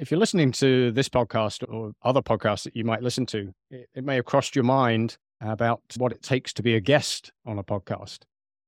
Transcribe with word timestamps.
if 0.00 0.10
you're 0.10 0.18
listening 0.18 0.50
to 0.50 0.90
this 0.92 1.10
podcast 1.10 1.62
or 1.70 1.92
other 2.02 2.22
podcasts 2.22 2.64
that 2.64 2.74
you 2.74 2.84
might 2.84 3.02
listen 3.02 3.26
to, 3.26 3.52
it, 3.70 3.86
it 3.94 4.02
may 4.02 4.16
have 4.16 4.24
crossed 4.24 4.56
your 4.56 4.64
mind 4.64 5.18
about 5.42 5.82
what 5.98 6.10
it 6.10 6.22
takes 6.22 6.54
to 6.54 6.62
be 6.62 6.74
a 6.74 6.80
guest 6.80 7.32
on 7.44 7.58
a 7.58 7.62
podcast. 7.62 8.20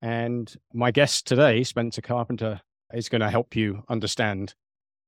And 0.03 0.53
my 0.73 0.91
guest 0.91 1.25
today, 1.25 1.63
Spencer 1.63 2.01
Carpenter, 2.01 2.61
is 2.93 3.09
going 3.09 3.21
to 3.21 3.31
help 3.31 3.55
you 3.55 3.83
understand 3.89 4.53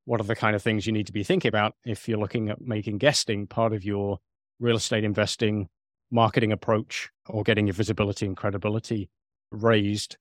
what 0.05 0.19
are 0.19 0.23
the 0.23 0.35
kind 0.35 0.55
of 0.55 0.63
things 0.63 0.87
you 0.87 0.93
need 0.93 1.05
to 1.05 1.13
be 1.13 1.23
thinking 1.23 1.49
about 1.49 1.75
if 1.85 2.09
you're 2.09 2.17
looking 2.17 2.49
at 2.49 2.59
making 2.59 2.97
guesting 2.97 3.45
part 3.45 3.71
of 3.71 3.83
your 3.83 4.17
real 4.59 4.77
estate 4.77 5.03
investing 5.03 5.67
marketing 6.09 6.51
approach 6.51 7.09
or 7.29 7.43
getting 7.43 7.67
your 7.67 7.73
visibility 7.75 8.25
and 8.25 8.35
credibility 8.35 9.09
raised 9.51 10.17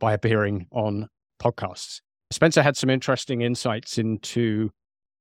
by 0.00 0.12
appearing 0.12 0.66
on 0.72 1.08
podcasts. 1.40 2.00
Spencer 2.32 2.62
had 2.62 2.76
some 2.76 2.90
interesting 2.90 3.42
insights 3.42 3.96
into 3.96 4.70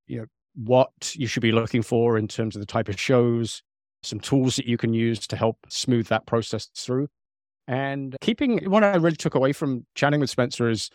you 0.07 0.19
know 0.19 0.25
what 0.55 1.15
you 1.15 1.27
should 1.27 1.41
be 1.41 1.51
looking 1.51 1.81
for 1.81 2.17
in 2.17 2.27
terms 2.27 2.55
of 2.55 2.61
the 2.61 2.65
type 2.65 2.87
of 2.89 2.99
shows, 2.99 3.61
some 4.03 4.19
tools 4.19 4.55
that 4.55 4.65
you 4.65 4.77
can 4.77 4.93
use 4.93 5.27
to 5.27 5.35
help 5.35 5.57
smooth 5.69 6.07
that 6.07 6.25
process 6.25 6.69
through. 6.75 7.07
And 7.67 8.15
keeping 8.21 8.69
what 8.69 8.83
I 8.83 8.95
really 8.95 9.15
took 9.15 9.35
away 9.35 9.51
from 9.51 9.85
chatting 9.95 10.19
with 10.19 10.29
Spencer 10.29 10.69
is 10.69 10.89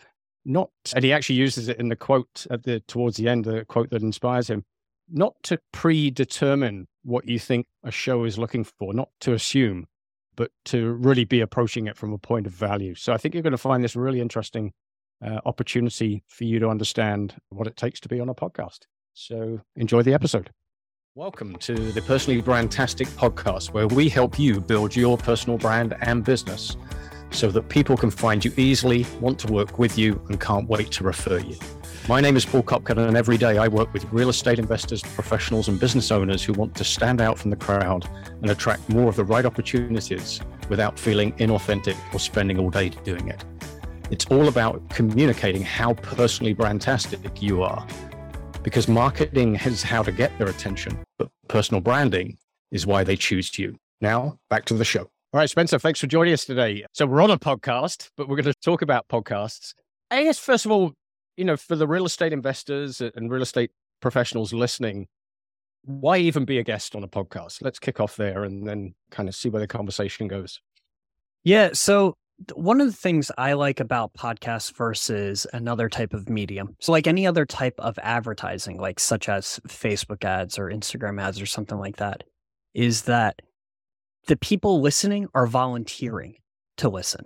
not, 0.45 0.69
and 0.95 1.03
he 1.03 1.13
actually 1.13 1.35
uses 1.35 1.67
it 1.67 1.77
in 1.79 1.89
the 1.89 1.95
quote 1.95 2.47
at 2.49 2.63
the 2.63 2.79
towards 2.81 3.17
the 3.17 3.27
end, 3.27 3.45
the 3.45 3.65
quote 3.65 3.89
that 3.91 4.01
inspires 4.01 4.49
him, 4.49 4.63
not 5.09 5.35
to 5.43 5.59
predetermine 5.71 6.87
what 7.03 7.27
you 7.27 7.37
think 7.37 7.67
a 7.83 7.91
show 7.91 8.23
is 8.23 8.37
looking 8.37 8.63
for, 8.63 8.93
not 8.93 9.09
to 9.19 9.33
assume, 9.33 9.87
but 10.35 10.51
to 10.65 10.93
really 10.93 11.25
be 11.25 11.41
approaching 11.41 11.87
it 11.87 11.97
from 11.97 12.13
a 12.13 12.17
point 12.17 12.47
of 12.47 12.53
value. 12.53 12.95
So 12.95 13.13
I 13.13 13.17
think 13.17 13.35
you're 13.35 13.43
going 13.43 13.51
to 13.51 13.57
find 13.57 13.83
this 13.83 13.95
really 13.95 14.21
interesting 14.21 14.71
uh, 15.23 15.39
opportunity 15.45 16.23
for 16.27 16.45
you 16.45 16.59
to 16.59 16.69
understand 16.69 17.35
what 17.49 17.67
it 17.67 17.75
takes 17.75 17.99
to 17.99 18.09
be 18.09 18.19
on 18.19 18.29
a 18.29 18.35
podcast. 18.35 18.85
So 19.13 19.59
enjoy 19.75 20.03
the 20.03 20.13
episode. 20.13 20.49
Welcome 21.15 21.57
to 21.57 21.73
the 21.73 22.01
Personally 22.01 22.41
Brandtastic 22.41 23.07
podcast, 23.17 23.73
where 23.73 23.87
we 23.87 24.07
help 24.07 24.39
you 24.39 24.61
build 24.61 24.95
your 24.95 25.17
personal 25.17 25.57
brand 25.57 25.97
and 26.01 26.23
business 26.23 26.77
so 27.29 27.51
that 27.51 27.67
people 27.67 27.97
can 27.97 28.09
find 28.09 28.43
you 28.43 28.53
easily, 28.55 29.05
want 29.19 29.37
to 29.39 29.51
work 29.51 29.77
with 29.77 29.97
you, 29.97 30.23
and 30.29 30.39
can't 30.39 30.67
wait 30.69 30.91
to 30.91 31.03
refer 31.03 31.39
you. 31.39 31.57
My 32.07 32.21
name 32.21 32.37
is 32.37 32.45
Paul 32.45 32.63
Copcutt, 32.63 32.97
and 32.97 33.17
every 33.17 33.37
day 33.37 33.57
I 33.57 33.67
work 33.67 33.91
with 33.91 34.05
real 34.13 34.29
estate 34.29 34.59
investors, 34.59 35.01
professionals, 35.01 35.67
and 35.67 35.77
business 35.77 36.09
owners 36.09 36.41
who 36.41 36.53
want 36.53 36.73
to 36.75 36.85
stand 36.85 37.19
out 37.19 37.37
from 37.37 37.51
the 37.51 37.57
crowd 37.57 38.07
and 38.41 38.49
attract 38.49 38.87
more 38.87 39.09
of 39.09 39.17
the 39.17 39.25
right 39.25 39.45
opportunities 39.45 40.39
without 40.69 40.97
feeling 40.97 41.33
inauthentic 41.33 41.97
or 42.13 42.19
spending 42.19 42.57
all 42.57 42.69
day 42.69 42.89
doing 42.89 43.27
it. 43.27 43.43
It's 44.09 44.25
all 44.27 44.47
about 44.47 44.89
communicating 44.89 45.63
how 45.63 45.95
personally 45.95 46.55
brandtastic 46.55 47.41
you 47.41 47.61
are. 47.63 47.85
Because 48.63 48.87
marketing 48.87 49.55
is 49.55 49.81
how 49.81 50.03
to 50.03 50.11
get 50.11 50.37
their 50.37 50.47
attention, 50.47 50.99
but 51.17 51.29
personal 51.47 51.81
branding 51.81 52.37
is 52.71 52.85
why 52.85 53.03
they 53.03 53.15
choose 53.15 53.57
you. 53.57 53.75
Now, 54.01 54.37
back 54.49 54.65
to 54.65 54.75
the 54.75 54.85
show. 54.85 55.01
All 55.33 55.39
right, 55.39 55.49
Spencer, 55.49 55.79
thanks 55.79 55.99
for 55.99 56.07
joining 56.07 56.33
us 56.33 56.45
today. 56.45 56.85
So, 56.93 57.05
we're 57.05 57.21
on 57.21 57.31
a 57.31 57.39
podcast, 57.39 58.09
but 58.17 58.27
we're 58.27 58.35
going 58.35 58.53
to 58.53 58.59
talk 58.61 58.81
about 58.81 59.07
podcasts. 59.07 59.73
I 60.11 60.23
guess, 60.23 60.37
first 60.37 60.65
of 60.65 60.71
all, 60.71 60.93
you 61.37 61.45
know, 61.45 61.57
for 61.57 61.75
the 61.75 61.87
real 61.87 62.05
estate 62.05 62.33
investors 62.33 63.01
and 63.01 63.31
real 63.31 63.41
estate 63.41 63.71
professionals 64.01 64.53
listening, 64.53 65.07
why 65.85 66.17
even 66.17 66.45
be 66.45 66.59
a 66.59 66.63
guest 66.63 66.95
on 66.95 67.03
a 67.03 67.07
podcast? 67.07 67.63
Let's 67.63 67.79
kick 67.79 67.99
off 67.99 68.15
there 68.15 68.43
and 68.43 68.67
then 68.67 68.93
kind 69.09 69.27
of 69.27 69.35
see 69.35 69.49
where 69.49 69.61
the 69.61 69.67
conversation 69.67 70.27
goes. 70.27 70.59
Yeah. 71.43 71.69
So, 71.73 72.15
one 72.53 72.81
of 72.81 72.87
the 72.87 72.93
things 72.93 73.31
I 73.37 73.53
like 73.53 73.79
about 73.79 74.13
podcasts 74.13 74.73
versus 74.75 75.47
another 75.53 75.89
type 75.89 76.13
of 76.13 76.29
medium, 76.29 76.75
so 76.79 76.91
like 76.91 77.07
any 77.07 77.27
other 77.27 77.45
type 77.45 77.75
of 77.79 77.97
advertising, 78.01 78.79
like 78.79 78.99
such 78.99 79.29
as 79.29 79.59
Facebook 79.67 80.23
ads 80.23 80.57
or 80.57 80.65
Instagram 80.65 81.21
ads 81.21 81.41
or 81.41 81.45
something 81.45 81.77
like 81.77 81.97
that, 81.97 82.23
is 82.73 83.03
that 83.03 83.41
the 84.27 84.37
people 84.37 84.81
listening 84.81 85.27
are 85.33 85.47
volunteering 85.47 86.35
to 86.77 86.89
listen. 86.89 87.25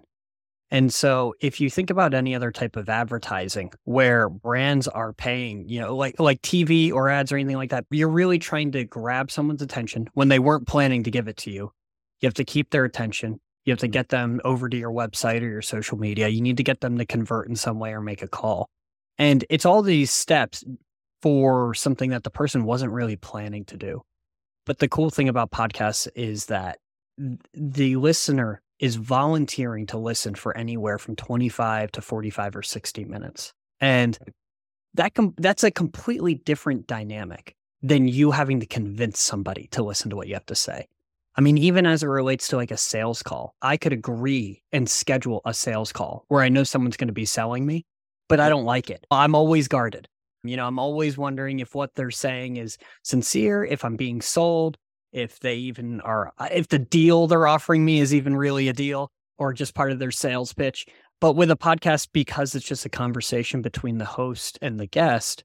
And 0.72 0.94
so 0.94 1.36
if 1.40 1.62
you 1.62 1.70
think 1.70 1.90
about 1.90 2.14
any 2.14 2.36
other 2.36 2.52
type 2.52 2.76
of 2.76 2.90
advertising 2.90 3.72
where 3.84 4.30
brands 4.30 4.88
are 4.88 5.14
paying, 5.14 5.70
you 5.70 5.80
know, 5.80 5.96
like 5.96 6.20
like 6.20 6.42
TV 6.42 6.92
or 6.92 7.10
ads 7.10 7.32
or 7.32 7.38
anything 7.38 7.58
like 7.58 7.70
that, 7.70 7.86
you're 7.92 8.10
really 8.10 8.40
trying 8.40 8.72
to 8.72 8.84
grab 8.84 9.30
someone's 9.30 9.62
attention 9.62 10.10
when 10.14 10.28
they 10.28 10.40
weren't 10.40 10.68
planning 10.68 11.04
to 11.04 11.12
give 11.12 11.28
it 11.28 11.38
to 11.38 11.52
you. 11.52 11.72
You 12.22 12.28
have 12.28 12.34
to 12.36 12.44
keep 12.44 12.72
their 12.72 12.86
attention. 12.86 13.40
You 13.66 13.72
have 13.72 13.80
to 13.80 13.88
mm-hmm. 13.88 13.92
get 13.92 14.10
them 14.10 14.42
over 14.46 14.70
to 14.70 14.78
your 14.78 14.92
website 14.92 15.42
or 15.42 15.50
your 15.50 15.62
social 15.62 15.98
media. 15.98 16.28
You 16.28 16.42
need 16.42 16.58
to 16.58 16.64
get 16.64 16.82
them 16.82 16.98
to 16.98 17.06
convert 17.06 17.48
in 17.50 17.56
some 17.56 17.80
way 17.80 17.94
or 17.94 18.02
make 18.02 18.22
a 18.22 18.28
call. 18.28 18.68
And 19.18 19.46
it's 19.50 19.66
all 19.66 19.82
these 19.82 20.12
steps 20.12 20.64
for 21.22 21.74
something 21.74 22.12
that 22.12 22.24
the 22.24 22.30
person 22.30 22.66
wasn't 22.66 22.92
really 22.92 23.16
planning 23.16 23.66
to 23.66 23.78
do. 23.78 24.02
But 24.66 24.80
the 24.80 24.88
cool 24.88 25.10
thing 25.10 25.30
about 25.30 25.52
podcasts 25.52 26.08
is 26.16 26.48
that 26.48 26.80
the 27.54 27.96
listener 27.96 28.62
is 28.80 28.96
volunteering 28.96 29.86
to 29.88 29.98
listen 29.98 30.36
for 30.36 30.56
anywhere 30.58 30.98
from 30.98 31.16
25 31.16 31.92
to 31.94 32.02
45 32.02 32.56
or 32.58 32.62
60 32.62 33.06
minutes. 33.06 33.54
And 33.80 34.18
that 34.96 35.14
com- 35.14 35.34
that's 35.38 35.64
a 35.64 35.72
completely 35.72 36.36
different 36.36 36.88
dynamic 36.88 37.56
than 37.82 38.08
you 38.08 38.32
having 38.32 38.60
to 38.60 38.66
convince 38.66 39.20
somebody 39.20 39.68
to 39.72 39.84
listen 39.84 40.10
to 40.10 40.16
what 40.16 40.28
you 40.28 40.34
have 40.34 40.46
to 40.48 40.56
say. 40.56 40.88
I 41.38 41.42
mean, 41.42 41.58
even 41.58 41.86
as 41.86 42.02
it 42.02 42.08
relates 42.08 42.48
to 42.50 42.56
like 42.56 42.72
a 42.72 42.78
sales 42.78 43.22
call, 43.22 43.56
I 43.62 43.76
could 43.76 43.92
agree 43.92 44.62
and 44.72 44.90
schedule 44.90 45.42
a 45.46 45.54
sales 45.54 45.92
call 45.92 46.26
where 46.30 46.42
I 46.42 46.50
know 46.50 46.64
someone's 46.64 46.98
going 46.98 47.10
to 47.10 47.14
be 47.14 47.26
selling 47.26 47.66
me, 47.66 47.86
but 48.30 48.40
I 48.40 48.48
don't 48.48 48.64
like 48.64 48.90
it. 48.90 49.06
I'm 49.12 49.36
always 49.36 49.68
guarded. 49.68 50.08
You 50.44 50.56
know, 50.56 50.66
I'm 50.66 50.80
always 50.80 51.18
wondering 51.18 51.60
if 51.60 51.76
what 51.76 51.96
they're 51.96 52.12
saying 52.12 52.58
is 52.58 52.78
sincere, 53.04 53.66
if 53.66 53.84
I'm 53.84 53.98
being 53.98 54.22
sold, 54.22 54.78
if 55.12 55.40
they 55.40 55.56
even 55.56 56.02
are, 56.02 56.32
uh, 56.38 56.50
if 56.52 56.68
the 56.68 56.80
deal 56.80 57.28
they're 57.28 57.48
offering 57.48 57.84
me 57.84 58.00
is 58.00 58.14
even 58.14 58.36
really 58.36 58.68
a 58.70 58.74
deal 58.74 59.12
or 59.38 59.54
just 59.54 59.74
part 59.74 59.92
of 59.92 60.00
their 60.00 60.12
sales 60.12 60.54
pitch. 60.54 60.86
But 61.20 61.36
with 61.36 61.52
a 61.52 61.58
podcast, 61.58 62.10
because 62.14 62.56
it's 62.56 62.66
just 62.66 62.86
a 62.86 62.90
conversation 62.90 63.62
between 63.62 63.98
the 63.98 64.06
host 64.06 64.60
and 64.62 64.80
the 64.80 64.86
guest, 64.86 65.44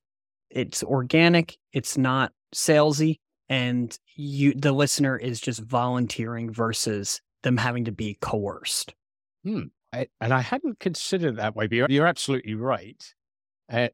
it's 0.50 0.82
organic, 0.82 1.56
it's 1.72 1.96
not 1.96 2.32
salesy, 2.54 3.18
and 3.50 3.98
you, 4.14 4.54
the 4.54 4.72
listener 4.72 5.16
is 5.16 5.40
just 5.40 5.60
volunteering 5.60 6.52
versus 6.52 7.20
them 7.42 7.56
having 7.56 7.84
to 7.86 7.92
be 7.92 8.16
coerced. 8.20 8.94
Hmm. 9.44 9.64
I, 9.92 10.06
and 10.20 10.32
I 10.32 10.40
hadn't 10.40 10.78
considered 10.78 11.36
that 11.36 11.56
way, 11.56 11.66
but 11.66 11.76
you're, 11.76 11.90
you're 11.90 12.06
absolutely 12.06 12.54
right. 12.54 13.02
Uh, 13.70 13.88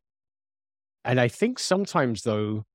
and 1.07 1.19
I 1.19 1.29
think 1.29 1.59
sometimes, 1.59 2.23
though, 2.23 2.67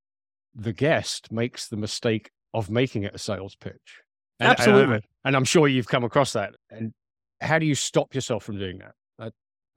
the 0.56 0.74
guest 0.74 1.32
makes 1.32 1.68
the 1.68 1.78
mistake 1.78 2.32
of 2.54 2.72
making 2.72 3.04
it 3.04 3.14
a 3.14 3.20
sales 3.20 3.56
pitch. 3.56 4.02
And, 4.40 4.50
Absolutely. 4.50 4.96
And, 4.96 5.04
and, 5.24 5.36
I'm 5.36 5.44
sure 5.44 5.68
you've 5.68 5.88
come 5.88 6.04
across 6.04 6.34
that. 6.34 6.56
And 6.72 6.94
how 7.42 7.60
do 7.60 7.68
you 7.68 7.76
stop 7.76 8.16
yourself 8.16 8.44
from 8.44 8.58
doing 8.58 8.80
that? 8.80 8.94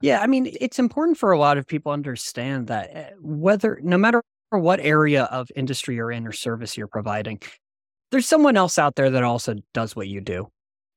Yeah, 0.01 0.19
I 0.19 0.27
mean, 0.27 0.51
it's 0.59 0.77
important 0.77 1.17
for 1.17 1.31
a 1.31 1.39
lot 1.39 1.57
of 1.57 1.65
people 1.65 1.91
to 1.91 1.93
understand 1.93 2.67
that 2.67 2.89
eh, 2.93 3.09
whether, 3.21 3.79
no 3.81 3.97
matter 3.97 4.21
what 4.51 4.79
area 4.79 5.23
of 5.25 5.49
industry 5.55 5.95
you're 5.95 6.11
in 6.11 6.27
or 6.27 6.31
service 6.31 6.77
you're 6.77 6.87
providing, 6.87 7.41
there's 8.11 8.27
someone 8.27 8.57
else 8.57 8.77
out 8.77 8.95
there 8.95 9.09
that 9.09 9.23
also 9.23 9.55
does 9.73 9.95
what 9.95 10.07
you 10.07 10.21
do. 10.21 10.47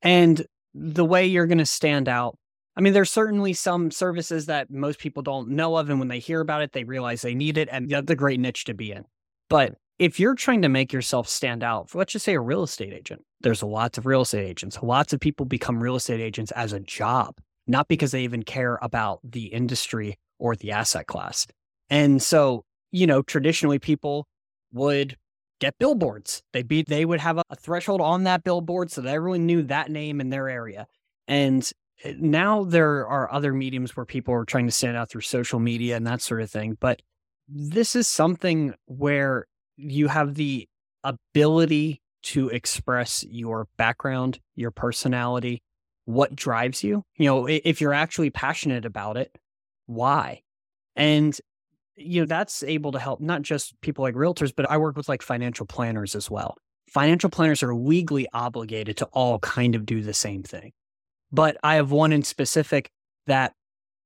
And 0.02 0.46
the 0.74 1.04
way 1.04 1.26
you're 1.26 1.46
going 1.46 1.58
to 1.58 1.66
stand 1.66 2.08
out 2.08 2.38
I 2.78 2.80
mean, 2.80 2.92
there's 2.92 3.10
certainly 3.10 3.54
some 3.54 3.90
services 3.90 4.46
that 4.46 4.70
most 4.70 5.00
people 5.00 5.20
don't 5.20 5.48
know 5.48 5.76
of. 5.76 5.90
And 5.90 5.98
when 5.98 6.06
they 6.06 6.20
hear 6.20 6.40
about 6.40 6.62
it, 6.62 6.72
they 6.72 6.84
realize 6.84 7.22
they 7.22 7.34
need 7.34 7.58
it. 7.58 7.68
And 7.72 7.90
that's 7.90 8.08
a 8.08 8.14
great 8.14 8.38
niche 8.38 8.66
to 8.66 8.74
be 8.74 8.92
in. 8.92 9.04
But 9.48 9.74
if 9.98 10.20
you're 10.20 10.36
trying 10.36 10.62
to 10.62 10.68
make 10.68 10.92
yourself 10.92 11.28
stand 11.28 11.64
out, 11.64 11.92
let's 11.92 12.12
just 12.12 12.24
say 12.24 12.34
a 12.34 12.40
real 12.40 12.62
estate 12.62 12.92
agent, 12.92 13.24
there's 13.40 13.64
lots 13.64 13.98
of 13.98 14.06
real 14.06 14.20
estate 14.20 14.46
agents. 14.46 14.78
Lots 14.80 15.12
of 15.12 15.18
people 15.18 15.44
become 15.44 15.82
real 15.82 15.96
estate 15.96 16.20
agents 16.20 16.52
as 16.52 16.72
a 16.72 16.78
job, 16.78 17.34
not 17.66 17.88
because 17.88 18.12
they 18.12 18.22
even 18.22 18.44
care 18.44 18.78
about 18.80 19.18
the 19.24 19.46
industry 19.46 20.16
or 20.38 20.54
the 20.54 20.70
asset 20.70 21.08
class. 21.08 21.48
And 21.90 22.22
so, 22.22 22.64
you 22.90 23.06
know, 23.06 23.22
traditionally 23.22 23.78
people 23.78 24.26
would 24.72 25.16
get 25.60 25.78
billboards. 25.78 26.42
They'd 26.52 26.68
be, 26.68 26.82
they 26.82 27.04
would 27.04 27.20
have 27.20 27.38
a, 27.38 27.42
a 27.50 27.56
threshold 27.56 28.00
on 28.00 28.24
that 28.24 28.44
billboard 28.44 28.90
so 28.90 29.00
that 29.00 29.14
everyone 29.14 29.46
knew 29.46 29.62
that 29.62 29.90
name 29.90 30.20
in 30.20 30.30
their 30.30 30.48
area. 30.48 30.86
And 31.26 31.68
eh, 32.04 32.14
now 32.18 32.64
there 32.64 33.06
are 33.06 33.32
other 33.32 33.52
mediums 33.52 33.96
where 33.96 34.06
people 34.06 34.34
are 34.34 34.44
trying 34.44 34.66
to 34.66 34.72
stand 34.72 34.96
out 34.96 35.10
through 35.10 35.22
social 35.22 35.58
media 35.58 35.96
and 35.96 36.06
that 36.06 36.22
sort 36.22 36.42
of 36.42 36.50
thing. 36.50 36.76
But 36.80 37.02
this 37.48 37.96
is 37.96 38.06
something 38.06 38.74
where 38.86 39.46
you 39.76 40.08
have 40.08 40.34
the 40.34 40.68
ability 41.04 42.00
to 42.22 42.48
express 42.50 43.24
your 43.28 43.68
background, 43.76 44.38
your 44.54 44.70
personality, 44.70 45.62
what 46.04 46.34
drives 46.34 46.82
you. 46.82 47.04
You 47.16 47.26
know, 47.26 47.46
if 47.46 47.80
you're 47.80 47.94
actually 47.94 48.30
passionate 48.30 48.84
about 48.84 49.16
it, 49.16 49.38
why? 49.86 50.42
And 50.96 51.38
you 51.98 52.20
know, 52.20 52.26
that's 52.26 52.62
able 52.62 52.92
to 52.92 52.98
help 52.98 53.20
not 53.20 53.42
just 53.42 53.78
people 53.80 54.02
like 54.02 54.14
realtors, 54.14 54.52
but 54.54 54.70
I 54.70 54.76
work 54.76 54.96
with 54.96 55.08
like 55.08 55.22
financial 55.22 55.66
planners 55.66 56.14
as 56.14 56.30
well. 56.30 56.56
Financial 56.88 57.28
planners 57.28 57.62
are 57.62 57.74
legally 57.74 58.26
obligated 58.32 58.96
to 58.98 59.04
all 59.06 59.38
kind 59.40 59.74
of 59.74 59.84
do 59.84 60.02
the 60.02 60.14
same 60.14 60.42
thing. 60.42 60.72
But 61.30 61.58
I 61.62 61.74
have 61.74 61.90
one 61.90 62.12
in 62.12 62.22
specific 62.22 62.90
that 63.26 63.52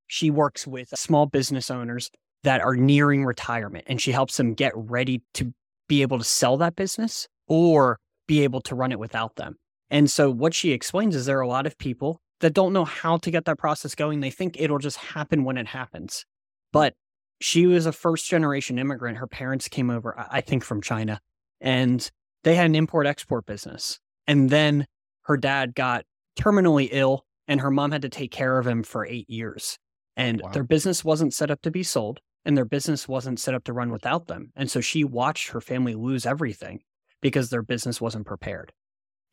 she 0.07 0.29
works 0.29 0.67
with 0.67 0.89
small 0.95 1.25
business 1.25 1.71
owners 1.71 2.11
that 2.43 2.61
are 2.61 2.75
nearing 2.75 3.23
retirement 3.23 3.85
and 3.87 4.01
she 4.01 4.11
helps 4.11 4.35
them 4.35 4.53
get 4.53 4.73
ready 4.75 5.21
to 5.35 5.53
be 5.87 6.01
able 6.01 6.17
to 6.17 6.23
sell 6.23 6.57
that 6.57 6.75
business 6.75 7.27
or 7.47 7.99
be 8.27 8.43
able 8.43 8.61
to 8.61 8.75
run 8.75 8.91
it 8.91 8.99
without 8.99 9.35
them. 9.35 9.55
And 9.89 10.09
so 10.09 10.29
what 10.29 10.53
she 10.53 10.71
explains 10.71 11.15
is 11.15 11.25
there 11.25 11.37
are 11.37 11.41
a 11.41 11.47
lot 11.47 11.65
of 11.67 11.77
people 11.77 12.19
that 12.39 12.53
don't 12.53 12.73
know 12.73 12.83
how 12.85 13.17
to 13.17 13.31
get 13.31 13.45
that 13.45 13.57
process 13.57 13.95
going. 13.95 14.19
They 14.19 14.31
think 14.31 14.57
it'll 14.59 14.79
just 14.79 14.97
happen 14.97 15.43
when 15.45 15.57
it 15.57 15.67
happens. 15.67 16.25
But 16.71 16.95
she 17.43 17.67
was 17.67 17.85
a 17.85 17.91
first 17.91 18.25
generation 18.25 18.79
immigrant. 18.79 19.17
Her 19.17 19.27
parents 19.27 19.67
came 19.67 19.89
over, 19.89 20.15
I 20.31 20.39
think, 20.39 20.63
from 20.63 20.81
China, 20.81 21.19
and 21.59 22.09
they 22.45 22.55
had 22.55 22.67
an 22.67 22.75
import 22.75 23.05
export 23.05 23.45
business. 23.45 23.99
And 24.25 24.49
then 24.49 24.85
her 25.23 25.35
dad 25.35 25.75
got 25.75 26.05
terminally 26.39 26.87
ill, 26.89 27.25
and 27.49 27.59
her 27.59 27.69
mom 27.69 27.91
had 27.91 28.03
to 28.03 28.09
take 28.09 28.31
care 28.31 28.57
of 28.57 28.65
him 28.65 28.81
for 28.81 29.05
eight 29.05 29.29
years. 29.29 29.77
And 30.15 30.41
wow. 30.41 30.51
their 30.51 30.63
business 30.63 31.03
wasn't 31.03 31.33
set 31.33 31.51
up 31.51 31.61
to 31.63 31.71
be 31.71 31.83
sold, 31.83 32.21
and 32.45 32.55
their 32.55 32.63
business 32.63 33.09
wasn't 33.09 33.41
set 33.41 33.53
up 33.53 33.65
to 33.65 33.73
run 33.73 33.91
without 33.91 34.27
them. 34.27 34.53
And 34.55 34.71
so 34.71 34.79
she 34.79 35.03
watched 35.03 35.49
her 35.49 35.59
family 35.59 35.95
lose 35.95 36.25
everything 36.25 36.79
because 37.21 37.49
their 37.49 37.61
business 37.61 37.99
wasn't 37.99 38.25
prepared. 38.25 38.71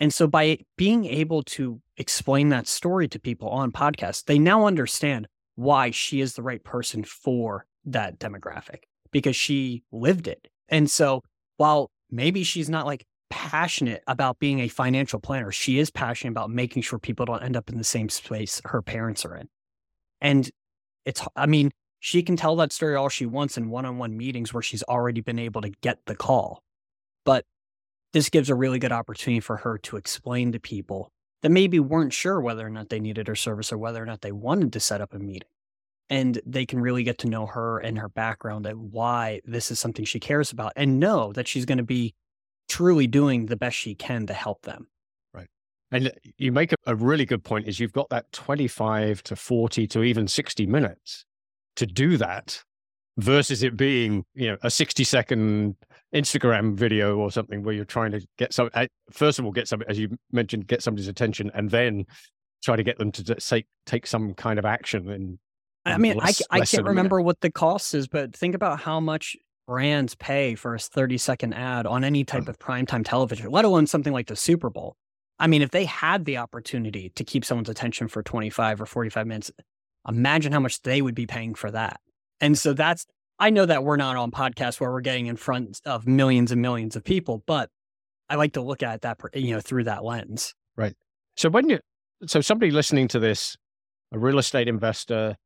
And 0.00 0.12
so 0.12 0.26
by 0.26 0.58
being 0.76 1.04
able 1.04 1.44
to 1.44 1.80
explain 1.96 2.48
that 2.48 2.66
story 2.66 3.06
to 3.06 3.20
people 3.20 3.50
on 3.50 3.70
podcasts, 3.70 4.24
they 4.24 4.38
now 4.40 4.66
understand 4.66 5.28
why 5.54 5.92
she 5.92 6.20
is 6.20 6.34
the 6.34 6.42
right 6.42 6.64
person 6.64 7.04
for 7.04 7.66
that 7.84 8.18
demographic 8.18 8.84
because 9.10 9.36
she 9.36 9.82
lived 9.92 10.28
it. 10.28 10.48
And 10.68 10.90
so 10.90 11.22
while 11.56 11.90
maybe 12.10 12.44
she's 12.44 12.70
not 12.70 12.86
like 12.86 13.04
passionate 13.28 14.02
about 14.06 14.38
being 14.38 14.60
a 14.60 14.68
financial 14.68 15.20
planner, 15.20 15.52
she 15.52 15.78
is 15.78 15.90
passionate 15.90 16.32
about 16.32 16.50
making 16.50 16.82
sure 16.82 16.98
people 16.98 17.26
don't 17.26 17.42
end 17.42 17.56
up 17.56 17.68
in 17.68 17.78
the 17.78 17.84
same 17.84 18.08
space 18.08 18.60
her 18.64 18.82
parents 18.82 19.24
are 19.24 19.36
in. 19.36 19.48
And 20.20 20.50
it's, 21.04 21.22
I 21.34 21.46
mean, 21.46 21.70
she 22.00 22.22
can 22.22 22.36
tell 22.36 22.56
that 22.56 22.72
story 22.72 22.96
all 22.96 23.08
she 23.08 23.26
wants 23.26 23.56
in 23.56 23.70
one 23.70 23.84
on 23.84 23.98
one 23.98 24.16
meetings 24.16 24.52
where 24.52 24.62
she's 24.62 24.82
already 24.84 25.20
been 25.20 25.38
able 25.38 25.60
to 25.60 25.70
get 25.80 25.98
the 26.06 26.16
call. 26.16 26.62
But 27.24 27.44
this 28.12 28.30
gives 28.30 28.50
a 28.50 28.54
really 28.54 28.78
good 28.78 28.92
opportunity 28.92 29.40
for 29.40 29.58
her 29.58 29.78
to 29.78 29.96
explain 29.96 30.52
to 30.52 30.60
people 30.60 31.10
that 31.42 31.50
maybe 31.50 31.78
weren't 31.78 32.12
sure 32.12 32.40
whether 32.40 32.66
or 32.66 32.70
not 32.70 32.88
they 32.88 33.00
needed 33.00 33.28
her 33.28 33.34
service 33.34 33.72
or 33.72 33.78
whether 33.78 34.02
or 34.02 34.06
not 34.06 34.20
they 34.20 34.32
wanted 34.32 34.72
to 34.72 34.80
set 34.80 35.00
up 35.00 35.14
a 35.14 35.18
meeting. 35.18 35.48
And 36.10 36.40
they 36.44 36.66
can 36.66 36.80
really 36.80 37.04
get 37.04 37.18
to 37.18 37.28
know 37.28 37.46
her 37.46 37.78
and 37.78 37.96
her 37.98 38.08
background 38.08 38.66
and 38.66 38.92
why 38.92 39.40
this 39.44 39.70
is 39.70 39.78
something 39.78 40.04
she 40.04 40.18
cares 40.20 40.50
about 40.50 40.72
and 40.74 40.98
know 40.98 41.32
that 41.32 41.46
she's 41.46 41.64
going 41.64 41.78
to 41.78 41.84
be 41.84 42.14
truly 42.68 43.06
doing 43.06 43.46
the 43.46 43.56
best 43.56 43.76
she 43.76 43.94
can 43.94 44.26
to 44.26 44.34
help 44.34 44.62
them. 44.62 44.88
Right. 45.32 45.46
And 45.92 46.08
uh, 46.08 46.10
you 46.36 46.52
make 46.52 46.72
a 46.86 46.94
really 46.96 47.24
good 47.24 47.44
point 47.44 47.68
is 47.68 47.78
you've 47.78 47.92
got 47.92 48.08
that 48.10 48.30
25 48.32 49.22
to 49.24 49.36
40 49.36 49.86
to 49.88 50.02
even 50.02 50.26
60 50.26 50.66
minutes 50.66 51.24
to 51.76 51.86
do 51.86 52.16
that 52.16 52.62
versus 53.18 53.62
it 53.62 53.76
being, 53.76 54.24
you 54.34 54.48
know, 54.48 54.56
a 54.62 54.70
60 54.70 55.04
second 55.04 55.76
Instagram 56.14 56.74
video 56.74 57.18
or 57.18 57.30
something 57.30 57.62
where 57.62 57.74
you're 57.74 57.84
trying 57.84 58.12
to 58.12 58.26
get 58.38 58.52
some, 58.52 58.70
first 59.10 59.38
of 59.38 59.44
all, 59.44 59.52
get 59.52 59.68
some, 59.68 59.82
as 59.88 59.98
you 59.98 60.16
mentioned, 60.32 60.66
get 60.66 60.82
somebody's 60.82 61.08
attention 61.08 61.50
and 61.54 61.70
then 61.70 62.04
try 62.62 62.76
to 62.76 62.82
get 62.82 62.98
them 62.98 63.12
to 63.12 63.40
say, 63.40 63.64
take 63.86 64.06
some 64.06 64.34
kind 64.34 64.58
of 64.58 64.64
action. 64.64 65.10
And 65.10 65.38
I 65.84 65.98
mean, 65.98 66.16
less, 66.16 66.42
I, 66.50 66.60
I 66.60 66.64
can't 66.64 66.84
remember 66.84 67.20
what 67.20 67.40
the 67.40 67.50
cost 67.50 67.94
is, 67.94 68.06
but 68.06 68.36
think 68.36 68.54
about 68.54 68.80
how 68.80 69.00
much 69.00 69.36
brands 69.66 70.14
pay 70.14 70.54
for 70.54 70.74
a 70.74 70.78
30 70.78 71.16
second 71.16 71.54
ad 71.54 71.86
on 71.86 72.04
any 72.04 72.24
type 72.24 72.48
of 72.48 72.58
primetime 72.58 73.04
television, 73.04 73.50
let 73.50 73.64
alone 73.64 73.86
something 73.86 74.12
like 74.12 74.26
the 74.26 74.36
Super 74.36 74.68
Bowl. 74.68 74.96
I 75.38 75.46
mean, 75.46 75.62
if 75.62 75.70
they 75.70 75.86
had 75.86 76.26
the 76.26 76.36
opportunity 76.36 77.10
to 77.14 77.24
keep 77.24 77.44
someone's 77.44 77.70
attention 77.70 78.08
for 78.08 78.22
25 78.22 78.82
or 78.82 78.86
45 78.86 79.26
minutes, 79.26 79.50
imagine 80.06 80.52
how 80.52 80.60
much 80.60 80.82
they 80.82 81.00
would 81.00 81.14
be 81.14 81.26
paying 81.26 81.54
for 81.54 81.70
that. 81.70 82.00
And 82.40 82.58
so 82.58 82.72
that's 82.72 83.06
I 83.40 83.48
know 83.48 83.64
that 83.64 83.84
we're 83.84 83.96
not 83.96 84.16
on 84.16 84.30
podcasts 84.30 84.80
where 84.80 84.92
we're 84.92 85.00
getting 85.00 85.26
in 85.26 85.36
front 85.36 85.80
of 85.86 86.06
millions 86.06 86.52
and 86.52 86.60
millions 86.60 86.94
of 86.94 87.02
people, 87.02 87.42
but 87.46 87.70
I 88.28 88.34
like 88.34 88.52
to 88.52 88.60
look 88.60 88.82
at 88.82 89.00
that, 89.00 89.18
you 89.34 89.54
know, 89.54 89.60
through 89.60 89.84
that 89.84 90.04
lens. 90.04 90.54
Right. 90.76 90.94
So 91.36 91.48
when 91.48 91.70
you, 91.70 91.78
so 92.26 92.42
somebody 92.42 92.70
listening 92.70 93.08
to 93.08 93.18
this, 93.18 93.56
a 94.12 94.18
real 94.18 94.38
estate 94.38 94.68
investor 94.68 95.36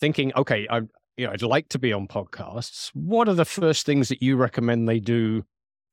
thinking, 0.00 0.32
okay, 0.36 0.66
I, 0.70 0.82
you 1.16 1.26
know, 1.26 1.32
I'd 1.32 1.42
like 1.42 1.68
to 1.70 1.78
be 1.78 1.92
on 1.92 2.08
podcasts. 2.08 2.90
What 2.94 3.28
are 3.28 3.34
the 3.34 3.44
first 3.44 3.86
things 3.86 4.08
that 4.08 4.22
you 4.22 4.36
recommend 4.36 4.88
they 4.88 5.00
do 5.00 5.44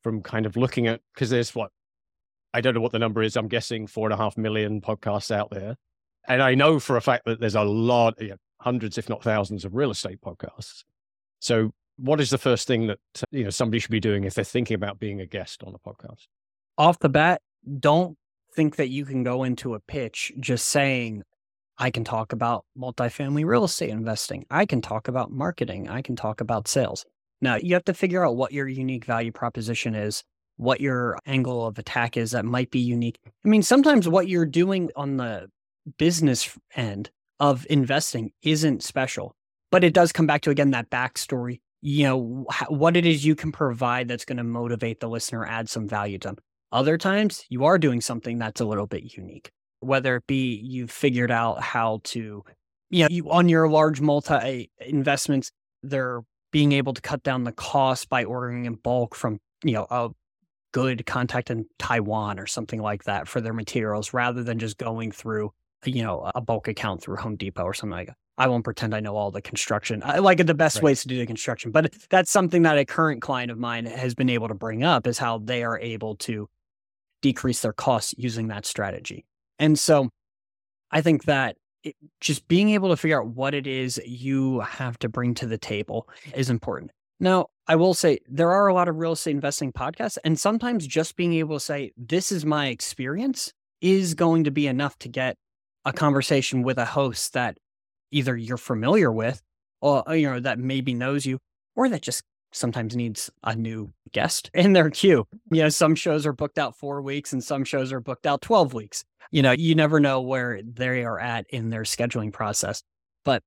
from 0.04 0.22
kind 0.22 0.46
of 0.46 0.58
looking 0.58 0.88
at, 0.88 1.02
because 1.14 1.30
there's 1.30 1.56
what, 1.56 1.72
I 2.54 2.62
don't 2.62 2.76
know 2.76 2.82
what 2.82 2.92
the 2.92 3.00
number 3.00 3.24
is. 3.24 3.36
I'm 3.36 3.48
guessing 3.48 3.88
four 3.88 4.08
and 4.08 4.14
a 4.14 4.18
half 4.18 4.38
million 4.38 4.82
podcasts 4.82 5.32
out 5.32 5.50
there. 5.50 5.76
And 6.28 6.42
I 6.42 6.56
know 6.56 6.80
for 6.80 6.98
a 6.98 7.02
fact 7.02 7.26
that 7.26 7.40
there's 7.40 7.56
a 7.56 7.64
lot, 7.64 8.22
you 8.22 8.30
know, 8.30 8.38
hundreds, 8.60 8.98
if 8.98 9.10
not 9.10 9.24
thousands 9.24 9.66
of 9.66 9.76
real 9.76 9.92
estate 9.92 10.22
podcasts. 10.22 10.84
So, 11.40 11.72
what 11.98 12.20
is 12.20 12.30
the 12.30 12.38
first 12.38 12.68
thing 12.68 12.88
that 12.88 13.00
you 13.30 13.44
know 13.44 13.50
somebody 13.50 13.80
should 13.80 13.92
be 13.92 14.00
doing 14.00 14.24
if 14.24 14.34
they're 14.34 14.44
thinking 14.44 14.76
about 14.76 15.00
being 15.00 15.20
a 15.20 15.26
guest 15.26 15.64
on 15.64 15.76
a 15.76 15.80
podcast? 15.80 16.28
Off 16.78 17.00
the 17.00 17.10
bat, 17.10 17.42
don't 17.80 18.18
think 18.56 18.78
that 18.78 18.90
you 18.90 19.06
can 19.06 19.24
go 19.24 19.44
into 19.44 19.76
a 19.76 19.80
pitch 19.80 20.32
just 20.40 20.68
saying, 20.68 21.24
I 21.84 21.92
can 21.92 22.06
talk 22.06 22.32
about 22.32 22.64
multifamily 22.78 23.46
real 23.46 23.66
estate 23.66 23.90
investing. 23.90 24.46
I 24.50 24.66
can 24.66 24.82
talk 24.82 25.10
about 25.10 25.32
marketing. 25.32 25.90
I 25.90 26.02
can 26.02 26.16
talk 26.16 26.40
about 26.40 26.70
sales. 26.70 27.06
Now, 27.42 27.58
you 27.58 27.74
have 27.74 27.84
to 27.84 27.94
figure 27.94 28.26
out 28.26 28.38
what 28.38 28.54
your 28.54 28.70
unique 28.70 29.04
value 29.04 29.34
proposition 29.34 29.94
is, 29.94 30.24
what 30.56 30.80
your 30.80 31.20
angle 31.26 31.68
of 31.68 31.78
attack 31.78 32.16
is 32.16 32.32
that 32.32 32.46
might 32.46 32.72
be 32.72 32.80
unique. 32.80 33.20
I 33.26 33.50
mean, 33.50 33.64
sometimes 33.64 34.08
what 34.08 34.30
you're 34.30 34.46
doing 34.46 34.92
on 34.96 35.18
the 35.18 35.50
business 35.98 36.58
end 36.74 37.12
of 37.42 37.68
investing 37.70 38.32
isn't 38.44 38.82
special 38.82 39.36
but 39.70 39.84
it 39.84 39.94
does 39.94 40.12
come 40.12 40.28
back 40.28 40.42
to 40.42 40.52
again 40.52 40.72
that 40.72 40.90
backstory 40.90 41.60
you 41.82 42.06
know 42.06 42.46
what 42.70 42.96
it 42.96 43.06
is 43.06 43.26
you 43.26 43.36
can 43.36 43.52
provide 43.52 44.08
that's 44.08 44.24
going 44.24 44.38
to 44.38 44.44
motivate 44.44 45.00
the 45.00 45.10
listener 45.10 45.46
add 45.46 45.68
some 45.68 45.88
value 45.88 46.18
to 46.18 46.30
them 46.30 46.38
other 46.72 46.98
times 46.98 47.44
you 47.50 47.66
are 47.66 47.78
doing 47.78 48.00
something 48.00 48.38
that's 48.38 48.62
a 48.62 48.66
little 48.66 48.88
bit 48.88 49.18
unique 49.18 49.52
whether 49.84 50.18
it 50.18 50.28
be 50.28 50.56
you've 50.56 50.92
figured 50.92 51.32
out 51.32 51.62
how 51.62 52.00
to 52.04 52.44
you 52.90 53.04
know 53.04 53.08
you 53.10 53.30
on 53.30 53.50
your 53.50 53.70
large 53.70 54.02
multi 54.02 54.70
uh, 54.82 54.86
investments 54.86 55.52
they're 55.82 56.22
being 56.52 56.72
able 56.72 56.94
to 56.94 57.02
cut 57.02 57.24
down 57.24 57.44
the 57.44 57.52
cost 57.52 58.10
by 58.10 58.24
ordering 58.24 58.66
in 58.66 58.76
bulk 58.76 59.16
from 59.16 59.40
you 59.64 59.74
know 59.74 59.88
a 59.90 60.10
good 60.72 61.06
contact 61.06 61.50
in 61.50 61.66
taiwan 61.80 62.40
or 62.40 62.48
something 62.48 62.82
like 62.82 63.04
that 63.04 63.28
for 63.28 63.42
their 63.42 63.54
materials 63.54 64.14
rather 64.14 64.44
than 64.44 64.60
just 64.60 64.78
going 64.78 65.12
through 65.12 65.52
you 65.86 66.04
know 66.04 66.32
a 66.36 66.42
bulk 66.42 66.68
account 66.68 67.02
through 67.02 67.16
home 67.16 67.36
depot 67.36 67.64
or 67.64 67.74
something 67.74 67.98
like 67.98 68.08
that 68.08 68.18
I 68.38 68.48
won't 68.48 68.64
pretend 68.64 68.96
I 68.96 69.00
know 69.00 69.16
all 69.16 69.30
the 69.30 69.42
construction. 69.42 70.02
I 70.04 70.18
like 70.18 70.44
the 70.46 70.54
best 70.56 70.78
right. 70.78 70.86
ways 70.86 71.02
to 71.04 71.08
do 71.08 71.20
the 71.20 71.26
construction, 71.26 71.72
but 71.72 71.94
that's 72.10 72.32
something 72.32 72.64
that 72.64 72.78
a 72.78 72.86
current 72.86 73.22
client 73.22 73.52
of 73.52 73.60
mine 73.60 73.86
has 73.86 74.16
been 74.16 74.30
able 74.30 74.48
to 74.48 74.56
bring 74.56 74.84
up 74.84 75.06
is 75.06 75.20
how 75.20 75.38
they 75.38 75.64
are 75.64 75.80
able 75.80 76.16
to 76.16 76.50
decrease 77.22 77.62
their 77.62 77.74
costs 77.74 78.14
using 78.18 78.48
that 78.48 78.66
strategy. 78.66 79.26
And 79.60 79.78
so 79.78 80.10
I 80.92 81.02
think 81.02 81.26
that 81.26 81.58
it, 81.84 81.96
just 82.22 82.48
being 82.48 82.70
able 82.72 82.90
to 82.90 82.98
figure 82.98 83.22
out 83.22 83.28
what 83.28 83.54
it 83.54 83.68
is 83.68 84.02
you 84.06 84.62
have 84.62 84.98
to 85.00 85.10
bring 85.10 85.34
to 85.36 85.46
the 85.46 85.58
table 85.58 86.08
is 86.34 86.50
important. 86.50 86.92
Now, 87.20 87.48
I 87.68 87.76
will 87.76 87.94
say 87.94 88.20
there 88.28 88.52
are 88.52 88.68
a 88.68 88.74
lot 88.74 88.90
of 88.90 88.98
real 88.98 89.14
estate 89.14 89.32
investing 89.32 89.72
podcasts, 89.72 90.18
and 90.24 90.40
sometimes 90.40 90.86
just 90.86 91.16
being 91.16 91.34
able 91.34 91.58
to 91.58 91.64
say, 91.64 91.92
This 91.96 92.32
is 92.32 92.46
my 92.46 92.68
experience 92.68 93.54
is 93.82 94.14
going 94.14 94.46
to 94.46 94.52
be 94.52 94.68
enough 94.68 94.98
to 95.00 95.10
get 95.10 95.38
a 95.86 95.94
conversation 95.94 96.64
with 96.64 96.78
a 96.78 96.86
host 96.86 97.34
that 97.34 97.58
either 98.12 98.36
you're 98.36 98.58
familiar 98.58 99.12
with 99.12 99.42
or 99.82 100.08
uh, 100.08 100.14
you 100.14 100.30
know 100.30 100.40
that 100.40 100.60
maybe 100.60 100.94
knows 100.94 101.26
you 101.26 101.40
or 101.76 101.90
that 101.90 102.02
just 102.02 102.24
sometimes 102.52 102.96
needs 102.96 103.30
a 103.44 103.56
new 103.56 103.92
guest 104.12 104.50
in 104.54 104.74
their 104.74 104.90
queue. 104.90 105.26
You 105.52 105.64
know, 105.64 105.70
some 105.70 105.96
shows 105.96 106.26
are 106.26 106.34
booked 106.34 106.60
out 106.60 106.78
4 106.78 107.02
weeks 107.02 107.34
and 107.34 107.44
some 107.44 107.64
shows 107.64 107.92
are 107.92 108.00
booked 108.00 108.28
out 108.28 108.42
12 108.42 108.74
weeks. 108.74 109.04
You 109.34 109.42
know, 109.42 109.52
you 109.52 109.74
never 109.74 110.00
know 110.00 110.22
where 110.22 110.62
they 110.64 111.04
are 111.04 111.20
at 111.20 111.48
in 111.50 111.72
their 111.72 111.82
scheduling 111.82 112.32
process. 112.32 112.84
But 113.26 113.42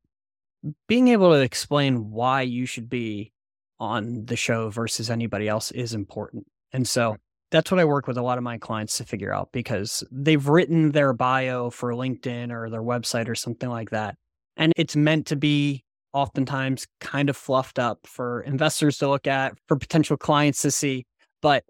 being 0.88 1.06
able 1.06 1.30
to 1.30 1.38
explain 1.38 2.10
why 2.10 2.42
you 2.42 2.66
should 2.66 2.88
be 2.88 3.30
on 3.78 4.24
the 4.24 4.34
show 4.34 4.68
versus 4.68 5.10
anybody 5.10 5.46
else 5.46 5.70
is 5.70 5.94
important. 5.94 6.44
And 6.72 6.88
so 6.88 7.18
that's 7.52 7.70
what 7.70 7.78
I 7.78 7.84
work 7.84 8.08
with 8.08 8.18
a 8.18 8.22
lot 8.22 8.36
of 8.36 8.42
my 8.42 8.58
clients 8.58 8.96
to 8.98 9.04
figure 9.04 9.32
out 9.32 9.50
because 9.52 10.02
they've 10.10 10.48
written 10.48 10.90
their 10.90 11.12
bio 11.12 11.70
for 11.70 11.92
LinkedIn 11.92 12.50
or 12.50 12.68
their 12.68 12.82
website 12.82 13.28
or 13.28 13.36
something 13.36 13.70
like 13.70 13.90
that. 13.90 14.16
And 14.56 14.72
it's 14.76 14.96
meant 14.96 15.26
to 15.26 15.36
be 15.36 15.84
oftentimes 16.12 16.88
kind 17.00 17.30
of 17.30 17.36
fluffed 17.36 17.78
up 17.78 18.00
for 18.08 18.40
investors 18.40 18.98
to 18.98 19.08
look 19.08 19.28
at, 19.28 19.54
for 19.68 19.76
potential 19.76 20.16
clients 20.16 20.62
to 20.62 20.72
see. 20.72 21.06
But 21.42 21.62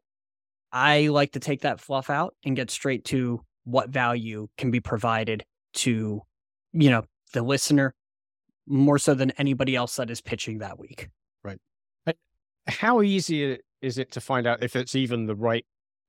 I 0.73 1.09
like 1.09 1.33
to 1.33 1.41
take 1.41 1.61
that 1.63 1.81
fluff 1.81 2.09
out 2.09 2.35
and 2.47 2.57
get 2.57 2.71
straight 2.71 3.05
to 3.07 3.43
what 3.67 3.91
value 3.91 4.47
can 4.57 4.71
be 4.71 4.81
provided 4.81 5.45
to, 5.75 6.23
you 6.73 6.91
know, 6.91 7.03
the 7.33 7.43
listener 7.43 7.95
more 8.67 8.99
so 8.99 9.13
than 9.13 9.33
anybody 9.33 9.77
else 9.77 9.97
that 9.97 10.09
is 10.09 10.21
pitching 10.21 10.59
that 10.59 10.79
week. 10.79 11.09
Right. 11.45 11.59
How 12.67 13.03
easy 13.03 13.59
is 13.83 13.99
it 13.99 14.11
to 14.13 14.21
find 14.21 14.47
out 14.47 14.63
if 14.63 14.77
it's 14.77 14.95
even 14.95 15.27
the 15.27 15.37
right 15.37 15.67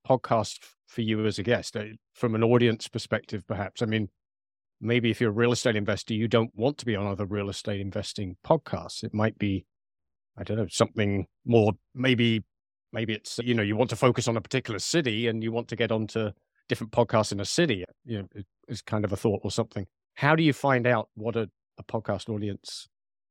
podcast 0.08 0.58
for 0.86 1.02
you 1.02 1.26
as 1.26 1.38
a 1.38 1.42
guest 1.42 1.76
uh, 1.76 1.84
from 2.14 2.34
an 2.34 2.42
audience 2.42 2.88
perspective, 2.88 3.44
perhaps? 3.46 3.82
I 3.82 3.86
mean, 3.86 4.08
maybe 4.80 5.10
if 5.10 5.20
you're 5.20 5.30
a 5.30 5.34
real 5.34 5.52
estate 5.52 5.76
investor, 5.76 6.14
you 6.14 6.28
don't 6.28 6.52
want 6.54 6.78
to 6.78 6.86
be 6.86 6.96
on 6.96 7.06
other 7.06 7.26
real 7.26 7.50
estate 7.50 7.80
investing 7.80 8.36
podcasts. 8.46 9.02
It 9.02 9.12
might 9.12 9.36
be 9.36 9.66
I 10.38 10.44
don't 10.44 10.56
know, 10.56 10.66
something 10.70 11.26
more 11.44 11.72
maybe 11.94 12.44
maybe 12.92 13.14
it's 13.14 13.38
you 13.42 13.54
know 13.54 13.62
you 13.62 13.76
want 13.76 13.90
to 13.90 13.96
focus 13.96 14.28
on 14.28 14.36
a 14.36 14.40
particular 14.40 14.78
city 14.78 15.26
and 15.26 15.42
you 15.42 15.50
want 15.50 15.68
to 15.68 15.76
get 15.76 15.90
onto 15.90 16.30
different 16.68 16.92
podcasts 16.92 17.32
in 17.32 17.40
a 17.40 17.44
city 17.44 17.84
you 18.04 18.18
know 18.18 18.42
is 18.68 18.82
kind 18.82 19.04
of 19.04 19.12
a 19.12 19.16
thought 19.16 19.40
or 19.42 19.50
something 19.50 19.86
how 20.14 20.34
do 20.34 20.42
you 20.42 20.52
find 20.52 20.86
out 20.86 21.08
what 21.14 21.36
a, 21.36 21.48
a 21.78 21.84
podcast 21.84 22.28
audience 22.28 22.88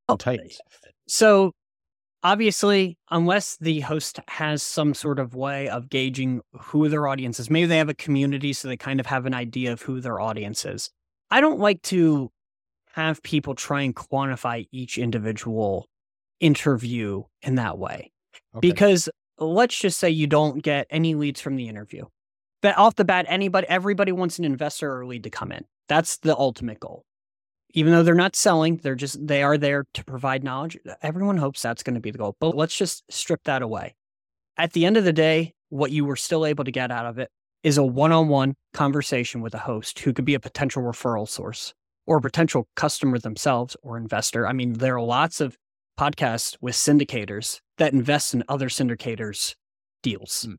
oh, 0.08 0.18
contains 0.18 0.60
so 1.08 1.52
obviously 2.24 2.98
unless 3.12 3.58
the 3.58 3.80
host 3.82 4.20
has 4.28 4.64
some 4.64 4.94
sort 4.94 5.20
of 5.20 5.36
way 5.36 5.70
of 5.70 5.90
gauging 5.90 6.42
who 6.60 6.90
their 6.90 7.08
audience 7.08 7.40
is 7.40 7.50
maybe 7.50 7.68
they 7.68 7.78
have 7.78 7.90
a 7.90 7.94
community 7.94 8.54
so 8.54 8.68
they 8.68 8.78
kind 8.78 9.00
of 9.00 9.06
have 9.06 9.26
an 9.26 9.34
idea 9.34 9.72
of 9.72 9.82
who 9.82 10.02
their 10.02 10.20
audience 10.20 10.66
is 10.66 10.90
i 11.30 11.40
don't 11.40 11.60
like 11.60 11.82
to 11.82 12.30
have 12.94 13.22
people 13.22 13.54
try 13.54 13.82
and 13.82 13.96
quantify 13.96 14.68
each 14.72 14.98
individual 14.98 15.88
interview 16.40 17.22
in 17.44 17.56
that 17.56 17.78
way 17.78 18.12
okay. 18.56 18.68
because 18.68 19.08
let's 19.40 19.78
just 19.78 20.00
say 20.00 20.10
you 20.10 20.28
don't 20.28 20.64
get 20.64 20.88
any 20.90 21.16
leads 21.16 21.42
from 21.42 21.56
the 21.56 21.68
interview. 21.68 22.06
But 22.62 22.78
off 22.78 22.96
the 22.96 23.06
bat, 23.06 23.26
anybody, 23.30 23.68
everybody 23.70 24.12
wants 24.12 24.40
an 24.40 24.46
investor 24.46 24.98
or 24.98 25.06
lead 25.06 25.24
to 25.24 25.30
come 25.30 25.52
in. 25.52 25.66
That's 25.88 26.18
the 26.18 26.36
ultimate 26.36 26.80
goal. 26.80 27.04
Even 27.74 27.94
though 27.94 28.04
they're 28.04 28.16
not 28.16 28.36
selling, 28.36 28.78
they're 28.78 28.96
just 28.96 29.26
they 29.26 29.44
are 29.44 29.58
there 29.58 29.86
to 29.94 30.04
provide 30.04 30.44
knowledge. 30.44 30.78
Everyone 31.02 31.38
hopes 31.38 31.62
that's 31.62 31.84
going 31.84 31.94
to 31.94 32.00
be 32.00 32.12
the 32.12 32.18
goal. 32.18 32.36
But 32.40 32.56
let's 32.56 32.76
just 32.76 33.04
strip 33.12 33.44
that 33.44 33.62
away. 33.62 33.96
At 34.58 34.74
the 34.74 34.86
end 34.86 34.98
of 34.98 35.04
the 35.04 35.14
day, 35.14 35.54
what 35.70 35.92
you 35.92 36.06
were 36.06 36.16
still 36.16 36.46
able 36.46 36.64
to 36.64 36.72
get 36.72 36.92
out 36.92 37.06
of 37.06 37.20
it 37.20 37.30
is 37.64 37.78
a 37.78 37.84
one-on-one 37.84 38.56
conversation 38.74 39.42
with 39.42 39.54
a 39.54 39.60
host 39.60 40.00
who 40.00 40.14
could 40.14 40.26
be 40.26 40.34
a 40.34 40.40
potential 40.40 40.82
referral 40.82 41.28
source 41.28 41.74
or 42.06 42.18
a 42.18 42.22
potential 42.22 42.68
customer 42.76 43.20
themselves 43.20 43.76
or 43.84 43.98
investor. 43.98 44.48
I 44.48 44.54
mean, 44.54 44.74
there 44.74 44.96
are 44.96 45.02
lots 45.02 45.42
of 45.42 45.58
podcasts 46.00 46.58
with 46.62 46.76
syndicators 46.76 47.60
that 47.78 47.94
invest 47.94 48.34
in 48.34 48.44
other 48.48 48.70
syndicators 48.70 49.56
deals. 50.02 50.46
Mm. 50.48 50.56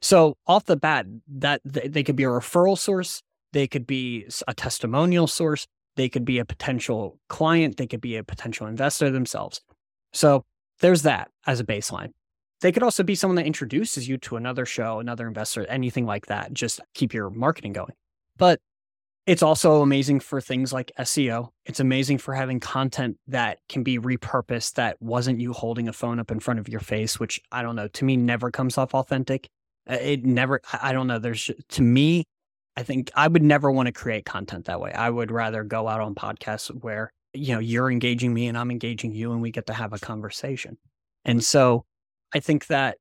So 0.00 0.36
off 0.46 0.64
the 0.64 0.76
bat, 0.76 1.06
that 1.28 1.60
they 1.64 2.02
could 2.02 2.16
be 2.16 2.24
a 2.24 2.28
referral 2.28 2.76
source, 2.76 3.22
they 3.52 3.66
could 3.66 3.86
be 3.86 4.26
a 4.46 4.54
testimonial 4.54 5.26
source, 5.26 5.66
they 5.96 6.08
could 6.08 6.24
be 6.24 6.38
a 6.38 6.44
potential 6.44 7.18
client, 7.28 7.76
they 7.76 7.86
could 7.86 8.00
be 8.00 8.16
a 8.16 8.24
potential 8.24 8.66
investor 8.66 9.10
themselves. 9.10 9.60
So 10.12 10.44
there's 10.80 11.02
that 11.02 11.30
as 11.46 11.60
a 11.60 11.64
baseline. 11.64 12.12
They 12.60 12.72
could 12.72 12.82
also 12.82 13.02
be 13.02 13.14
someone 13.14 13.36
that 13.36 13.46
introduces 13.46 14.08
you 14.08 14.18
to 14.18 14.36
another 14.36 14.66
show, 14.66 14.98
another 14.98 15.28
investor, 15.28 15.64
anything 15.66 16.06
like 16.06 16.26
that. 16.26 16.52
Just 16.52 16.80
keep 16.94 17.14
your 17.14 17.30
marketing 17.30 17.72
going. 17.72 17.92
But 18.36 18.60
it's 19.26 19.42
also 19.42 19.82
amazing 19.82 20.20
for 20.20 20.40
things 20.40 20.72
like 20.72 20.90
SEO. 20.98 21.50
It's 21.66 21.80
amazing 21.80 22.18
for 22.18 22.34
having 22.34 22.60
content 22.60 23.18
that 23.28 23.58
can 23.68 23.82
be 23.82 23.98
repurposed 23.98 24.74
that 24.74 25.00
wasn't 25.00 25.40
you 25.40 25.52
holding 25.52 25.86
a 25.86 25.92
phone 25.92 26.18
up 26.18 26.30
in 26.30 26.40
front 26.40 26.58
of 26.58 26.68
your 26.68 26.80
face, 26.80 27.20
which 27.20 27.40
I 27.52 27.62
don't 27.62 27.76
know, 27.76 27.88
to 27.88 28.04
me 28.04 28.16
never 28.16 28.50
comes 28.50 28.78
off 28.78 28.94
authentic. 28.94 29.48
Uh, 29.88 29.94
it 30.00 30.24
never, 30.24 30.60
I 30.82 30.92
don't 30.92 31.06
know. 31.06 31.18
There's, 31.18 31.50
to 31.68 31.82
me, 31.82 32.24
I 32.76 32.82
think 32.82 33.10
I 33.14 33.26
would 33.26 33.42
never 33.42 33.70
want 33.70 33.86
to 33.86 33.92
create 33.92 34.24
content 34.24 34.66
that 34.66 34.80
way. 34.80 34.92
I 34.92 35.10
would 35.10 35.30
rather 35.30 35.64
go 35.64 35.88
out 35.88 36.00
on 36.00 36.14
podcasts 36.14 36.68
where, 36.68 37.10
you 37.32 37.54
know, 37.54 37.60
you're 37.60 37.90
engaging 37.90 38.32
me 38.32 38.46
and 38.46 38.56
I'm 38.56 38.70
engaging 38.70 39.12
you 39.12 39.32
and 39.32 39.42
we 39.42 39.50
get 39.50 39.66
to 39.66 39.72
have 39.72 39.92
a 39.92 39.98
conversation. 39.98 40.78
And 41.24 41.42
so 41.42 41.84
I 42.32 42.40
think 42.40 42.66
that 42.68 42.98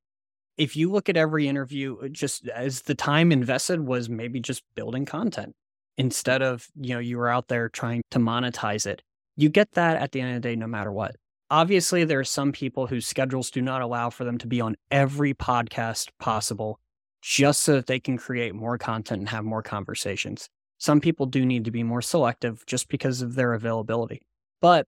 if 0.57 0.75
you 0.75 0.91
look 0.91 1.09
at 1.09 1.17
every 1.17 1.47
interview, 1.47 2.09
just 2.09 2.47
as 2.47 2.81
the 2.81 2.95
time 2.95 3.31
invested 3.31 3.79
was 3.79 4.09
maybe 4.09 4.39
just 4.39 4.63
building 4.75 5.05
content 5.05 5.53
instead 5.97 6.41
of, 6.41 6.67
you 6.75 6.95
know, 6.95 6.99
you 6.99 7.17
were 7.17 7.29
out 7.29 7.47
there 7.47 7.69
trying 7.69 8.01
to 8.11 8.19
monetize 8.19 8.87
it. 8.87 9.03
You 9.35 9.49
get 9.49 9.71
that 9.73 9.97
at 9.97 10.11
the 10.11 10.21
end 10.21 10.35
of 10.35 10.41
the 10.41 10.49
day, 10.49 10.55
no 10.55 10.67
matter 10.67 10.91
what. 10.91 11.15
Obviously, 11.49 12.03
there 12.03 12.19
are 12.19 12.25
some 12.25 12.51
people 12.51 12.87
whose 12.87 13.07
schedules 13.07 13.49
do 13.49 13.61
not 13.61 13.81
allow 13.81 14.09
for 14.09 14.25
them 14.25 14.37
to 14.39 14.47
be 14.47 14.59
on 14.59 14.75
every 14.91 15.33
podcast 15.33 16.09
possible 16.19 16.79
just 17.21 17.61
so 17.61 17.75
that 17.75 17.87
they 17.87 17.99
can 17.99 18.17
create 18.17 18.53
more 18.53 18.77
content 18.77 19.19
and 19.19 19.29
have 19.29 19.45
more 19.45 19.63
conversations. 19.63 20.49
Some 20.77 20.99
people 20.99 21.25
do 21.25 21.45
need 21.45 21.65
to 21.65 21.71
be 21.71 21.83
more 21.83 22.01
selective 22.01 22.65
just 22.65 22.89
because 22.89 23.21
of 23.21 23.35
their 23.35 23.53
availability. 23.53 24.21
But 24.61 24.85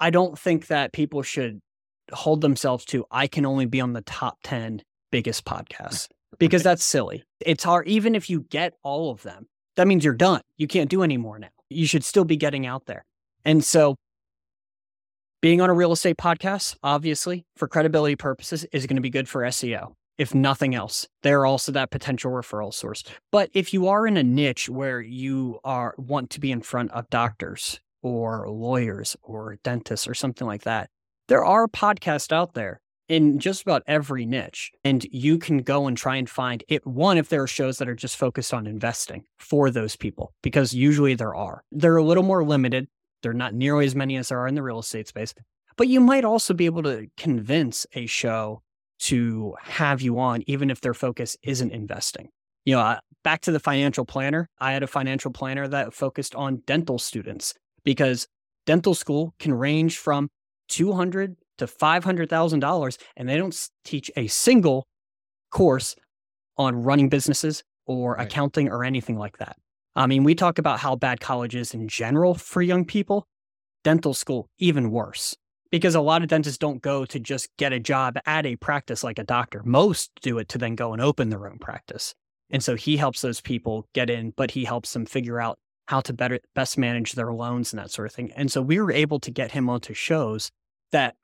I 0.00 0.10
don't 0.10 0.36
think 0.36 0.66
that 0.66 0.92
people 0.92 1.22
should 1.22 1.60
hold 2.12 2.40
themselves 2.40 2.84
to, 2.86 3.06
I 3.10 3.28
can 3.28 3.46
only 3.46 3.66
be 3.66 3.80
on 3.80 3.92
the 3.92 4.02
top 4.02 4.38
10 4.42 4.82
biggest 5.12 5.44
podcasts 5.44 6.08
because 6.38 6.64
that's 6.64 6.84
silly. 6.84 7.22
It's 7.40 7.62
hard, 7.62 7.86
even 7.86 8.16
if 8.16 8.28
you 8.28 8.40
get 8.50 8.74
all 8.82 9.10
of 9.10 9.22
them, 9.22 9.46
that 9.76 9.86
means 9.86 10.04
you're 10.04 10.14
done. 10.14 10.40
You 10.56 10.66
can't 10.66 10.90
do 10.90 11.02
any 11.02 11.16
more 11.16 11.38
now. 11.38 11.48
You 11.70 11.86
should 11.86 12.04
still 12.04 12.24
be 12.24 12.36
getting 12.36 12.66
out 12.66 12.86
there. 12.86 13.04
And 13.44 13.64
so 13.64 13.96
being 15.42 15.60
on 15.60 15.68
a 15.68 15.74
real 15.74 15.90
estate 15.90 16.16
podcast, 16.16 16.76
obviously, 16.84 17.44
for 17.56 17.66
credibility 17.66 18.14
purposes, 18.14 18.64
is 18.72 18.86
going 18.86 18.96
to 18.96 19.02
be 19.02 19.10
good 19.10 19.28
for 19.28 19.42
SEO. 19.42 19.92
If 20.16 20.36
nothing 20.36 20.72
else, 20.72 21.08
they're 21.22 21.44
also 21.44 21.72
that 21.72 21.90
potential 21.90 22.30
referral 22.30 22.72
source. 22.72 23.02
But 23.32 23.50
if 23.52 23.74
you 23.74 23.88
are 23.88 24.06
in 24.06 24.16
a 24.16 24.22
niche 24.22 24.68
where 24.68 25.00
you 25.00 25.58
are 25.64 25.96
want 25.98 26.30
to 26.30 26.40
be 26.40 26.52
in 26.52 26.62
front 26.62 26.92
of 26.92 27.10
doctors 27.10 27.80
or 28.02 28.48
lawyers 28.48 29.16
or 29.20 29.58
dentists 29.64 30.06
or 30.06 30.14
something 30.14 30.46
like 30.46 30.62
that, 30.62 30.90
there 31.26 31.44
are 31.44 31.66
podcasts 31.66 32.30
out 32.30 32.54
there 32.54 32.80
in 33.08 33.40
just 33.40 33.62
about 33.62 33.82
every 33.88 34.24
niche. 34.24 34.70
And 34.84 35.04
you 35.10 35.38
can 35.38 35.58
go 35.58 35.88
and 35.88 35.96
try 35.96 36.16
and 36.16 36.30
find 36.30 36.62
it. 36.68 36.86
One, 36.86 37.18
if 37.18 37.30
there 37.30 37.42
are 37.42 37.48
shows 37.48 37.78
that 37.78 37.88
are 37.88 37.96
just 37.96 38.16
focused 38.16 38.54
on 38.54 38.68
investing 38.68 39.24
for 39.40 39.70
those 39.70 39.96
people, 39.96 40.34
because 40.40 40.72
usually 40.72 41.14
there 41.16 41.34
are. 41.34 41.64
They're 41.72 41.96
a 41.96 42.04
little 42.04 42.22
more 42.22 42.44
limited. 42.44 42.86
They're 43.22 43.32
not 43.32 43.54
nearly 43.54 43.86
as 43.86 43.94
many 43.94 44.16
as 44.16 44.28
there 44.28 44.40
are 44.40 44.48
in 44.48 44.54
the 44.54 44.62
real 44.62 44.80
estate 44.80 45.08
space. 45.08 45.34
But 45.76 45.88
you 45.88 46.00
might 46.00 46.24
also 46.24 46.54
be 46.54 46.66
able 46.66 46.82
to 46.82 47.06
convince 47.16 47.86
a 47.94 48.06
show 48.06 48.62
to 49.00 49.54
have 49.62 50.00
you 50.00 50.18
on, 50.18 50.44
even 50.46 50.70
if 50.70 50.80
their 50.80 50.94
focus 50.94 51.36
isn't 51.42 51.72
investing. 51.72 52.28
You 52.64 52.76
know, 52.76 52.98
back 53.24 53.40
to 53.42 53.52
the 53.52 53.58
financial 53.58 54.04
planner, 54.04 54.48
I 54.58 54.72
had 54.72 54.82
a 54.82 54.86
financial 54.86 55.32
planner 55.32 55.66
that 55.68 55.94
focused 55.94 56.34
on 56.34 56.62
dental 56.66 56.98
students 56.98 57.54
because 57.84 58.28
dental 58.66 58.94
school 58.94 59.34
can 59.38 59.54
range 59.54 59.98
from 59.98 60.28
200 60.68 61.36
to 61.58 61.66
$500,000 61.66 62.98
and 63.16 63.28
they 63.28 63.36
don't 63.36 63.68
teach 63.84 64.10
a 64.16 64.26
single 64.28 64.86
course 65.50 65.96
on 66.56 66.82
running 66.82 67.08
businesses 67.08 67.62
or 67.86 68.14
right. 68.14 68.26
accounting 68.26 68.68
or 68.68 68.84
anything 68.84 69.18
like 69.18 69.38
that. 69.38 69.56
I 69.94 70.06
mean, 70.06 70.24
we 70.24 70.34
talk 70.34 70.58
about 70.58 70.80
how 70.80 70.96
bad 70.96 71.20
college 71.20 71.54
is 71.54 71.74
in 71.74 71.88
general 71.88 72.34
for 72.34 72.62
young 72.62 72.84
people, 72.84 73.26
dental 73.84 74.14
school, 74.14 74.48
even 74.58 74.90
worse. 74.90 75.36
Because 75.70 75.94
a 75.94 76.00
lot 76.00 76.22
of 76.22 76.28
dentists 76.28 76.58
don't 76.58 76.82
go 76.82 77.06
to 77.06 77.18
just 77.18 77.48
get 77.56 77.72
a 77.72 77.80
job 77.80 78.18
at 78.26 78.44
a 78.44 78.56
practice 78.56 79.02
like 79.02 79.18
a 79.18 79.24
doctor. 79.24 79.62
Most 79.64 80.10
do 80.20 80.38
it 80.38 80.48
to 80.50 80.58
then 80.58 80.74
go 80.74 80.92
and 80.92 81.00
open 81.00 81.30
their 81.30 81.46
own 81.46 81.58
practice. 81.58 82.14
And 82.50 82.62
so 82.62 82.74
he 82.74 82.98
helps 82.98 83.22
those 83.22 83.40
people 83.40 83.88
get 83.94 84.10
in, 84.10 84.34
but 84.36 84.50
he 84.50 84.64
helps 84.64 84.92
them 84.92 85.06
figure 85.06 85.40
out 85.40 85.58
how 85.86 86.00
to 86.02 86.12
better 86.12 86.40
best 86.54 86.78
manage 86.78 87.12
their 87.12 87.32
loans 87.32 87.72
and 87.72 87.80
that 87.80 87.90
sort 87.90 88.06
of 88.06 88.14
thing. 88.14 88.32
And 88.32 88.52
so 88.52 88.60
we 88.60 88.78
were 88.78 88.92
able 88.92 89.18
to 89.20 89.30
get 89.30 89.52
him 89.52 89.68
onto 89.68 89.94
shows 89.94 90.50
that 90.92 91.16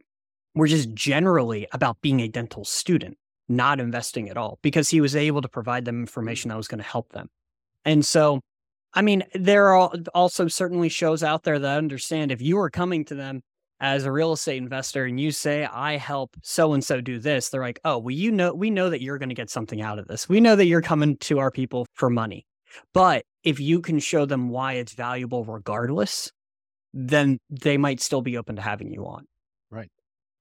were 0.55 0.67
just 0.67 0.93
generally 0.95 1.67
about 1.73 2.01
being 2.01 2.21
a 2.21 2.29
dental 2.29 2.65
student, 2.65 3.19
not 3.49 3.81
investing 3.81 4.29
at 4.29 4.37
all, 4.37 4.59
because 4.63 4.89
he 4.89 5.01
was 5.01 5.15
able 5.15 5.43
to 5.43 5.49
provide 5.49 5.85
them 5.85 6.01
information 6.01 6.49
that 6.49 6.57
was 6.57 6.69
going 6.69 6.83
to 6.83 6.89
help 6.89 7.11
them. 7.13 7.29
And 7.85 8.05
so, 8.05 8.41
I 8.99 9.03
mean, 9.03 9.23
there 9.33 9.77
are 9.77 9.93
also 10.13 10.49
certainly 10.49 10.89
shows 10.89 11.23
out 11.23 11.45
there 11.45 11.57
that 11.61 11.79
understand 11.79 12.33
if 12.33 12.43
you 12.43 12.59
are 12.59 12.69
coming 12.69 13.05
to 13.05 13.15
them 13.15 13.43
as 13.79 14.05
a 14.05 14.11
real 14.11 14.33
estate 14.33 14.57
investor 14.57 15.05
and 15.05 15.21
you 15.21 15.31
say, 15.31 15.67
I 15.67 15.99
help 15.99 16.37
so 16.43 16.73
and 16.73 16.83
so 16.83 17.01
do 17.01 17.21
this, 17.21 17.49
they're 17.49 17.61
like, 17.61 17.79
oh, 17.85 17.99
well, 17.99 18.11
you 18.11 18.33
know, 18.33 18.53
we 18.53 18.71
know 18.71 18.91
that 18.91 19.01
you're 19.01 19.19
going 19.19 19.29
to 19.29 19.37
get 19.37 19.51
something 19.51 19.81
out 19.81 20.01
of 20.01 20.09
this. 20.09 20.29
We 20.29 20.41
know 20.41 20.57
that 20.57 20.67
you're 20.67 20.83
coming 20.83 21.17
to 21.19 21.39
our 21.39 21.53
people 21.53 21.87
for 21.95 22.11
money. 22.11 22.45
But 22.93 23.25
if 23.45 23.61
you 23.61 23.81
can 23.83 24.01
show 24.01 24.27
them 24.27 24.49
why 24.49 24.73
it's 24.73 24.95
valuable 24.95 25.45
regardless, 25.45 26.33
then 26.93 27.39
they 27.51 27.79
might 27.79 28.01
still 28.01 28.21
be 28.21 28.37
open 28.37 28.57
to 28.57 28.63
having 28.63 28.91
you 28.91 29.07
on. 29.07 29.27
Right. 29.71 29.93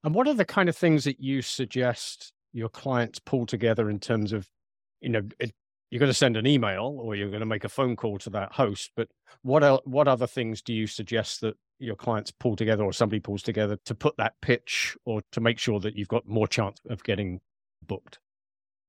And 0.04 0.16
what 0.16 0.28
are 0.28 0.34
the 0.34 0.46
kind 0.46 0.68
of 0.68 0.76
things 0.76 1.04
that 1.04 1.20
you 1.20 1.44
suggest 1.44 2.34
your 2.54 2.70
clients 2.70 3.20
pull 3.20 3.46
together 3.46 3.88
in 3.88 4.00
terms 4.00 4.34
of, 4.34 4.48
you 5.00 5.10
know, 5.10 5.22
you're 5.90 6.00
going 6.00 6.10
to 6.10 6.14
send 6.14 6.38
an 6.38 6.46
email 6.46 6.98
or 7.02 7.16
you're 7.16 7.30
going 7.30 7.40
to 7.40 7.46
make 7.46 7.64
a 7.64 7.70
phone 7.70 7.96
call 7.96 8.18
to 8.20 8.30
that 8.32 8.54
host, 8.54 8.92
but 8.96 9.08
what 9.42 9.88
what 9.88 10.08
other 10.08 10.28
things 10.28 10.62
do 10.62 10.74
you 10.74 10.88
suggest 10.88 11.42
that 11.42 11.56
your 11.80 11.96
clients 11.96 12.32
pull 12.32 12.56
together 12.56 12.84
or 12.84 12.92
somebody 12.92 13.20
pulls 13.20 13.44
together 13.44 13.78
to 13.86 13.96
put 13.96 14.18
that 14.18 14.34
pitch 14.42 14.98
or 15.06 15.22
to 15.32 15.40
make 15.40 15.60
sure 15.60 15.80
that 15.80 15.96
you've 15.96 16.08
got 16.08 16.28
more 16.28 16.48
chance 16.48 16.80
of 16.90 17.04
getting 17.04 17.40
booked? 17.86 18.20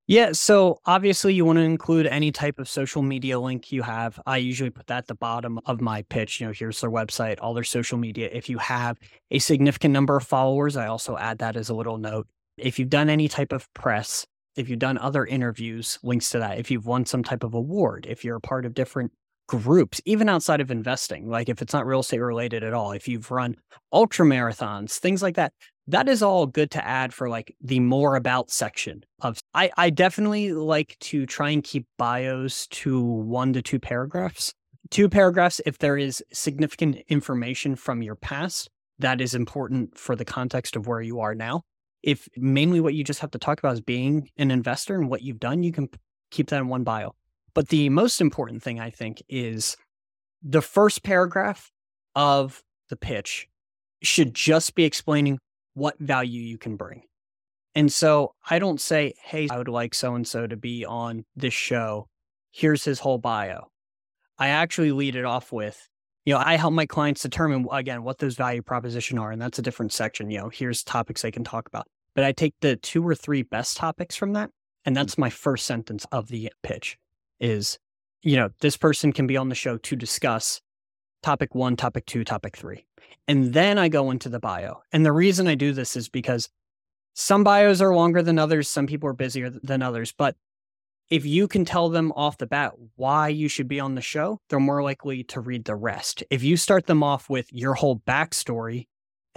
Yeah, 0.08 0.32
so 0.32 0.80
obviously 0.86 1.34
you 1.34 1.44
want 1.44 1.58
to 1.58 1.62
include 1.62 2.06
any 2.06 2.32
type 2.32 2.58
of 2.58 2.66
social 2.66 3.02
media 3.02 3.38
link 3.38 3.70
you 3.70 3.82
have. 3.82 4.18
I 4.24 4.38
usually 4.38 4.70
put 4.70 4.86
that 4.86 4.96
at 4.96 5.06
the 5.06 5.14
bottom 5.14 5.60
of 5.66 5.82
my 5.82 6.00
pitch. 6.00 6.40
You 6.40 6.46
know, 6.46 6.52
here's 6.54 6.80
their 6.80 6.90
website, 6.90 7.36
all 7.42 7.52
their 7.52 7.62
social 7.62 7.98
media. 7.98 8.30
If 8.32 8.48
you 8.48 8.56
have 8.56 8.98
a 9.30 9.38
significant 9.38 9.92
number 9.92 10.16
of 10.16 10.24
followers, 10.24 10.78
I 10.78 10.86
also 10.86 11.18
add 11.18 11.40
that 11.40 11.56
as 11.56 11.68
a 11.68 11.74
little 11.74 11.98
note. 11.98 12.26
If 12.56 12.78
you've 12.78 12.88
done 12.88 13.10
any 13.10 13.28
type 13.28 13.52
of 13.52 13.70
press, 13.74 14.26
if 14.58 14.68
you've 14.68 14.78
done 14.78 14.98
other 14.98 15.24
interviews, 15.24 15.98
links 16.02 16.30
to 16.30 16.38
that. 16.40 16.58
If 16.58 16.70
you've 16.70 16.86
won 16.86 17.06
some 17.06 17.22
type 17.22 17.44
of 17.44 17.54
award, 17.54 18.06
if 18.08 18.24
you're 18.24 18.36
a 18.36 18.40
part 18.40 18.66
of 18.66 18.74
different 18.74 19.12
groups, 19.46 20.00
even 20.04 20.28
outside 20.28 20.60
of 20.60 20.70
investing, 20.70 21.28
like 21.28 21.48
if 21.48 21.62
it's 21.62 21.72
not 21.72 21.86
real 21.86 22.00
estate 22.00 22.18
related 22.18 22.62
at 22.62 22.74
all, 22.74 22.92
if 22.92 23.08
you've 23.08 23.30
run 23.30 23.56
ultra 23.92 24.26
marathons, 24.26 24.98
things 24.98 25.22
like 25.22 25.36
that, 25.36 25.52
that 25.86 26.08
is 26.08 26.22
all 26.22 26.46
good 26.46 26.70
to 26.72 26.86
add 26.86 27.14
for 27.14 27.28
like 27.28 27.54
the 27.62 27.80
more 27.80 28.16
about 28.16 28.50
section 28.50 29.02
of 29.22 29.38
I, 29.54 29.70
I 29.76 29.90
definitely 29.90 30.52
like 30.52 30.96
to 31.00 31.24
try 31.24 31.50
and 31.50 31.64
keep 31.64 31.86
bios 31.96 32.66
to 32.68 33.00
one 33.00 33.54
to 33.54 33.62
two 33.62 33.78
paragraphs. 33.78 34.52
Two 34.90 35.08
paragraphs 35.08 35.60
if 35.64 35.78
there 35.78 35.96
is 35.96 36.22
significant 36.32 36.98
information 37.08 37.74
from 37.74 38.02
your 38.02 38.16
past 38.16 38.68
that 38.98 39.20
is 39.20 39.34
important 39.34 39.96
for 39.96 40.16
the 40.16 40.24
context 40.24 40.76
of 40.76 40.86
where 40.86 41.00
you 41.00 41.20
are 41.20 41.34
now. 41.34 41.62
If 42.08 42.26
mainly 42.38 42.80
what 42.80 42.94
you 42.94 43.04
just 43.04 43.20
have 43.20 43.32
to 43.32 43.38
talk 43.38 43.58
about 43.58 43.74
is 43.74 43.82
being 43.82 44.30
an 44.38 44.50
investor 44.50 44.94
and 44.94 45.10
what 45.10 45.20
you've 45.20 45.38
done, 45.38 45.62
you 45.62 45.72
can 45.72 45.90
keep 46.30 46.48
that 46.48 46.60
in 46.62 46.68
one 46.68 46.82
bio. 46.82 47.14
But 47.52 47.68
the 47.68 47.90
most 47.90 48.22
important 48.22 48.62
thing 48.62 48.80
I 48.80 48.88
think 48.88 49.22
is 49.28 49.76
the 50.42 50.62
first 50.62 51.02
paragraph 51.02 51.70
of 52.14 52.62
the 52.88 52.96
pitch 52.96 53.46
should 54.02 54.32
just 54.32 54.74
be 54.74 54.84
explaining 54.84 55.38
what 55.74 55.98
value 55.98 56.40
you 56.40 56.56
can 56.56 56.76
bring. 56.76 57.02
And 57.74 57.92
so 57.92 58.32
I 58.48 58.58
don't 58.58 58.80
say, 58.80 59.12
hey, 59.22 59.46
I 59.50 59.58
would 59.58 59.68
like 59.68 59.92
so 59.92 60.14
and 60.14 60.26
so 60.26 60.46
to 60.46 60.56
be 60.56 60.86
on 60.86 61.26
this 61.36 61.52
show. 61.52 62.08
Here's 62.52 62.84
his 62.84 63.00
whole 63.00 63.18
bio. 63.18 63.66
I 64.38 64.48
actually 64.48 64.92
lead 64.92 65.14
it 65.14 65.26
off 65.26 65.52
with, 65.52 65.86
you 66.24 66.32
know, 66.32 66.40
I 66.42 66.56
help 66.56 66.72
my 66.72 66.86
clients 66.86 67.20
determine, 67.20 67.66
again, 67.70 68.02
what 68.02 68.16
those 68.16 68.34
value 68.34 68.62
proposition 68.62 69.18
are. 69.18 69.30
And 69.30 69.42
that's 69.42 69.58
a 69.58 69.62
different 69.62 69.92
section. 69.92 70.30
You 70.30 70.38
know, 70.38 70.48
here's 70.48 70.82
topics 70.82 71.20
they 71.20 71.30
can 71.30 71.44
talk 71.44 71.68
about. 71.68 71.86
But 72.18 72.24
I 72.24 72.32
take 72.32 72.54
the 72.62 72.74
two 72.74 73.06
or 73.06 73.14
three 73.14 73.42
best 73.42 73.76
topics 73.76 74.16
from 74.16 74.32
that. 74.32 74.50
And 74.84 74.92
mm. 74.92 74.98
that's 74.98 75.16
my 75.16 75.30
first 75.30 75.64
sentence 75.66 76.04
of 76.10 76.26
the 76.26 76.52
pitch 76.64 76.98
is, 77.38 77.78
you 78.22 78.34
know, 78.34 78.48
this 78.60 78.76
person 78.76 79.12
can 79.12 79.28
be 79.28 79.36
on 79.36 79.50
the 79.50 79.54
show 79.54 79.78
to 79.78 79.94
discuss 79.94 80.60
topic 81.22 81.54
one, 81.54 81.76
topic 81.76 82.06
two, 82.06 82.24
topic 82.24 82.56
three. 82.56 82.86
And 83.28 83.54
then 83.54 83.78
I 83.78 83.88
go 83.88 84.10
into 84.10 84.28
the 84.28 84.40
bio. 84.40 84.82
And 84.90 85.06
the 85.06 85.12
reason 85.12 85.46
I 85.46 85.54
do 85.54 85.72
this 85.72 85.94
is 85.94 86.08
because 86.08 86.48
some 87.14 87.44
bios 87.44 87.80
are 87.80 87.94
longer 87.94 88.20
than 88.20 88.36
others, 88.36 88.68
some 88.68 88.88
people 88.88 89.08
are 89.08 89.12
busier 89.12 89.50
than 89.50 89.80
others. 89.80 90.12
But 90.12 90.34
if 91.10 91.24
you 91.24 91.46
can 91.46 91.64
tell 91.64 91.88
them 91.88 92.10
off 92.16 92.38
the 92.38 92.48
bat 92.48 92.72
why 92.96 93.28
you 93.28 93.46
should 93.46 93.68
be 93.68 93.78
on 93.78 93.94
the 93.94 94.00
show, 94.00 94.40
they're 94.50 94.58
more 94.58 94.82
likely 94.82 95.22
to 95.22 95.40
read 95.40 95.66
the 95.66 95.76
rest. 95.76 96.24
If 96.30 96.42
you 96.42 96.56
start 96.56 96.86
them 96.86 97.04
off 97.04 97.30
with 97.30 97.52
your 97.52 97.74
whole 97.74 98.00
backstory 98.00 98.88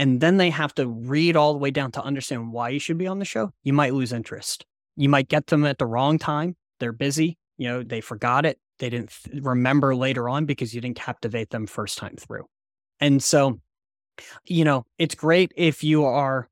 and 0.02 0.20
then 0.20 0.38
they 0.38 0.50
have 0.50 0.74
to 0.74 0.88
read 0.88 1.36
all 1.36 1.54
the 1.54 1.60
way 1.60 1.70
down 1.70 1.92
to 1.92 2.04
understand 2.04 2.52
why 2.52 2.70
you 2.70 2.80
should 2.80 2.98
be 2.98 3.06
on 3.06 3.20
the 3.20 3.26
show, 3.26 3.52
you 3.62 3.72
might 3.72 3.94
lose 3.94 4.12
interest. 4.12 4.66
You 4.96 5.10
might 5.10 5.28
get 5.28 5.46
them 5.46 5.64
at 5.64 5.78
the 5.78 5.86
wrong 5.86 6.18
time. 6.18 6.56
They're 6.80 6.92
busy, 6.92 7.38
you 7.60 7.68
know, 7.68 7.84
they 7.84 8.02
forgot 8.02 8.44
it. 8.44 8.58
They 8.80 8.90
didn't 8.90 9.16
remember 9.32 9.96
later 9.96 10.28
on 10.28 10.48
because 10.48 10.74
you 10.74 10.82
didn't 10.82 10.96
captivate 10.96 11.52
them 11.52 11.68
first 11.68 12.00
time 12.00 12.16
through. 12.16 12.46
And 13.00 13.22
so, 13.22 13.60
you 14.46 14.66
know, 14.66 14.86
it's 14.98 15.14
great 15.14 15.52
if 15.56 15.84
you 15.84 16.04
are, 16.04 16.50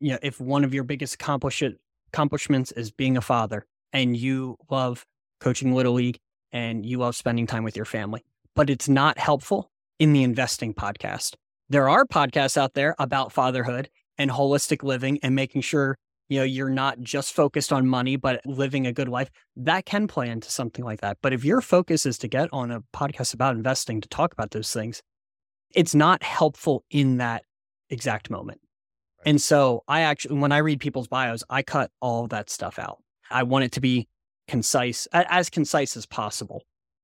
you 0.00 0.12
know, 0.12 0.18
if 0.22 0.40
one 0.40 0.64
of 0.64 0.72
your 0.72 0.84
biggest 0.84 1.16
accomplish- 1.16 1.62
accomplishments 2.14 2.72
is 2.72 2.90
being 2.90 3.18
a 3.18 3.20
father 3.20 3.66
and 3.92 4.16
you 4.16 4.56
love 4.70 5.04
coaching 5.42 5.74
Little 5.74 5.92
League 5.92 6.16
and 6.50 6.86
you 6.86 6.96
love 6.96 7.14
spending 7.14 7.46
time 7.46 7.62
with 7.62 7.76
your 7.76 7.84
family, 7.84 8.24
but 8.54 8.70
it's 8.70 8.88
not 8.88 9.18
helpful 9.18 9.70
in 9.98 10.14
the 10.14 10.22
investing 10.22 10.72
podcast. 10.72 11.34
There 11.68 11.88
are 11.88 12.04
podcasts 12.06 12.56
out 12.56 12.74
there 12.74 12.94
about 12.98 13.32
fatherhood 13.32 13.88
and 14.18 14.30
holistic 14.30 14.82
living 14.82 15.18
and 15.22 15.34
making 15.34 15.62
sure 15.62 15.98
you 16.28 16.38
know 16.38 16.44
you're 16.44 16.70
not 16.70 17.00
just 17.00 17.34
focused 17.34 17.72
on 17.72 17.86
money 17.86 18.16
but 18.16 18.40
living 18.44 18.86
a 18.86 18.92
good 18.92 19.08
life. 19.08 19.30
That 19.56 19.84
can 19.84 20.06
play 20.06 20.28
into 20.28 20.50
something 20.50 20.84
like 20.84 21.00
that. 21.00 21.18
But 21.22 21.32
if 21.32 21.44
your 21.44 21.60
focus 21.60 22.06
is 22.06 22.18
to 22.18 22.28
get 22.28 22.48
on 22.52 22.70
a 22.70 22.82
podcast 22.94 23.34
about 23.34 23.56
investing 23.56 24.00
to 24.00 24.08
talk 24.08 24.32
about 24.32 24.50
those 24.50 24.72
things 24.72 25.02
it's 25.74 25.94
not 25.94 26.22
helpful 26.22 26.84
in 26.90 27.18
that 27.18 27.42
exact 27.90 28.30
moment. 28.30 28.60
Right. 29.18 29.30
and 29.30 29.42
so 29.42 29.82
i 29.88 30.00
actually 30.02 30.38
when 30.38 30.52
i 30.52 30.58
read 30.58 30.80
people's 30.80 31.08
bios 31.08 31.42
i 31.50 31.62
cut 31.62 31.90
all 32.00 32.26
that 32.28 32.50
stuff 32.50 32.78
out. 32.78 32.98
I 33.30 33.42
want 33.42 33.64
it 33.64 33.72
to 33.72 33.80
be 33.80 34.08
concise 34.46 35.06
as 35.12 35.50
concise 35.50 35.96
as 35.96 36.06
possible. 36.06 36.62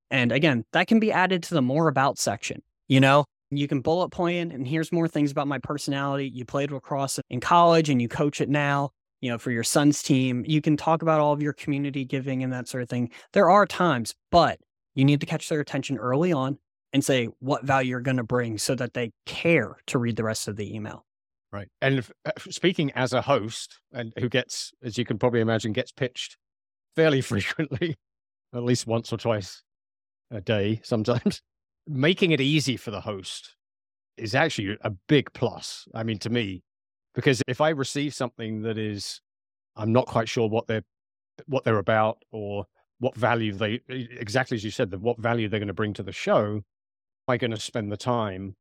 And 0.09 0.31
again 0.31 0.63
that 0.71 0.87
can 0.87 0.99
be 0.99 1.11
added 1.11 1.43
to 1.43 1.53
the 1.53 1.61
more 1.61 1.87
about 1.87 2.17
section 2.17 2.61
you 2.87 2.99
know 2.99 3.25
you 3.57 3.67
can 3.67 3.81
bullet 3.81 4.09
point 4.09 4.51
and 4.51 4.67
here's 4.67 4.91
more 4.91 5.07
things 5.07 5.31
about 5.31 5.47
my 5.47 5.59
personality 5.59 6.29
you 6.29 6.45
played 6.45 6.71
lacrosse 6.71 7.19
in 7.29 7.39
college 7.39 7.89
and 7.89 8.01
you 8.01 8.07
coach 8.07 8.41
it 8.41 8.49
now 8.49 8.91
you 9.23 9.29
know, 9.29 9.37
for 9.37 9.51
your 9.51 9.63
son's 9.63 10.03
team. 10.03 10.43
You 10.45 10.59
can 10.59 10.75
talk 10.75 11.01
about 11.01 11.21
all 11.21 11.31
of 11.31 11.41
your 11.41 11.53
community 11.53 12.03
giving 12.03 12.43
and 12.43 12.51
that 12.51 12.67
sort 12.67 12.83
of 12.83 12.89
thing. 12.89 13.09
There 13.31 13.49
are 13.49 13.65
times, 13.65 14.13
but 14.31 14.59
you 14.95 15.05
need 15.05 15.21
to 15.21 15.25
catch 15.25 15.47
their 15.47 15.61
attention 15.61 15.97
early 15.97 16.33
on 16.33 16.57
and 16.91 17.05
say 17.05 17.29
what 17.39 17.63
value 17.63 17.91
you're 17.91 18.01
going 18.01 18.17
to 18.17 18.23
bring 18.23 18.57
so 18.57 18.75
that 18.75 18.93
they 18.93 19.13
care 19.25 19.77
to 19.87 19.97
read 19.97 20.17
the 20.17 20.25
rest 20.25 20.49
of 20.49 20.57
the 20.57 20.75
email. 20.75 21.05
Right. 21.53 21.69
And 21.81 21.99
if, 21.99 22.11
uh, 22.25 22.31
speaking 22.49 22.91
as 22.95 23.13
a 23.13 23.21
host 23.21 23.79
and 23.93 24.11
who 24.19 24.27
gets, 24.27 24.73
as 24.83 24.97
you 24.97 25.05
can 25.05 25.17
probably 25.17 25.39
imagine, 25.39 25.71
gets 25.71 25.93
pitched 25.93 26.35
fairly 26.93 27.21
frequently, 27.21 27.95
at 28.53 28.63
least 28.63 28.87
once 28.87 29.13
or 29.13 29.17
twice 29.17 29.63
a 30.31 30.41
day 30.41 30.81
sometimes, 30.83 31.41
making 31.87 32.31
it 32.31 32.41
easy 32.41 32.77
for 32.77 32.91
the 32.91 33.01
host 33.01 33.55
is 34.17 34.35
actually 34.35 34.77
a 34.81 34.91
big 35.07 35.31
plus. 35.33 35.87
I 35.93 36.03
mean, 36.03 36.19
to 36.19 36.29
me, 36.29 36.63
because 37.15 37.41
if 37.47 37.61
I 37.61 37.69
receive 37.69 38.13
something 38.13 38.61
that 38.63 38.77
is, 38.77 39.21
I'm 39.75 39.91
not 39.91 40.07
quite 40.07 40.29
sure 40.29 40.47
what 40.47 40.67
they're 40.67 40.83
what 41.47 41.63
they're 41.63 41.79
about 41.79 42.19
or 42.31 42.65
what 42.99 43.15
value 43.15 43.53
they 43.53 43.81
exactly 43.89 44.55
as 44.55 44.63
you 44.63 44.71
said, 44.71 44.93
what 45.01 45.19
value 45.19 45.49
they're 45.49 45.59
going 45.59 45.67
to 45.67 45.73
bring 45.73 45.93
to 45.95 46.03
the 46.03 46.11
show, 46.11 46.55
am 46.55 46.63
I 47.27 47.37
going 47.37 47.51
to 47.51 47.59
spend 47.59 47.91
the 47.91 47.97
time 47.97 48.55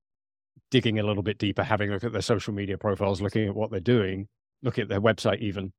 digging 0.71 0.99
a 0.99 1.03
little 1.03 1.23
bit 1.23 1.39
deeper, 1.39 1.63
having 1.63 1.91
a 1.91 1.93
look 1.93 2.05
at 2.05 2.13
their 2.13 2.23
social 2.23 2.55
media 2.55 2.79
profiles, 2.79 3.21
looking 3.21 3.47
at 3.47 3.55
what 3.55 3.71
they're 3.71 3.81
doing, 3.81 4.27
looking 4.63 4.83
at 4.83 4.89
their 4.89 5.01
website 5.01 5.39
even, 5.41 5.73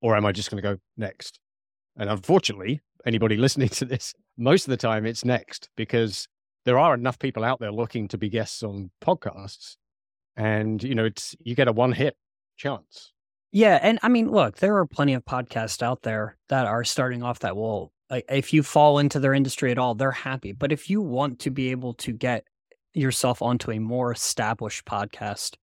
or 0.00 0.16
am 0.16 0.24
I 0.24 0.32
just 0.32 0.50
going 0.50 0.62
to 0.62 0.68
go 0.68 0.78
next? 0.96 1.38
And 1.96 2.08
unfortunately, 2.08 2.80
anybody 3.06 3.36
listening 3.38 3.68
to 3.70 3.84
this, 3.84 4.14
most 4.38 4.66
of 4.66 4.70
the 4.70 4.76
time 4.76 5.06
it's 5.06 5.24
next 5.24 5.68
because 5.76 6.26
there 6.64 6.78
are 6.78 6.94
enough 6.94 7.18
people 7.18 7.44
out 7.44 7.60
there 7.60 7.72
looking 7.72 8.08
to 8.08 8.18
be 8.18 8.28
guests 8.28 8.62
on 8.62 8.90
podcasts 9.00 9.76
and 10.36 10.82
you 10.82 10.94
know 10.94 11.04
it's 11.04 11.36
you 11.40 11.54
get 11.54 11.68
a 11.68 11.72
one 11.72 11.92
hit 11.92 12.16
chance. 12.56 13.12
Yeah 13.50 13.78
and 13.82 13.98
i 14.02 14.08
mean 14.08 14.30
look 14.30 14.58
there 14.58 14.76
are 14.76 14.86
plenty 14.86 15.14
of 15.14 15.24
podcasts 15.24 15.82
out 15.82 16.02
there 16.02 16.38
that 16.48 16.66
are 16.66 16.84
starting 16.84 17.22
off 17.22 17.40
that 17.40 17.56
will 17.56 17.92
if 18.28 18.52
you 18.52 18.62
fall 18.62 18.98
into 18.98 19.18
their 19.18 19.34
industry 19.34 19.70
at 19.70 19.78
all 19.78 19.94
they're 19.94 20.10
happy. 20.10 20.52
But 20.52 20.72
if 20.72 20.90
you 20.90 21.00
want 21.00 21.38
to 21.40 21.50
be 21.50 21.70
able 21.70 21.94
to 21.94 22.12
get 22.12 22.44
yourself 22.94 23.40
onto 23.40 23.70
a 23.70 23.78
more 23.78 24.12
established 24.12 24.84
podcast 24.84 25.56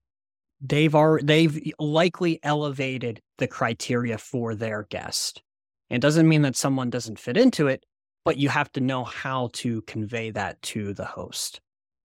they've 0.60 0.94
are 0.94 1.20
they've 1.22 1.72
likely 1.78 2.38
elevated 2.42 3.20
the 3.38 3.46
criteria 3.46 4.18
for 4.18 4.54
their 4.54 4.86
guest. 4.90 5.42
It 5.88 6.00
doesn't 6.00 6.28
mean 6.28 6.42
that 6.42 6.56
someone 6.56 6.90
doesn't 6.90 7.18
fit 7.18 7.36
into 7.36 7.66
it 7.66 7.84
but 8.24 8.36
you 8.36 8.48
have 8.48 8.70
to 8.72 8.80
know 8.80 9.04
how 9.04 9.48
to 9.52 9.82
convey 9.82 10.30
that 10.30 10.60
to 10.62 10.92
the 10.94 11.04
host 11.04 11.60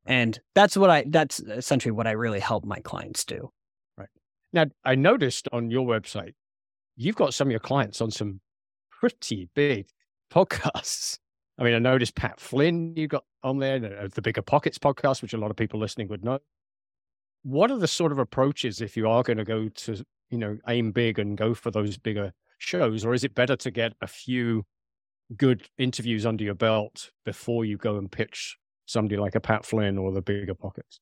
and 0.06 0.40
that's 0.54 0.78
what 0.78 0.90
I, 0.90 1.06
that's 1.08 1.40
essentially 1.40 1.92
what 1.92 2.08
I 2.08 2.12
really 2.12 2.40
help 2.40 2.64
my 2.64 2.80
clients 2.80 3.26
do. 3.26 3.52
Right. 3.98 4.10
Now, 4.54 4.66
I 4.84 4.96
noticed 4.96 5.48
on 5.52 5.72
your 5.72 5.86
website, 5.86 6.34
you've 6.96 7.16
got 7.16 7.34
some 7.34 7.48
of 7.48 7.52
your 7.52 7.60
clients 7.60 8.02
on 8.02 8.12
some 8.12 8.40
pretty 8.92 9.50
big 9.56 9.88
podcasts. 10.32 11.18
I 11.58 11.64
mean, 11.64 11.74
I 11.74 11.80
noticed 11.80 12.16
Pat 12.16 12.40
Flynn 12.40 12.94
you 12.96 13.08
got 13.08 13.24
on 13.44 13.60
there, 13.60 13.80
the 13.80 14.04
uh, 14.04 14.22
Bigger 14.22 14.42
Pockets 14.42 14.78
podcast, 14.78 15.22
which 15.22 15.34
a 15.34 15.38
lot 15.38 15.52
of 15.52 15.58
people 15.58 15.80
listening 15.80 16.08
would 16.10 16.24
know. 16.24 16.40
What 17.44 17.72
are 17.72 17.78
the 17.78 17.88
sort 17.88 18.12
of 18.12 18.20
approaches 18.20 18.82
if 18.82 18.98
you 18.98 19.08
are 19.10 19.24
going 19.24 19.38
to 19.38 19.44
go 19.44 19.70
to, 19.70 20.06
you 20.30 20.38
know, 20.38 20.58
aim 20.68 20.92
big 20.92 21.18
and 21.18 21.38
go 21.38 21.54
for 21.54 21.72
those 21.72 21.98
bigger 21.98 22.34
shows? 22.58 23.06
Or 23.06 23.14
is 23.14 23.24
it 23.24 23.34
better 23.34 23.56
to 23.56 23.72
get 23.72 23.94
a 24.02 24.08
few 24.08 24.66
good 25.36 25.68
interviews 25.78 26.26
under 26.26 26.44
your 26.44 26.56
belt 26.56 27.12
before 27.26 27.66
you 27.66 27.78
go 27.78 27.98
and 27.98 28.12
pitch 28.12 28.58
somebody 28.86 29.18
like 29.18 29.36
a 29.36 29.40
Pat 29.40 29.66
Flynn 29.66 29.98
or 29.98 30.12
the 30.12 30.22
bigger 30.22 30.56
pockets? 30.56 31.00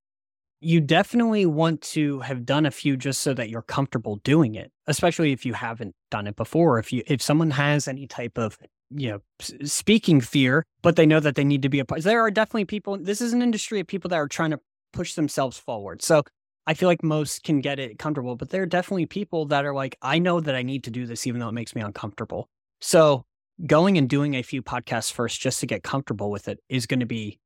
You 0.62 0.80
definitely 0.80 1.46
want 1.46 1.82
to 1.82 2.22
have 2.22 2.46
done 2.46 2.66
a 2.66 2.72
few 2.72 2.96
just 2.96 3.22
so 3.22 3.34
that 3.34 3.50
you're 3.50 3.62
comfortable 3.62 4.18
doing 4.24 4.56
it, 4.56 4.72
especially 4.88 5.34
if 5.34 5.46
you 5.46 5.54
haven't 5.54 5.94
done 6.10 6.26
it 6.26 6.38
before. 6.38 6.80
If 6.80 6.94
you 6.94 7.04
if 7.06 7.22
someone 7.22 7.52
has 7.52 7.88
any 7.88 8.08
type 8.08 8.38
of 8.38 8.58
you 8.90 9.10
know 9.10 9.20
speaking 9.66 10.22
fear, 10.22 10.66
but 10.82 10.96
they 10.96 11.06
know 11.06 11.20
that 11.20 11.36
they 11.36 11.44
need 11.44 11.64
to 11.64 11.70
be 11.70 11.80
a 11.80 11.86
part. 11.86 12.04
There 12.04 12.22
are 12.22 12.32
definitely 12.32 12.66
people. 12.66 12.98
This 12.98 13.20
is 13.20 13.34
an 13.34 13.42
industry 13.42 13.82
of 13.82 13.88
people 13.88 14.08
that 14.10 14.16
are 14.16 14.28
trying 14.28 14.52
to 14.52 14.60
push 14.94 15.16
themselves 15.16 15.58
forward. 15.58 16.02
So 16.02 16.24
I 16.66 16.74
feel 16.76 16.88
like 16.88 17.04
most 17.04 17.44
can 17.44 17.60
get 17.60 17.80
it 17.80 18.00
comfortable, 18.00 18.38
but 18.38 18.50
there 18.50 18.62
are 18.62 18.68
definitely 18.68 19.08
people 19.08 19.46
that 19.48 19.66
are 19.66 19.74
like, 19.74 19.98
I 20.02 20.20
know 20.20 20.40
that 20.40 20.56
I 20.56 20.62
need 20.62 20.86
to 20.86 20.92
do 20.92 21.06
this 21.06 21.28
even 21.28 21.42
though 21.42 21.50
it 21.50 21.54
makes 21.54 21.76
me 21.76 21.82
uncomfortable. 21.82 22.48
So 22.80 23.26
going 23.66 23.98
and 23.98 24.10
doing 24.10 24.36
a 24.36 24.42
few 24.42 24.62
podcasts 24.62 25.12
first 25.12 25.42
just 25.42 25.60
to 25.60 25.66
get 25.66 25.84
comfortable 25.84 26.32
with 26.32 26.48
it 26.48 26.60
is 26.70 26.86
going 26.86 27.00
to 27.00 27.06
be 27.06 27.40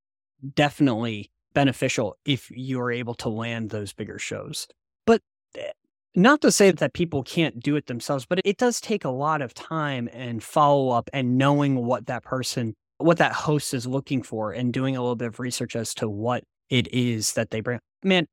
definitely 0.56 1.32
beneficial 1.54 2.16
if 2.26 2.50
you're 2.52 2.92
able 2.92 3.16
to 3.16 3.30
land 3.30 3.70
those 3.70 3.94
bigger 3.94 4.20
shows. 4.20 4.68
But 5.06 5.22
eh, 5.58 5.72
not 6.16 6.42
to 6.42 6.52
say 6.52 6.72
that 6.72 6.94
people 6.94 7.24
can't 7.24 7.60
do 7.60 7.76
it 7.76 7.88
themselves, 7.88 8.26
but 8.26 8.40
it 8.46 8.58
does 8.58 8.82
take 8.82 9.06
a 9.06 9.10
lot 9.10 9.42
of 9.42 9.54
time 9.54 10.10
and 10.14 10.44
follow 10.44 10.90
up 10.90 11.10
and 11.14 11.38
knowing 11.38 11.86
what 11.86 12.08
that 12.08 12.24
person 12.24 12.76
what 13.00 13.18
that 13.18 13.34
host 13.34 13.74
is 13.74 13.86
looking 13.86 14.24
for 14.24 14.52
and 14.52 14.74
doing 14.74 14.96
a 14.96 15.02
little 15.02 15.16
bit 15.16 15.28
of 15.28 15.40
research 15.40 15.76
as 15.76 15.94
to 15.94 16.10
what 16.10 16.44
it 16.70 16.92
is 16.94 17.34
that 17.34 17.52
they 17.52 17.62
bring. 17.62 17.80
Man, 18.04 18.26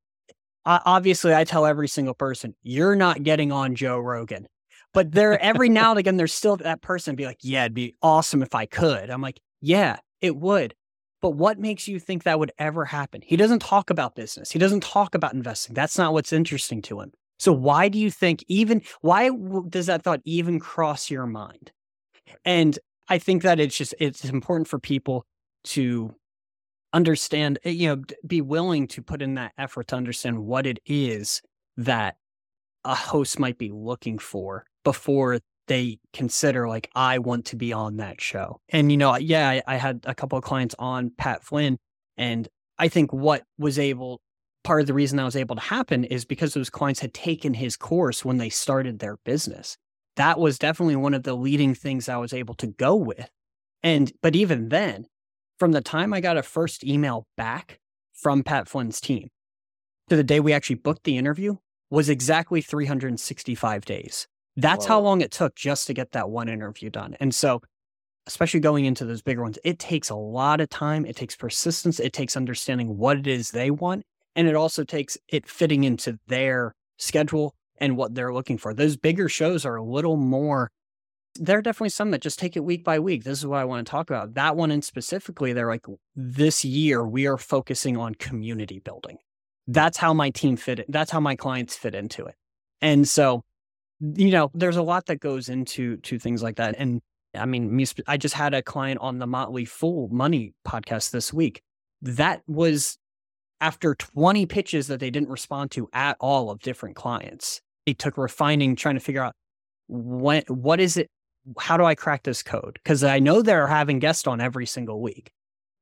obviously, 0.65 1.35
I 1.35 1.45
tell 1.45 1.67
every 1.67 1.89
single 1.89 2.15
person, 2.15 2.55
you're 2.63 2.97
not 2.97 3.23
getting 3.23 3.53
on 3.53 3.75
Joe 3.75 3.99
Rogan. 3.99 4.47
But 4.95 5.13
there, 5.13 5.41
every 5.43 5.69
now 5.69 5.91
and 5.91 5.99
again, 5.99 6.17
there's 6.17 6.33
still 6.33 6.57
that 6.57 6.81
person 6.81 7.17
be 7.17 7.27
like, 7.27 7.41
yeah, 7.43 7.65
it'd 7.65 7.75
be 7.75 7.95
awesome 8.01 8.43
if 8.43 8.55
I 8.55 8.65
could. 8.65 9.11
I'm 9.11 9.21
like, 9.21 9.41
yeah, 9.61 9.99
it 10.21 10.37
would. 10.37 10.75
But 11.21 11.31
what 11.31 11.59
makes 11.59 11.89
you 11.89 11.99
think 11.99 12.23
that 12.23 12.39
would 12.39 12.53
ever 12.59 12.85
happen? 12.85 13.21
He 13.25 13.37
doesn't 13.37 13.61
talk 13.61 13.91
about 13.91 14.15
business. 14.15 14.51
He 14.51 14.59
doesn't 14.59 14.83
talk 14.83 15.15
about 15.15 15.35
investing. 15.35 15.75
That's 15.75 15.99
not 15.99 16.13
what's 16.13 16.33
interesting 16.33 16.81
to 16.83 17.01
him. 17.01 17.13
So 17.39 17.53
why 17.53 17.89
do 17.89 17.99
you 17.99 18.11
think 18.11 18.45
even 18.47 18.83
why 19.01 19.31
does 19.69 19.87
that 19.87 20.03
thought 20.03 20.21
even 20.25 20.61
cross 20.61 21.11
your 21.11 21.27
mind? 21.27 21.73
And 22.45 22.79
I 23.09 23.19
think 23.19 23.43
that 23.43 23.59
it's 23.59 23.77
just 23.77 23.95
it's 23.99 24.25
important 24.25 24.69
for 24.69 24.79
people 24.79 25.27
to 25.65 26.15
understand, 26.93 27.59
eh, 27.65 27.71
you 27.71 27.89
know, 27.89 28.03
be 28.27 28.41
willing 28.41 28.87
to 28.89 29.03
put 29.03 29.21
in 29.21 29.35
that 29.35 29.53
effort 29.59 29.89
to 29.89 29.97
understand 29.97 30.39
what 30.39 30.67
it 30.67 30.79
is 30.87 31.43
that 31.77 32.17
a 32.85 32.95
host 32.95 33.39
might 33.39 33.59
be 33.59 33.71
looking 33.73 34.19
for 34.19 34.65
before 34.85 35.41
they 35.67 35.99
consider 36.13 36.69
like 36.69 36.91
I 36.95 37.19
want 37.19 37.47
to 37.47 37.57
be 37.57 37.73
on 37.73 37.97
that 37.97 38.21
show. 38.21 38.61
And 38.69 38.91
you 38.91 38.99
know, 38.99 39.17
yeah, 39.17 39.49
I, 39.49 39.63
I 39.67 39.77
had 39.77 40.05
a 40.05 40.15
couple 40.15 40.39
of 40.39 40.45
clients 40.45 40.75
on 40.79 41.11
Pat 41.17 41.43
Flynn, 41.43 41.79
and 42.17 42.49
I 42.79 42.89
think 42.89 43.13
what 43.13 43.43
was 43.59 43.79
able 43.79 44.21
part 44.63 44.81
of 44.81 44.87
the 44.87 44.95
reason 44.95 45.17
that 45.17 45.25
was 45.25 45.37
able 45.37 45.57
to 45.57 45.63
happen 45.63 46.05
is 46.05 46.25
because 46.25 46.55
those 46.55 46.71
clients 46.71 47.01
had 47.01 47.13
taken 47.13 47.55
his 47.55 47.77
course 47.77 48.25
when 48.25 48.39
they 48.39 48.49
started 48.49 48.99
their 48.99 49.19
business. 49.25 49.77
That 50.17 50.39
was 50.39 50.59
definitely 50.59 50.97
one 50.97 51.13
of 51.13 51.23
the 51.23 51.35
leading 51.35 51.75
things 51.75 52.09
I 52.09 52.17
was 52.17 52.33
able 52.33 52.55
to 52.55 52.69
go 52.69 52.95
with. 52.95 53.31
And 53.83 54.13
but 54.23 54.35
even 54.35 54.71
then, 54.71 55.07
from 55.59 55.73
the 55.73 55.81
time 55.81 56.13
I 56.13 56.21
got 56.21 56.39
a 56.39 56.43
first 56.43 56.85
email 56.85 57.27
back 57.37 57.79
from 58.13 58.43
Pat 58.43 58.69
Flynn's 58.69 59.01
team 59.01 59.29
to 60.09 60.17
the 60.17 60.25
day 60.25 60.41
we 60.41 60.53
actually 60.53 60.77
booked 60.77 61.05
the 61.05 61.19
interview 61.19 61.57
was 61.91 62.09
exactly 62.09 62.61
365 62.61 63.85
days. 63.85 64.27
That's 64.57 64.87
Whoa. 64.87 64.95
how 64.95 65.01
long 65.01 65.21
it 65.21 65.31
took 65.31 65.55
just 65.55 65.87
to 65.89 65.95
get 65.95 66.13
that 66.13 66.31
one 66.31 66.49
interview 66.49 66.91
done. 66.91 67.17
And 67.21 67.35
so, 67.35 67.61
especially 68.27 68.61
going 68.61 68.85
into 68.85 69.05
those 69.05 69.23
bigger 69.23 69.43
ones, 69.43 69.59
it 69.65 69.79
takes 69.79 70.11
a 70.11 70.15
lot 70.15 70.61
of 70.61 70.69
time. 70.69 71.05
It 71.05 71.17
takes 71.17 71.37
persistence. 71.37 72.01
It 72.01 72.13
takes 72.13 72.37
understanding 72.37 72.97
what 72.97 73.19
it 73.19 73.27
is 73.27 73.51
they 73.51 73.71
want. 73.71 74.05
And 74.37 74.49
it 74.49 74.55
also 74.55 74.85
takes 74.85 75.17
it 75.29 75.49
fitting 75.49 75.85
into 75.85 76.19
their 76.27 76.75
schedule 76.99 77.55
and 77.79 77.97
what 77.97 78.15
they're 78.15 78.33
looking 78.33 78.59
for. 78.59 78.73
Those 78.73 78.97
bigger 78.97 79.29
shows 79.29 79.65
are 79.67 79.77
a 79.77 79.83
little 79.83 80.17
more 80.17 80.71
there 81.37 81.59
are 81.59 81.63
definitely 81.63 81.89
some 81.89 82.11
that 82.13 82.21
just 82.21 82.39
take 82.39 82.57
it 82.57 82.65
week 82.65 82.85
by 82.85 82.99
week. 82.99 83.25
This 83.25 83.39
is 83.39 83.47
what 83.47 83.59
I 83.59 83.65
want 83.65 83.87
to 83.87 83.91
talk 83.91 84.09
about. 84.09 84.35
That 84.35 84.57
one 84.57 84.71
in 84.71 84.83
specifically, 84.83 85.53
they're 85.53 85.69
like, 85.69 85.87
this 86.15 86.65
year 86.65 87.05
we 87.05 87.27
are 87.27 87.39
focusing 87.39 87.97
on 87.97 88.15
community 88.15 88.79
building. 88.79 89.19
That's 89.67 89.99
how 89.99 90.15
my 90.15 90.31
team 90.31 90.57
fit 90.57 90.79
it. 90.79 90.87
That's 90.89 91.11
how 91.11 91.21
my 91.21 91.35
clients 91.35 91.77
fit 91.77 91.95
into 91.95 92.27
it. 92.27 92.37
And 92.81 93.09
so, 93.09 93.43
you 94.01 94.31
know, 94.31 94.51
there's 94.55 94.77
a 94.77 94.83
lot 94.83 95.07
that 95.07 95.21
goes 95.21 95.49
into 95.49 95.97
to 95.99 96.19
things 96.19 96.43
like 96.43 96.57
that. 96.57 96.75
And 96.79 97.01
I 97.35 97.47
mean, 97.47 97.75
me, 97.75 97.87
I 98.07 98.17
just 98.17 98.35
had 98.35 98.55
a 98.55 98.63
client 98.63 99.01
on 99.01 99.19
the 99.19 99.27
Motley 99.27 99.65
Fool 99.65 100.09
Money 100.09 100.55
podcast 100.67 101.11
this 101.11 101.33
week. 101.33 101.63
That 102.03 102.43
was 102.47 102.99
after 103.61 103.95
20 103.95 104.47
pitches 104.47 104.89
that 104.89 105.01
they 105.01 105.11
didn't 105.11 105.31
respond 105.31 105.71
to 105.73 105.89
at 105.93 106.17
all 106.21 106.51
of 106.51 106.61
different 106.61 106.97
clients. 106.97 107.61
It 107.87 107.99
took 107.99 108.19
refining, 108.19 108.77
trying 108.77 108.97
to 108.97 109.01
figure 109.01 109.23
out 109.23 109.35
what 109.87 110.49
what 110.51 110.81
is 110.81 110.97
it 110.97 111.11
how 111.59 111.77
do 111.77 111.85
I 111.85 111.95
crack 111.95 112.23
this 112.23 112.43
code? 112.43 112.79
Because 112.83 113.05
I 113.05 113.19
know 113.19 113.43
they're 113.43 113.67
having 113.67 113.99
guests 113.99 114.27
on 114.27 114.41
every 114.41 114.67
single 114.67 115.01
week. 115.01 115.31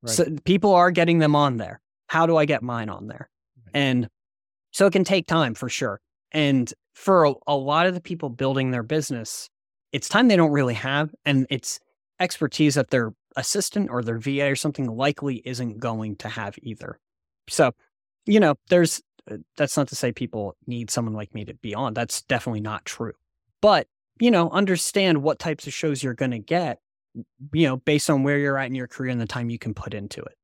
Right. 0.01 0.13
So 0.13 0.25
people 0.43 0.73
are 0.73 0.91
getting 0.91 1.19
them 1.19 1.35
on 1.35 1.57
there. 1.57 1.79
How 2.07 2.25
do 2.25 2.35
I 2.35 2.45
get 2.45 2.61
mine 2.61 2.89
on 2.89 3.07
there? 3.07 3.29
Right. 3.65 3.81
And 3.81 4.07
so 4.71 4.85
it 4.87 4.91
can 4.91 5.03
take 5.03 5.25
time 5.27 5.53
for 5.53 5.69
sure. 5.69 6.01
And 6.31 6.71
for 6.93 7.25
a, 7.25 7.33
a, 7.47 7.55
lot 7.55 7.87
of 7.87 7.93
the 7.93 8.01
people 8.01 8.29
building 8.29 8.71
their 8.71 8.83
business, 8.83 9.49
it's 9.91 10.09
time 10.09 10.27
they 10.27 10.35
don't 10.35 10.51
really 10.51 10.73
have. 10.75 11.13
And 11.25 11.47
it's 11.49 11.79
expertise 12.19 12.75
that 12.75 12.89
their 12.89 13.13
assistant 13.35 13.89
or 13.89 14.03
their 14.03 14.19
VA 14.19 14.51
or 14.51 14.55
something 14.55 14.87
likely 14.87 15.41
isn't 15.45 15.79
going 15.79 16.15
to 16.17 16.29
have 16.29 16.55
either. 16.61 16.99
So, 17.49 17.73
you 18.25 18.39
know, 18.39 18.55
there's 18.69 19.01
uh, 19.29 19.37
that's 19.57 19.77
not 19.77 19.87
to 19.87 19.95
say 19.95 20.11
people 20.11 20.55
need 20.67 20.89
someone 20.89 21.13
like 21.13 21.33
me 21.33 21.45
to 21.45 21.53
be 21.55 21.73
on. 21.73 21.93
That's 21.93 22.21
definitely 22.23 22.61
not 22.61 22.85
true. 22.85 23.13
But 23.61 23.87
you 24.19 24.31
know, 24.31 24.49
understand 24.51 25.23
what 25.23 25.39
types 25.39 25.67
of 25.67 25.73
shows 25.73 26.03
you're 26.03 26.13
going 26.13 26.31
to 26.31 26.39
get, 26.39 26.79
you 27.53 27.67
know, 27.67 27.77
based 27.77 28.09
on 28.09 28.23
where 28.23 28.37
you're 28.37 28.57
at 28.57 28.67
in 28.67 28.75
your 28.75 28.87
career 28.87 29.11
and 29.11 29.19
the 29.19 29.25
time 29.25 29.49
you 29.49 29.57
can 29.57 29.73
put 29.73 29.93
into 29.93 30.21
it. 30.21 30.37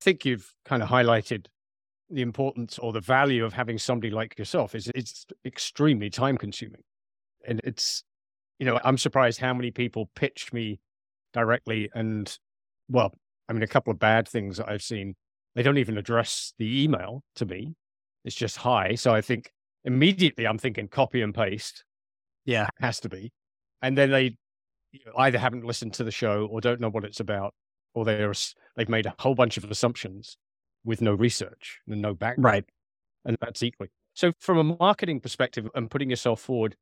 I 0.00 0.04
think 0.04 0.24
you've 0.24 0.54
kind 0.64 0.82
of 0.82 0.88
highlighted 0.88 1.46
the 2.12 2.22
importance 2.22 2.78
or 2.78 2.92
the 2.92 3.00
value 3.00 3.44
of 3.44 3.52
having 3.52 3.78
somebody 3.78 4.10
like 4.10 4.38
yourself 4.38 4.74
is 4.74 4.90
it's 4.94 5.26
extremely 5.44 6.10
time 6.10 6.36
consuming. 6.36 6.82
And 7.46 7.60
it's, 7.64 8.04
you 8.58 8.66
know, 8.66 8.78
I'm 8.84 8.98
surprised 8.98 9.40
how 9.40 9.54
many 9.54 9.70
people 9.70 10.10
pitch 10.14 10.52
me 10.52 10.80
directly 11.32 11.90
and 11.94 12.36
well, 12.88 13.12
I 13.48 13.52
mean, 13.52 13.62
a 13.62 13.68
couple 13.68 13.90
of 13.90 13.98
bad 13.98 14.28
things 14.28 14.58
that 14.58 14.68
I've 14.68 14.82
seen. 14.82 15.14
They 15.54 15.62
don't 15.62 15.78
even 15.78 15.98
address 15.98 16.54
the 16.58 16.84
email 16.84 17.22
to 17.36 17.46
me. 17.46 17.74
It's 18.24 18.36
just 18.36 18.58
hi. 18.58 18.94
So 18.94 19.14
I 19.14 19.20
think 19.20 19.50
immediately 19.84 20.46
I'm 20.46 20.58
thinking 20.58 20.88
copy 20.88 21.22
and 21.22 21.34
paste 21.34 21.84
yeah, 22.44 22.68
has 22.80 23.00
to 23.00 23.08
be. 23.08 23.32
And 23.80 23.96
then 23.96 24.10
they 24.10 24.36
either 25.16 25.38
haven't 25.38 25.64
listened 25.64 25.94
to 25.94 26.04
the 26.04 26.10
show 26.10 26.46
or 26.50 26.60
don't 26.60 26.80
know 26.80 26.90
what 26.90 27.04
it's 27.04 27.20
about, 27.20 27.54
or 27.94 28.04
they're 28.04 28.32
they've 28.76 28.88
made 28.88 29.06
a 29.06 29.14
whole 29.18 29.34
bunch 29.34 29.56
of 29.56 29.64
assumptions 29.70 30.36
with 30.84 31.00
no 31.00 31.14
research 31.14 31.80
and 31.88 32.02
no 32.02 32.14
background. 32.14 32.44
Right. 32.44 32.64
And 33.24 33.36
that's 33.40 33.62
equally. 33.62 33.90
So 34.14 34.32
from 34.38 34.58
a 34.58 34.64
marketing 34.64 35.20
perspective 35.20 35.68
and 35.74 35.90
putting 35.90 36.10
yourself 36.10 36.40
forward, 36.40 36.76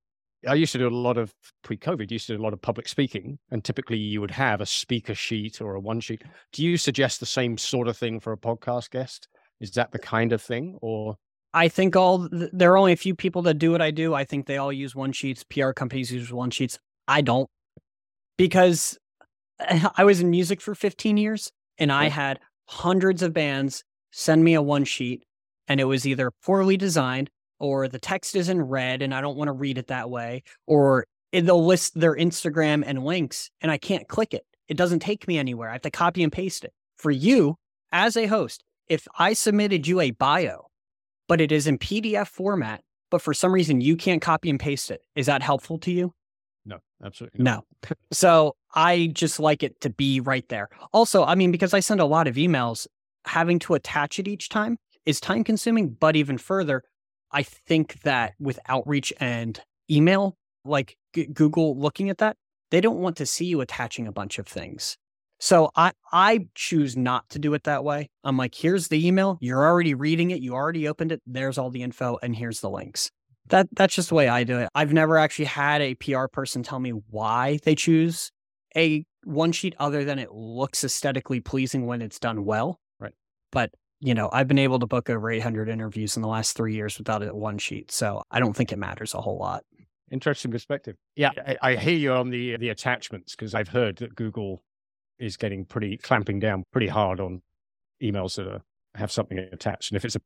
I 0.48 0.54
used 0.54 0.72
to 0.72 0.78
do 0.78 0.88
a 0.88 0.90
lot 0.90 1.18
of 1.18 1.34
pre-COVID, 1.62 2.10
used 2.10 2.26
to 2.28 2.36
do 2.36 2.42
a 2.42 2.42
lot 2.42 2.54
of 2.54 2.62
public 2.62 2.88
speaking, 2.88 3.38
and 3.50 3.62
typically 3.62 3.98
you 3.98 4.20
would 4.22 4.30
have 4.30 4.60
a 4.60 4.66
speaker 4.66 5.14
sheet 5.14 5.60
or 5.60 5.74
a 5.74 5.80
one 5.80 6.00
sheet. 6.00 6.22
Do 6.52 6.64
you 6.64 6.78
suggest 6.78 7.20
the 7.20 7.26
same 7.26 7.58
sort 7.58 7.88
of 7.88 7.96
thing 7.96 8.20
for 8.20 8.32
a 8.32 8.38
podcast 8.38 8.90
guest? 8.90 9.28
Is 9.60 9.72
that 9.72 9.92
the 9.92 9.98
kind 9.98 10.32
of 10.32 10.40
thing, 10.40 10.78
or 10.80 11.16
I 11.52 11.68
think 11.68 11.94
all 11.94 12.28
there 12.30 12.72
are 12.72 12.78
only 12.78 12.92
a 12.92 12.96
few 12.96 13.14
people 13.14 13.42
that 13.42 13.54
do 13.54 13.70
what 13.72 13.82
I 13.82 13.90
do. 13.90 14.14
I 14.14 14.24
think 14.24 14.46
they 14.46 14.56
all 14.56 14.72
use 14.72 14.94
one 14.94 15.12
sheets. 15.12 15.44
PR 15.44 15.72
companies 15.72 16.10
use 16.10 16.32
one 16.32 16.50
sheets. 16.50 16.78
I 17.06 17.20
don't 17.20 17.48
because 18.38 18.98
I 19.96 20.04
was 20.04 20.20
in 20.20 20.30
music 20.30 20.60
for 20.60 20.74
15 20.74 21.16
years 21.16 21.52
and 21.78 21.92
I 21.92 22.08
had 22.08 22.40
hundreds 22.66 23.22
of 23.22 23.32
bands 23.34 23.84
send 24.10 24.44
me 24.44 24.54
a 24.54 24.62
one 24.62 24.84
sheet 24.84 25.22
and 25.68 25.80
it 25.80 25.84
was 25.84 26.06
either 26.06 26.30
poorly 26.44 26.76
designed 26.76 27.30
or 27.58 27.88
the 27.88 27.98
text 27.98 28.34
is 28.34 28.48
in 28.48 28.60
red 28.60 29.02
and 29.02 29.14
I 29.14 29.20
don't 29.20 29.36
want 29.36 29.48
to 29.48 29.52
read 29.52 29.78
it 29.78 29.88
that 29.88 30.10
way 30.10 30.42
or 30.66 31.04
they'll 31.32 31.64
list 31.64 31.98
their 31.98 32.16
Instagram 32.16 32.82
and 32.86 33.04
links 33.04 33.50
and 33.60 33.70
I 33.70 33.78
can't 33.78 34.08
click 34.08 34.34
it. 34.34 34.44
It 34.68 34.76
doesn't 34.76 35.00
take 35.00 35.28
me 35.28 35.38
anywhere. 35.38 35.68
I 35.68 35.72
have 35.72 35.82
to 35.82 35.90
copy 35.90 36.22
and 36.22 36.32
paste 36.32 36.64
it. 36.64 36.72
For 36.96 37.10
you 37.10 37.56
as 37.92 38.16
a 38.16 38.26
host, 38.26 38.62
if 38.88 39.06
I 39.18 39.32
submitted 39.32 39.86
you 39.86 40.00
a 40.00 40.10
bio 40.10 40.70
but 41.30 41.40
it 41.40 41.52
is 41.52 41.68
in 41.68 41.78
PDF 41.78 42.26
format. 42.26 42.82
But 43.08 43.22
for 43.22 43.32
some 43.32 43.52
reason, 43.52 43.80
you 43.80 43.96
can't 43.96 44.20
copy 44.20 44.50
and 44.50 44.58
paste 44.58 44.90
it. 44.90 45.00
Is 45.14 45.26
that 45.26 45.42
helpful 45.42 45.78
to 45.78 45.92
you? 45.92 46.12
No, 46.66 46.78
absolutely 47.04 47.44
not. 47.44 47.64
No. 47.84 47.96
so 48.10 48.56
I 48.74 49.10
just 49.12 49.38
like 49.38 49.62
it 49.62 49.80
to 49.82 49.90
be 49.90 50.18
right 50.18 50.48
there. 50.48 50.68
Also, 50.92 51.24
I 51.24 51.36
mean, 51.36 51.52
because 51.52 51.72
I 51.72 51.78
send 51.78 52.00
a 52.00 52.04
lot 52.04 52.26
of 52.26 52.34
emails, 52.34 52.88
having 53.26 53.58
to 53.60 53.74
attach 53.74 54.18
it 54.18 54.28
each 54.28 54.48
time 54.48 54.76
is 55.06 55.20
time 55.20 55.44
consuming. 55.44 55.90
But 55.90 56.16
even 56.16 56.38
further, 56.38 56.82
I 57.32 57.42
think 57.42 58.02
that 58.02 58.34
with 58.38 58.58
outreach 58.68 59.12
and 59.20 59.60
email, 59.90 60.36
like 60.64 60.96
G- 61.14 61.26
Google 61.26 61.78
looking 61.78 62.10
at 62.10 62.18
that, 62.18 62.36
they 62.70 62.80
don't 62.80 62.98
want 62.98 63.16
to 63.16 63.26
see 63.26 63.46
you 63.46 63.60
attaching 63.60 64.06
a 64.06 64.12
bunch 64.12 64.38
of 64.38 64.46
things. 64.46 64.96
So 65.38 65.70
I 65.74 65.92
I 66.12 66.46
choose 66.54 66.96
not 66.96 67.28
to 67.30 67.38
do 67.38 67.54
it 67.54 67.64
that 67.64 67.82
way. 67.82 68.10
I'm 68.24 68.36
like, 68.36 68.54
here's 68.54 68.88
the 68.88 69.06
email. 69.06 69.38
You're 69.40 69.64
already 69.64 69.94
reading 69.94 70.30
it. 70.30 70.42
You 70.42 70.54
already 70.54 70.86
opened 70.86 71.12
it. 71.12 71.22
There's 71.26 71.56
all 71.56 71.70
the 71.70 71.82
info, 71.82 72.18
and 72.22 72.36
here's 72.36 72.60
the 72.60 72.68
links. 72.68 73.10
That 73.48 73.68
that's 73.72 73.94
just 73.94 74.10
the 74.10 74.14
way 74.14 74.28
I 74.28 74.44
do 74.44 74.58
it. 74.58 74.68
I've 74.74 74.92
never 74.92 75.16
actually 75.16 75.46
had 75.46 75.80
a 75.80 75.94
PR 75.94 76.26
person 76.26 76.62
tell 76.62 76.78
me 76.78 76.90
why 76.90 77.58
they 77.64 77.74
choose 77.74 78.30
a 78.76 79.04
one 79.24 79.52
sheet 79.52 79.74
other 79.78 80.04
than 80.04 80.18
it 80.18 80.32
looks 80.32 80.84
aesthetically 80.84 81.40
pleasing 81.40 81.86
when 81.86 82.02
it's 82.02 82.18
done 82.18 82.44
well. 82.44 82.78
But 83.52 83.70
you 84.00 84.14
know, 84.14 84.30
I've 84.32 84.48
been 84.48 84.58
able 84.58 84.78
to 84.78 84.86
book 84.86 85.10
over 85.10 85.30
800 85.30 85.68
interviews 85.68 86.16
in 86.16 86.22
the 86.22 86.28
last 86.28 86.56
three 86.56 86.74
years 86.74 86.96
without 86.96 87.22
a 87.22 87.34
one 87.34 87.58
sheet. 87.58 87.92
So 87.92 88.22
I 88.30 88.40
don't 88.40 88.56
think 88.56 88.72
it 88.72 88.78
matters 88.78 89.12
a 89.12 89.20
whole 89.20 89.38
lot. 89.38 89.62
Interesting 90.10 90.50
perspective. 90.50 90.96
Yeah, 91.16 91.30
I, 91.46 91.56
I 91.60 91.76
hear 91.76 91.96
you 91.96 92.12
on 92.12 92.30
the 92.30 92.56
the 92.56 92.70
attachments 92.70 93.36
because 93.36 93.54
I've 93.54 93.68
heard 93.68 93.96
that 93.96 94.14
Google 94.14 94.62
is 95.18 95.36
getting 95.36 95.64
pretty 95.64 95.98
clamping 95.98 96.40
down 96.40 96.64
pretty 96.72 96.88
hard 96.88 97.20
on 97.20 97.42
emails 98.02 98.36
that 98.36 98.48
are, 98.48 98.62
have 98.94 99.12
something 99.12 99.38
attached. 99.38 99.92
And 99.92 99.96
if 99.96 100.04
it's 100.04 100.16
a 100.16 100.20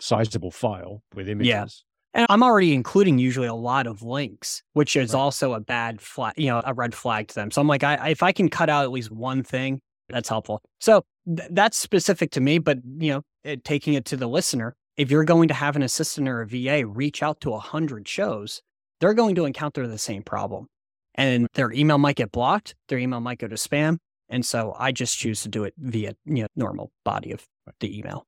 sizable 0.00 0.50
file 0.50 1.02
with 1.14 1.28
images. 1.28 1.48
Yeah. 1.48 1.66
And 2.12 2.26
I'm 2.28 2.42
already 2.42 2.74
including 2.74 3.18
usually 3.18 3.46
a 3.46 3.54
lot 3.54 3.86
of 3.86 4.02
links, 4.02 4.62
which 4.72 4.96
is 4.96 5.14
right. 5.14 5.20
also 5.20 5.52
a 5.52 5.60
bad 5.60 6.00
flag, 6.00 6.34
you 6.36 6.48
know, 6.48 6.60
a 6.64 6.74
red 6.74 6.92
flag 6.92 7.28
to 7.28 7.34
them. 7.36 7.52
So 7.52 7.60
I'm 7.60 7.68
like, 7.68 7.84
I, 7.84 8.08
if 8.10 8.22
I 8.22 8.32
can 8.32 8.48
cut 8.48 8.68
out 8.68 8.82
at 8.82 8.90
least 8.90 9.12
one 9.12 9.44
thing 9.44 9.80
That's 10.08 10.28
helpful. 10.28 10.60
So 10.80 11.04
th- 11.36 11.48
that's 11.52 11.76
specific 11.76 12.30
to 12.32 12.40
me, 12.40 12.58
but 12.58 12.78
you 12.98 13.12
know, 13.12 13.22
it, 13.44 13.64
taking 13.64 13.94
it 13.94 14.04
to 14.06 14.16
the 14.16 14.28
listener, 14.28 14.74
if 14.96 15.10
you're 15.10 15.24
going 15.24 15.48
to 15.48 15.54
have 15.54 15.76
an 15.76 15.82
assistant 15.82 16.28
or 16.28 16.42
a 16.42 16.46
VA 16.46 16.86
reach 16.86 17.22
out 17.22 17.40
to 17.40 17.54
a 17.54 17.58
hundred 17.58 18.06
shows, 18.06 18.60
they're 19.00 19.14
going 19.14 19.34
to 19.34 19.44
encounter 19.44 19.86
the 19.86 19.98
same 19.98 20.22
problem. 20.22 20.66
And 21.14 21.46
their 21.54 21.72
email 21.72 21.98
might 21.98 22.16
get 22.16 22.32
blocked, 22.32 22.74
their 22.88 22.98
email 22.98 23.20
might 23.20 23.38
go 23.38 23.48
to 23.48 23.56
spam. 23.56 23.98
And 24.28 24.44
so 24.44 24.74
I 24.78 24.92
just 24.92 25.18
choose 25.18 25.42
to 25.42 25.48
do 25.48 25.64
it 25.64 25.74
via 25.76 26.14
you 26.24 26.42
know, 26.42 26.46
normal 26.54 26.92
body 27.04 27.32
of 27.32 27.44
the 27.80 27.98
email. 27.98 28.26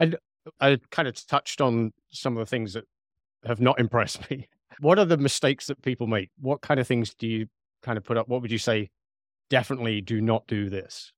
And 0.00 0.16
I 0.60 0.78
kind 0.90 1.06
of 1.06 1.26
touched 1.26 1.60
on 1.60 1.92
some 2.10 2.36
of 2.36 2.40
the 2.40 2.46
things 2.46 2.72
that 2.72 2.84
have 3.44 3.60
not 3.60 3.78
impressed 3.80 4.30
me. 4.30 4.48
What 4.80 4.98
are 4.98 5.04
the 5.04 5.18
mistakes 5.18 5.66
that 5.66 5.82
people 5.82 6.06
make? 6.06 6.30
What 6.40 6.62
kind 6.62 6.80
of 6.80 6.86
things 6.86 7.14
do 7.14 7.26
you 7.26 7.46
kind 7.82 7.98
of 7.98 8.04
put 8.04 8.16
up? 8.16 8.28
What 8.28 8.40
would 8.42 8.50
you 8.50 8.58
say? 8.58 8.90
Definitely 9.50 10.00
do 10.00 10.22
not 10.22 10.46
do 10.46 10.70
this. 10.70 11.12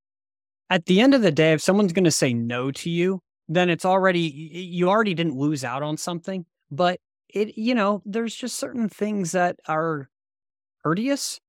At 0.71 0.87
the 0.87 1.01
end 1.01 1.15
of 1.15 1.23
the 1.23 1.31
day, 1.31 1.53
if 1.53 1.61
someone's 1.61 1.93
going 1.93 2.05
to 2.05 2.11
say 2.11 2.33
no 2.33 2.71
to 2.71 2.91
you, 2.91 3.21
then 3.49 3.69
it's 3.69 3.85
already, 3.85 4.21
you 4.21 4.89
already 4.89 5.15
didn't 5.15 5.37
lose 5.37 5.65
out 5.65 5.83
on 5.83 5.97
something. 5.97 6.47
But 6.71 7.01
it, 7.29 7.59
you 7.59 7.75
know, 7.75 8.03
there's 8.05 8.35
just 8.35 8.57
certain 8.57 8.89
things 8.89 9.33
that 9.33 9.57
are 9.69 10.09
courteous. 10.83 11.41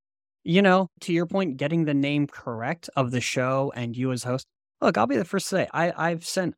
You 0.44 0.62
know, 0.62 0.90
to 1.02 1.12
your 1.12 1.26
point, 1.26 1.58
getting 1.58 1.86
the 1.86 1.94
name 1.96 2.28
correct 2.28 2.90
of 2.96 3.10
the 3.10 3.22
show 3.22 3.74
and 3.76 3.98
you 3.98 4.12
as 4.12 4.24
host. 4.24 4.46
Look, 4.80 4.98
I'll 4.98 5.08
be 5.08 5.18
the 5.18 5.26
first 5.26 5.50
to 5.50 5.56
say 5.56 5.68
I, 5.74 5.92
I've 5.98 6.24
sent 6.24 6.54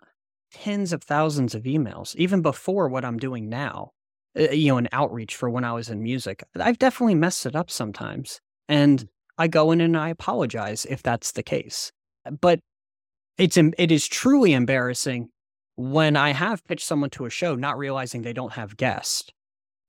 tens 0.52 0.92
of 0.92 1.04
thousands 1.04 1.56
of 1.56 1.64
emails, 1.64 2.16
even 2.16 2.42
before 2.42 2.90
what 2.90 3.06
I'm 3.06 3.18
doing 3.18 3.48
now, 3.48 3.92
uh, 4.38 4.50
you 4.52 4.70
know, 4.70 4.78
an 4.78 4.90
outreach 4.92 5.36
for 5.36 5.50
when 5.50 5.64
I 5.64 5.72
was 5.72 5.90
in 5.90 6.04
music. 6.04 6.44
I've 6.60 6.80
definitely 6.80 7.16
messed 7.16 7.46
it 7.46 7.56
up 7.56 7.70
sometimes. 7.70 8.42
And 8.68 9.08
I 9.38 9.48
go 9.48 9.72
in 9.72 9.80
and 9.80 9.96
I 9.96 10.10
apologize 10.10 10.86
if 10.86 11.02
that's 11.02 11.32
the 11.32 11.44
case. 11.44 11.92
But 12.42 12.60
it's 13.38 13.58
it 13.58 13.92
is 13.92 14.08
truly 14.08 14.54
embarrassing 14.54 15.30
when 15.76 16.16
I 16.16 16.32
have 16.32 16.64
pitched 16.66 16.86
someone 16.86 17.12
to 17.12 17.26
a 17.26 17.30
show 17.30 17.56
not 17.56 17.78
realizing 17.78 18.22
they 18.22 18.34
don't 18.34 18.54
have 18.54 18.78
guests. 18.78 19.30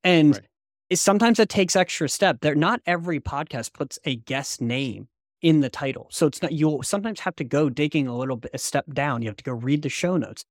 And 0.04 0.34
right 0.34 0.44
is 0.90 1.02
sometimes 1.02 1.38
it 1.38 1.48
takes 1.48 1.76
extra 1.76 2.08
step. 2.08 2.38
There, 2.40 2.54
not 2.54 2.80
every 2.86 3.20
podcast 3.20 3.72
puts 3.72 3.98
a 4.04 4.16
guest 4.16 4.60
name 4.60 5.08
in 5.42 5.60
the 5.60 5.68
title, 5.68 6.08
so 6.10 6.26
it's 6.26 6.42
not. 6.42 6.52
You'll 6.52 6.82
sometimes 6.82 7.20
have 7.20 7.36
to 7.36 7.44
go 7.44 7.68
digging 7.68 8.06
a 8.06 8.16
little 8.16 8.36
bit 8.36 8.50
a 8.54 8.58
step 8.58 8.86
down. 8.92 9.22
You 9.22 9.28
have 9.28 9.36
to 9.36 9.44
go 9.44 9.52
read 9.52 9.82
the 9.82 9.88
show 9.88 10.16
notes, 10.16 10.44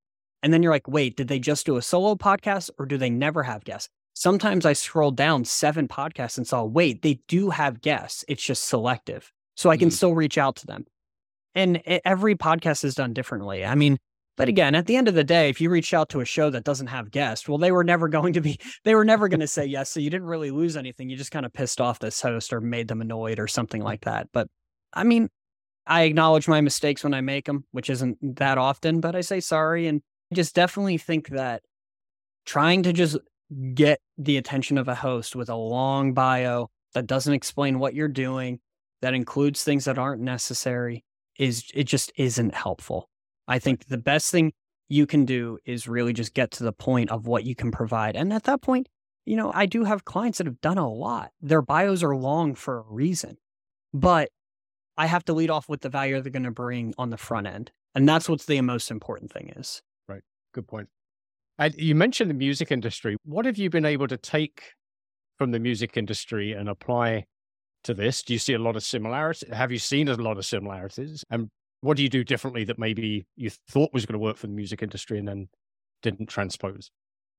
and 0.43 0.53
then 0.53 0.63
you're 0.63 0.71
like, 0.71 0.87
wait, 0.87 1.17
did 1.17 1.27
they 1.27 1.39
just 1.39 1.65
do 1.65 1.77
a 1.77 1.81
solo 1.81 2.15
podcast 2.15 2.69
or 2.77 2.85
do 2.85 2.97
they 2.97 3.09
never 3.09 3.43
have 3.43 3.63
guests? 3.63 3.89
Sometimes 4.13 4.65
I 4.65 4.73
scroll 4.73 5.11
down 5.11 5.45
seven 5.45 5.87
podcasts 5.87 6.37
and 6.37 6.47
saw, 6.47 6.63
wait, 6.63 7.03
they 7.03 7.19
do 7.27 7.51
have 7.51 7.81
guests. 7.81 8.25
It's 8.27 8.43
just 8.43 8.65
selective, 8.65 9.31
so 9.55 9.69
I 9.69 9.77
can 9.77 9.89
mm-hmm. 9.89 9.95
still 9.95 10.15
reach 10.15 10.37
out 10.37 10.55
to 10.57 10.67
them. 10.67 10.85
And 11.57 11.81
every 12.05 12.35
podcast 12.35 12.83
is 12.83 12.93
done 12.93 13.13
differently. 13.13 13.65
I 13.65 13.73
mean, 13.73 13.97
but 14.37 14.47
again, 14.47 14.75
at 14.75 14.85
the 14.85 14.95
end 14.95 15.07
of 15.07 15.15
the 15.15 15.23
day, 15.23 15.49
if 15.49 15.59
you 15.59 15.71
reach 15.71 15.91
out 15.91 16.09
to 16.09 16.19
a 16.19 16.25
show 16.25 16.51
that 16.51 16.63
doesn't 16.63 16.87
have 16.87 17.09
guests, 17.09 17.49
well, 17.49 17.57
they 17.57 17.71
were 17.71 17.83
never 17.83 18.07
going 18.17 18.33
to 18.33 18.41
be, 18.41 18.59
they 18.85 18.93
were 18.93 19.03
never 19.03 19.27
going 19.27 19.39
to 19.39 19.47
say 19.47 19.65
yes. 19.65 19.89
So 19.89 19.99
you 19.99 20.11
didn't 20.11 20.27
really 20.27 20.51
lose 20.51 20.77
anything. 20.77 21.09
You 21.09 21.17
just 21.17 21.31
kind 21.31 21.47
of 21.47 21.53
pissed 21.53 21.81
off 21.81 21.97
this 21.97 22.21
host 22.21 22.53
or 22.53 22.61
made 22.61 22.87
them 22.87 23.01
annoyed 23.01 23.39
or 23.39 23.47
something 23.47 23.81
like 23.81 24.05
that. 24.05 24.27
But 24.31 24.47
I 24.93 25.03
mean, 25.03 25.29
I 25.87 26.03
acknowledge 26.03 26.47
my 26.47 26.61
mistakes 26.61 27.03
when 27.03 27.15
I 27.15 27.21
make 27.21 27.45
them, 27.45 27.65
which 27.71 27.89
isn't 27.89 28.35
that 28.35 28.59
often, 28.59 29.01
but 29.01 29.15
I 29.15 29.21
say 29.21 29.39
sorry. 29.39 29.87
And 29.87 30.01
I 30.31 30.35
just 30.35 30.53
definitely 30.53 30.99
think 30.99 31.29
that 31.29 31.63
trying 32.45 32.83
to 32.83 32.93
just 32.93 33.17
get 33.73 33.99
the 34.19 34.37
attention 34.37 34.77
of 34.77 34.87
a 34.87 34.95
host 34.95 35.35
with 35.35 35.49
a 35.49 35.55
long 35.55 36.13
bio 36.13 36.69
that 36.93 37.07
doesn't 37.07 37.33
explain 37.33 37.79
what 37.79 37.95
you're 37.95 38.07
doing, 38.07 38.59
that 39.01 39.15
includes 39.15 39.63
things 39.63 39.85
that 39.85 39.97
aren't 39.97 40.21
necessary, 40.21 41.03
is 41.37 41.69
it 41.73 41.85
just 41.85 42.11
isn't 42.15 42.53
helpful. 42.53 43.09
I 43.47 43.59
think 43.59 43.85
the 43.87 43.97
best 43.97 44.31
thing 44.31 44.53
you 44.89 45.05
can 45.05 45.25
do 45.25 45.57
is 45.65 45.87
really 45.87 46.13
just 46.13 46.33
get 46.33 46.51
to 46.51 46.63
the 46.63 46.71
point 46.71 47.11
of 47.11 47.27
what 47.27 47.43
you 47.43 47.55
can 47.55 47.71
provide. 47.71 48.15
And 48.15 48.31
at 48.33 48.43
that 48.43 48.61
point, 48.61 48.87
you 49.25 49.35
know, 49.35 49.51
I 49.53 49.65
do 49.65 49.83
have 49.83 50.05
clients 50.05 50.37
that 50.37 50.47
have 50.47 50.61
done 50.61 50.77
a 50.77 50.89
lot. 50.89 51.31
Their 51.41 51.61
bios 51.61 52.03
are 52.03 52.15
long 52.15 52.55
for 52.55 52.79
a 52.79 52.83
reason, 52.87 53.37
but 53.93 54.29
I 54.97 55.05
have 55.05 55.25
to 55.25 55.33
lead 55.33 55.49
off 55.49 55.67
with 55.69 55.81
the 55.81 55.89
value 55.89 56.19
they're 56.21 56.31
going 56.31 56.43
to 56.43 56.51
bring 56.51 56.93
on 56.97 57.09
the 57.09 57.17
front 57.17 57.47
end. 57.47 57.71
And 57.93 58.07
that's 58.07 58.29
what's 58.29 58.45
the 58.45 58.61
most 58.61 58.89
important 58.89 59.31
thing 59.31 59.53
is. 59.55 59.81
Right. 60.07 60.21
Good 60.53 60.67
point. 60.67 60.87
And 61.59 61.73
you 61.75 61.95
mentioned 61.95 62.29
the 62.29 62.35
music 62.35 62.71
industry. 62.71 63.17
What 63.25 63.45
have 63.45 63.57
you 63.57 63.69
been 63.69 63.85
able 63.85 64.07
to 64.07 64.17
take 64.17 64.73
from 65.37 65.51
the 65.51 65.59
music 65.59 65.97
industry 65.97 66.53
and 66.53 66.69
apply 66.69 67.25
to 67.83 67.93
this? 67.93 68.23
Do 68.23 68.33
you 68.33 68.39
see 68.39 68.53
a 68.53 68.59
lot 68.59 68.75
of 68.75 68.83
similarities? 68.83 69.49
Have 69.53 69.71
you 69.71 69.79
seen 69.79 70.07
a 70.07 70.15
lot 70.15 70.37
of 70.37 70.45
similarities? 70.45 71.23
And 71.29 71.49
what 71.81 71.97
do 71.97 72.03
you 72.03 72.09
do 72.09 72.23
differently 72.23 72.63
that 72.65 72.79
maybe 72.79 73.25
you 73.35 73.49
thought 73.69 73.93
was 73.93 74.05
going 74.05 74.13
to 74.13 74.23
work 74.23 74.37
for 74.37 74.47
the 74.47 74.53
music 74.53 74.81
industry 74.81 75.19
and 75.19 75.27
then 75.27 75.47
didn't 76.01 76.27
transpose? 76.27 76.89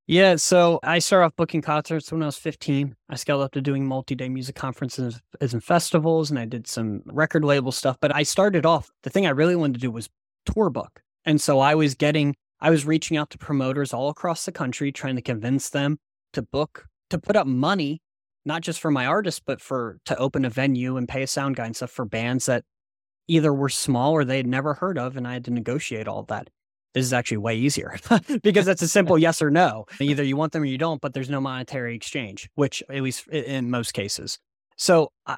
Yeah, 0.06 0.36
so 0.36 0.80
I 0.82 1.00
started 1.00 1.26
off 1.26 1.36
booking 1.36 1.60
concerts 1.60 2.10
when 2.10 2.22
I 2.22 2.26
was 2.26 2.38
15. 2.38 2.96
I 3.10 3.14
scaled 3.16 3.42
up 3.42 3.52
to 3.52 3.60
doing 3.60 3.84
multi-day 3.84 4.30
music 4.30 4.54
conferences 4.54 5.20
and 5.38 5.62
festivals, 5.62 6.30
and 6.30 6.38
I 6.38 6.46
did 6.46 6.66
some 6.66 7.02
record 7.04 7.44
label 7.44 7.72
stuff. 7.72 7.98
But 8.00 8.16
I 8.16 8.22
started 8.22 8.64
off, 8.64 8.90
the 9.02 9.10
thing 9.10 9.26
I 9.26 9.30
really 9.30 9.54
wanted 9.54 9.74
to 9.74 9.80
do 9.80 9.90
was 9.90 10.08
tour 10.46 10.70
book. 10.70 11.02
And 11.26 11.38
so 11.38 11.58
I 11.58 11.74
was 11.74 11.94
getting, 11.94 12.36
I 12.58 12.70
was 12.70 12.86
reaching 12.86 13.18
out 13.18 13.28
to 13.30 13.38
promoters 13.38 13.92
all 13.92 14.08
across 14.08 14.46
the 14.46 14.52
country, 14.52 14.90
trying 14.92 15.16
to 15.16 15.22
convince 15.22 15.68
them 15.68 15.98
to 16.32 16.40
book, 16.40 16.86
to 17.10 17.18
put 17.18 17.36
up 17.36 17.46
money, 17.46 18.00
not 18.44 18.62
just 18.62 18.80
for 18.80 18.90
my 18.90 19.06
artists, 19.06 19.40
but 19.44 19.60
for 19.60 19.98
to 20.06 20.16
open 20.16 20.44
a 20.44 20.50
venue 20.50 20.96
and 20.96 21.08
pay 21.08 21.22
a 21.22 21.26
sound 21.26 21.56
guy 21.56 21.66
and 21.66 21.76
stuff 21.76 21.90
for 21.90 22.04
bands 22.04 22.46
that 22.46 22.64
either 23.26 23.52
were 23.52 23.68
small 23.68 24.12
or 24.12 24.24
they 24.24 24.38
had 24.38 24.46
never 24.46 24.74
heard 24.74 24.98
of, 24.98 25.16
and 25.16 25.26
I 25.26 25.34
had 25.34 25.44
to 25.46 25.50
negotiate 25.50 26.08
all 26.08 26.20
of 26.20 26.28
that. 26.28 26.48
This 26.94 27.04
is 27.04 27.12
actually 27.12 27.36
way 27.36 27.56
easier 27.56 27.96
because 28.42 28.64
that's 28.64 28.82
a 28.82 28.88
simple 28.88 29.18
yes 29.26 29.42
or 29.42 29.50
no. 29.50 29.84
Either 30.00 30.22
you 30.22 30.36
want 30.36 30.52
them 30.52 30.62
or 30.62 30.66
you 30.66 30.78
don't, 30.78 31.00
but 31.00 31.12
there's 31.12 31.28
no 31.28 31.40
monetary 31.40 31.94
exchange, 31.94 32.48
which 32.54 32.82
at 32.88 33.02
least 33.02 33.28
in 33.28 33.70
most 33.70 33.92
cases. 33.92 34.38
So 34.76 35.12
I, 35.26 35.36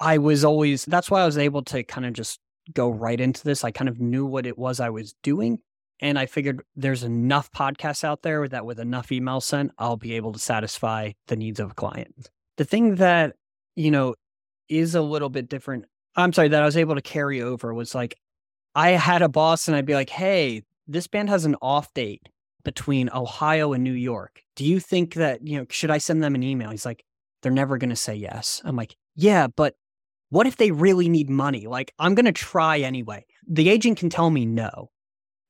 I 0.00 0.18
was 0.18 0.44
always, 0.44 0.84
that's 0.86 1.10
why 1.10 1.20
I 1.20 1.26
was 1.26 1.38
able 1.38 1.62
to 1.64 1.82
kind 1.82 2.06
of 2.06 2.14
just 2.14 2.40
go 2.72 2.88
right 2.88 3.20
into 3.20 3.44
this. 3.44 3.64
I 3.64 3.70
kind 3.70 3.88
of 3.88 4.00
knew 4.00 4.24
what 4.24 4.46
it 4.46 4.56
was 4.56 4.80
I 4.80 4.90
was 4.90 5.14
doing. 5.22 5.58
And 6.00 6.18
I 6.18 6.26
figured 6.26 6.62
there's 6.76 7.02
enough 7.02 7.50
podcasts 7.50 8.04
out 8.04 8.22
there 8.22 8.46
that 8.48 8.64
with 8.64 8.78
enough 8.78 9.10
email 9.10 9.40
sent, 9.40 9.72
I'll 9.78 9.96
be 9.96 10.14
able 10.14 10.32
to 10.32 10.38
satisfy 10.38 11.12
the 11.26 11.36
needs 11.36 11.58
of 11.58 11.72
a 11.72 11.74
client. 11.74 12.30
The 12.56 12.64
thing 12.64 12.96
that, 12.96 13.34
you 13.74 13.90
know, 13.90 14.14
is 14.68 14.94
a 14.94 15.02
little 15.02 15.28
bit 15.28 15.48
different 15.48 15.86
I'm 16.18 16.32
sorry, 16.32 16.48
that 16.48 16.62
I 16.62 16.66
was 16.66 16.76
able 16.76 16.96
to 16.96 17.00
carry 17.00 17.40
over 17.40 17.72
was 17.72 17.94
like 17.94 18.18
I 18.74 18.90
had 18.90 19.22
a 19.22 19.28
boss 19.28 19.68
and 19.68 19.76
I'd 19.76 19.86
be 19.86 19.94
like, 19.94 20.10
hey, 20.10 20.62
this 20.88 21.06
band 21.06 21.28
has 21.28 21.44
an 21.44 21.54
off 21.62 21.94
date 21.94 22.28
between 22.64 23.08
Ohio 23.14 23.72
and 23.72 23.84
New 23.84 23.92
York. 23.92 24.42
Do 24.56 24.64
you 24.64 24.80
think 24.80 25.14
that, 25.14 25.46
you 25.46 25.58
know, 25.58 25.66
should 25.70 25.90
I 25.90 25.98
send 25.98 26.22
them 26.22 26.34
an 26.34 26.42
email? 26.42 26.70
He's 26.70 26.84
like, 26.84 27.04
they're 27.42 27.52
never 27.52 27.78
going 27.78 27.90
to 27.90 27.96
say 27.96 28.16
yes. 28.16 28.60
I'm 28.64 28.74
like, 28.74 28.96
yeah, 29.14 29.46
but 29.46 29.76
what 30.30 30.48
if 30.48 30.56
they 30.56 30.72
really 30.72 31.08
need 31.08 31.30
money? 31.30 31.68
Like, 31.68 31.94
I'm 32.00 32.16
going 32.16 32.26
to 32.26 32.32
try 32.32 32.78
anyway. 32.78 33.24
The 33.46 33.68
agent 33.68 33.98
can 33.98 34.10
tell 34.10 34.30
me 34.30 34.44
no. 34.44 34.90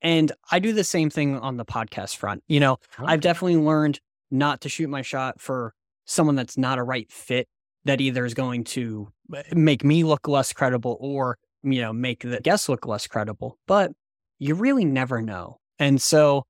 And 0.03 0.33
I 0.51 0.59
do 0.59 0.73
the 0.73 0.85
same 0.85 1.11
thing 1.11 1.37
on 1.39 1.57
the 1.57 1.65
podcast 1.65 2.17
front. 2.17 2.43
You 2.47 2.61
know, 2.61 2.73
okay. 2.73 3.05
I've 3.05 3.21
definitely 3.21 3.57
learned 3.57 4.01
not 4.31 4.61
to 4.63 4.69
shoot 4.69 4.89
my 4.89 5.03
shot 5.03 5.41
for 5.41 5.75
someone 6.05 6.37
that's 6.37 6.57
not 6.57 6.79
a 6.79 6.83
right 6.83 7.11
fit 7.11 7.49
that 7.85 8.01
either 8.01 8.25
is 8.25 8.35
going 8.35 8.65
to 8.65 9.09
uh, 9.35 9.43
make 9.53 9.85
me 9.85 10.05
look 10.05 10.29
less 10.29 10.53
credible 10.53 10.97
or, 11.01 11.39
you 11.63 11.81
know, 11.81 11.93
make 11.93 12.21
the 12.21 12.41
guests 12.41 12.69
look 12.69 12.87
less 12.87 13.07
credible. 13.07 13.59
But 13.67 13.93
you 14.39 14.55
really 14.55 14.85
never 14.85 15.23
know. 15.23 15.59
And 15.79 16.01
so, 16.01 16.45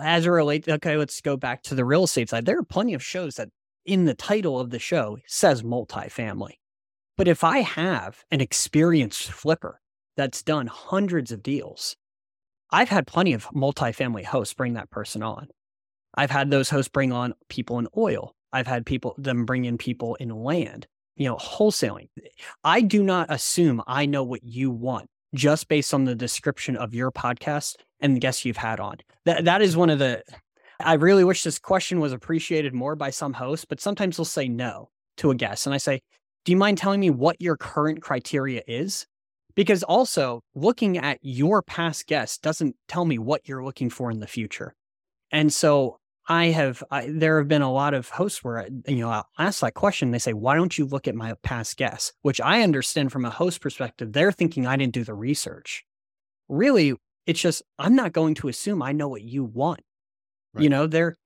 as 0.00 0.26
it 0.26 0.30
relates, 0.30 0.68
okay, 0.68 0.96
let's 0.96 1.20
go 1.20 1.36
back 1.36 1.62
to 1.64 1.74
the 1.74 1.84
real 1.84 2.04
estate 2.04 2.30
side. 2.30 2.46
There 2.46 2.58
are 2.58 2.64
plenty 2.64 2.94
of 2.94 3.02
shows 3.02 3.36
that 3.36 3.48
in 3.84 4.04
the 4.04 4.14
title 4.14 4.58
of 4.58 4.70
the 4.70 4.78
show 4.78 5.18
says 5.26 5.62
multifamily. 5.62 6.54
But 7.16 7.28
if 7.28 7.44
I 7.44 7.58
have 7.58 8.24
an 8.30 8.40
experienced 8.40 9.30
flipper 9.30 9.80
that's 10.16 10.42
done 10.42 10.66
hundreds 10.66 11.30
of 11.30 11.42
deals, 11.42 11.96
I've 12.72 12.88
had 12.88 13.06
plenty 13.06 13.34
of 13.34 13.46
multifamily 13.50 14.24
hosts 14.24 14.54
bring 14.54 14.74
that 14.74 14.90
person 14.90 15.22
on. 15.22 15.48
I've 16.14 16.30
had 16.30 16.50
those 16.50 16.70
hosts 16.70 16.90
bring 16.90 17.12
on 17.12 17.34
people 17.48 17.78
in 17.78 17.86
oil. 17.96 18.34
I've 18.52 18.66
had 18.66 18.84
people 18.84 19.14
them 19.18 19.44
bring 19.44 19.64
in 19.64 19.78
people 19.78 20.14
in 20.16 20.30
land, 20.30 20.86
you 21.16 21.26
know, 21.26 21.36
wholesaling. 21.36 22.08
I 22.64 22.80
do 22.80 23.02
not 23.02 23.28
assume 23.30 23.82
I 23.86 24.06
know 24.06 24.24
what 24.24 24.42
you 24.42 24.70
want 24.70 25.08
just 25.34 25.68
based 25.68 25.94
on 25.94 26.04
the 26.04 26.14
description 26.14 26.76
of 26.76 26.94
your 26.94 27.10
podcast 27.10 27.76
and 28.00 28.16
the 28.16 28.20
guests 28.20 28.44
you've 28.44 28.56
had 28.56 28.80
on. 28.80 28.96
That 29.24 29.44
that 29.44 29.62
is 29.62 29.76
one 29.76 29.90
of 29.90 29.98
the 29.98 30.22
I 30.84 30.94
really 30.94 31.24
wish 31.24 31.42
this 31.42 31.58
question 31.58 32.00
was 32.00 32.12
appreciated 32.12 32.74
more 32.74 32.96
by 32.96 33.10
some 33.10 33.34
hosts, 33.34 33.64
but 33.64 33.80
sometimes 33.80 34.16
they'll 34.16 34.24
say 34.24 34.48
no 34.48 34.90
to 35.18 35.30
a 35.30 35.34
guest. 35.34 35.66
And 35.66 35.74
I 35.74 35.78
say, 35.78 36.00
Do 36.44 36.52
you 36.52 36.58
mind 36.58 36.78
telling 36.78 37.00
me 37.00 37.10
what 37.10 37.40
your 37.40 37.56
current 37.56 38.02
criteria 38.02 38.62
is? 38.66 39.06
Because 39.54 39.82
also 39.82 40.42
looking 40.54 40.96
at 40.96 41.18
your 41.20 41.62
past 41.62 42.06
guests 42.06 42.38
doesn't 42.38 42.76
tell 42.88 43.04
me 43.04 43.18
what 43.18 43.46
you're 43.48 43.64
looking 43.64 43.90
for 43.90 44.10
in 44.10 44.20
the 44.20 44.26
future. 44.26 44.74
And 45.30 45.52
so 45.52 45.98
I 46.28 46.46
have, 46.46 46.82
I, 46.90 47.08
there 47.10 47.38
have 47.38 47.48
been 47.48 47.62
a 47.62 47.72
lot 47.72 47.94
of 47.94 48.08
hosts 48.08 48.44
where, 48.44 48.68
you 48.86 49.00
know, 49.00 49.10
I'll 49.10 49.28
ask 49.38 49.60
that 49.60 49.74
question. 49.74 50.10
They 50.10 50.18
say, 50.18 50.32
why 50.32 50.54
don't 50.54 50.76
you 50.78 50.86
look 50.86 51.08
at 51.08 51.14
my 51.14 51.34
past 51.42 51.76
guests? 51.76 52.12
Which 52.22 52.40
I 52.40 52.62
understand 52.62 53.12
from 53.12 53.24
a 53.24 53.30
host 53.30 53.60
perspective. 53.60 54.12
They're 54.12 54.32
thinking 54.32 54.66
I 54.66 54.76
didn't 54.76 54.94
do 54.94 55.04
the 55.04 55.14
research. 55.14 55.84
Really, 56.48 56.94
it's 57.26 57.40
just, 57.40 57.62
I'm 57.78 57.94
not 57.94 58.12
going 58.12 58.34
to 58.36 58.48
assume 58.48 58.82
I 58.82 58.92
know 58.92 59.08
what 59.08 59.22
you 59.22 59.44
want. 59.44 59.80
Right. 60.54 60.62
You 60.62 60.70
know, 60.70 60.86
there, 60.86 61.16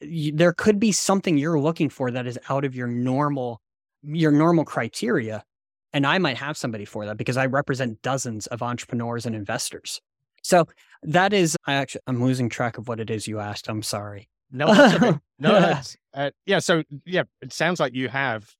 there 0.00 0.52
could 0.52 0.78
be 0.78 0.92
something 0.92 1.36
you're 1.36 1.60
looking 1.60 1.88
for 1.88 2.10
that 2.10 2.26
is 2.26 2.38
out 2.48 2.64
of 2.64 2.74
your 2.74 2.86
normal, 2.86 3.60
your 4.02 4.32
normal 4.32 4.64
criteria. 4.64 5.44
And 5.92 6.06
I 6.06 6.18
might 6.18 6.38
have 6.38 6.56
somebody 6.56 6.84
for 6.84 7.04
that 7.06 7.16
because 7.16 7.36
I 7.36 7.46
represent 7.46 8.00
dozens 8.02 8.46
of 8.46 8.62
entrepreneurs 8.62 9.26
and 9.26 9.34
investors. 9.34 10.00
So 10.42 10.66
that 11.02 11.32
is, 11.32 11.56
I 11.66 11.74
actually, 11.74 12.00
I'm 12.06 12.22
losing 12.22 12.48
track 12.48 12.78
of 12.78 12.88
what 12.88 12.98
it 12.98 13.10
is 13.10 13.28
you 13.28 13.38
asked. 13.40 13.68
I'm 13.68 13.82
sorry. 13.82 14.28
No, 14.50 14.68
okay. 14.68 15.18
no, 15.38 15.60
that's, 15.60 15.96
uh, 16.14 16.30
yeah. 16.46 16.58
So 16.58 16.82
yeah, 17.04 17.24
it 17.40 17.52
sounds 17.52 17.80
like 17.80 17.94
you 17.94 18.08
have 18.08 18.50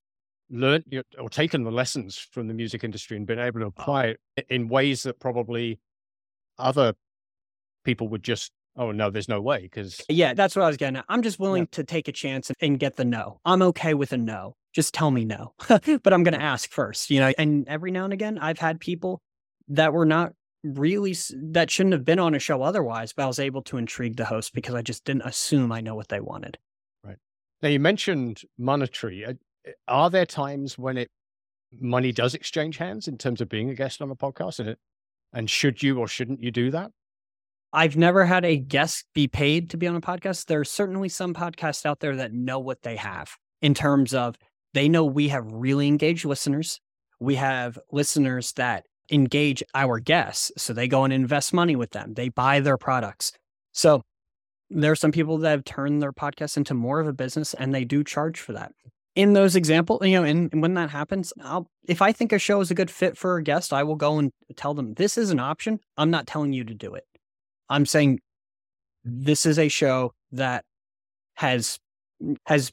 learned 0.51 0.85
or 1.18 1.29
taken 1.29 1.64
the 1.64 1.73
lessons 1.73 2.16
from 2.16 2.47
the 2.47 2.55
music 2.55 2.85
industry 2.85 3.16
and 3.16 3.27
been 3.27 3.38
able 3.38 3.61
to 3.61 3.66
apply 3.66 4.16
it 4.37 4.47
in 4.49 4.68
ways 4.68 5.03
that 5.05 5.18
probably 5.18 5.79
other 6.59 6.95
people 7.85 8.09
would 8.09 8.23
just 8.23 8.53
oh 8.76 8.90
no 8.90 9.11
there's 9.11 9.28
no 9.28 9.40
way 9.40 9.62
because 9.62 10.00
yeah 10.08 10.35
that's 10.35 10.56
what 10.56 10.62
i 10.62 10.66
was 10.66 10.76
getting 10.76 10.96
at 10.96 11.04
i'm 11.08 11.22
just 11.22 11.38
willing 11.38 11.62
yeah. 11.62 11.68
to 11.72 11.85
take 11.85 12.08
a 12.08 12.12
chance 12.12 12.50
and 12.61 12.78
get 12.78 12.96
the 12.96 13.04
no 13.04 13.40
i'm 13.44 13.62
okay 13.62 13.94
with 13.94 14.12
a 14.12 14.16
no 14.16 14.56
just 14.72 14.94
tell 14.94 15.11
me 15.11 15.24
no 15.24 15.52
but 15.68 16.12
i'm 16.12 16.22
going 16.22 16.35
to 16.35 16.42
ask 16.42 16.70
first 16.70 17.11
you 17.11 17.20
know 17.20 17.32
and 17.38 17.68
every 17.68 17.90
now 17.90 18.04
and 18.04 18.12
again 18.12 18.38
i've 18.38 18.58
had 18.58 18.80
people 18.80 19.20
that 19.68 19.92
were 19.92 20.06
not 20.06 20.32
really 20.64 21.16
that 21.35 21.70
shouldn't 21.70 21.92
have 21.92 22.04
been 22.04 22.18
on 22.18 22.35
a 22.35 22.38
show 22.38 22.62
otherwise, 22.62 23.12
but 23.12 23.24
I 23.24 23.26
was 23.26 23.38
able 23.38 23.62
to 23.62 23.78
intrigue 23.78 24.16
the 24.16 24.24
host 24.24 24.54
because 24.54 24.74
I 24.74 24.82
just 24.82 25.04
didn't 25.04 25.22
assume 25.22 25.72
I 25.72 25.80
know 25.80 25.94
what 25.94 26.08
they 26.08 26.20
wanted. 26.20 26.58
Right. 27.04 27.16
Now 27.62 27.68
you 27.68 27.80
mentioned 27.80 28.42
monetary. 28.58 29.24
Uh, 29.24 29.35
are 29.88 30.11
there 30.11 30.26
times 30.26 30.78
when 30.78 30.96
it 30.96 31.11
money 31.80 32.12
does 32.12 32.35
exchange 32.35 32.76
hands 32.76 33.08
in 33.08 33.16
terms 33.18 33.40
of 33.40 33.48
being 33.48 33.70
a 33.70 33.74
guest 33.74 34.02
on 34.02 34.11
a 34.11 34.16
podcast 34.16 34.58
and 34.61 34.68
it, 34.68 34.78
and 35.32 35.48
should 35.48 35.82
you 35.82 35.98
or 35.98 36.06
shouldn't 36.06 36.42
you 36.42 36.50
do 36.50 36.70
that? 36.70 36.90
I've 37.72 37.96
never 37.96 38.26
had 38.26 38.44
a 38.44 38.58
guest 38.58 39.06
be 39.14 39.28
paid 39.28 39.70
to 39.70 39.76
be 39.76 39.87
on 39.87 39.96
a 39.96 40.00
podcast. 40.00 40.46
There's 40.46 40.70
certainly 40.70 41.08
some 41.08 41.32
podcasts 41.32 41.87
out 41.87 42.00
there 42.00 42.16
that 42.16 42.32
know 42.32 42.58
what 42.58 42.82
they 42.82 42.96
have 42.96 43.37
in 43.62 43.72
terms 43.72 44.12
of 44.12 44.37
they 44.74 44.88
know 44.88 45.04
we 45.04 45.28
have 45.28 45.46
really 45.50 45.88
engaged 45.88 46.24
listeners. 46.24 46.80
We 47.18 47.37
have 47.37 47.78
listeners 47.90 48.52
that 48.52 48.85
engage 49.11 49.62
our 49.74 50.00
guests. 50.00 50.52
So 50.56 50.72
they 50.72 50.88
go 50.88 51.04
and 51.04 51.12
invest 51.12 51.52
money 51.52 51.76
with 51.76 51.90
them, 51.90 52.14
they 52.14 52.28
buy 52.28 52.61
their 52.61 52.76
products. 52.76 53.32
So 53.72 54.02
there 54.68 54.92
are 54.92 54.96
some 54.96 55.12
people 55.12 55.38
that 55.38 55.50
have 55.50 55.64
turned 55.64 56.02
their 56.02 56.12
podcast 56.12 56.56
into 56.56 56.74
more 56.74 57.00
of 57.00 57.06
a 57.06 57.12
business 57.12 57.54
and 57.54 57.74
they 57.74 57.85
do 57.85 58.04
charge 58.04 58.40
for 58.40 58.52
that. 58.52 58.72
In 59.14 59.35
those 59.35 59.56
examples, 59.56 60.06
you 60.06 60.18
know, 60.18 60.24
and 60.24 60.62
when 60.62 60.72
that 60.74 60.88
happens, 60.88 61.35
I'll, 61.42 61.68
if 61.87 62.00
I 62.00 62.12
think 62.12 62.32
a 62.32 62.38
show 62.38 62.62
is 62.62 62.70
a 62.70 62.74
good 62.74 62.90
fit 62.90 63.18
for 63.18 63.37
a 63.37 63.42
guest, 63.42 63.72
I 63.72 63.82
will 63.82 63.96
go 63.96 64.18
and 64.18 64.30
tell 64.56 64.72
them 64.72 64.94
this 64.94 65.18
is 65.18 65.30
an 65.30 65.38
option. 65.38 65.80
I'm 65.98 66.11
not 66.11 66.26
telling 66.26 66.54
you 66.54 66.64
to 66.64 66.74
do 66.74 66.94
it. 66.94 67.04
I'm 67.68 67.87
saying 67.87 68.20
this 69.05 69.46
is 69.46 69.59
a 69.59 69.68
show 69.68 70.12
that 70.33 70.64
has 71.35 71.79
has 72.46 72.72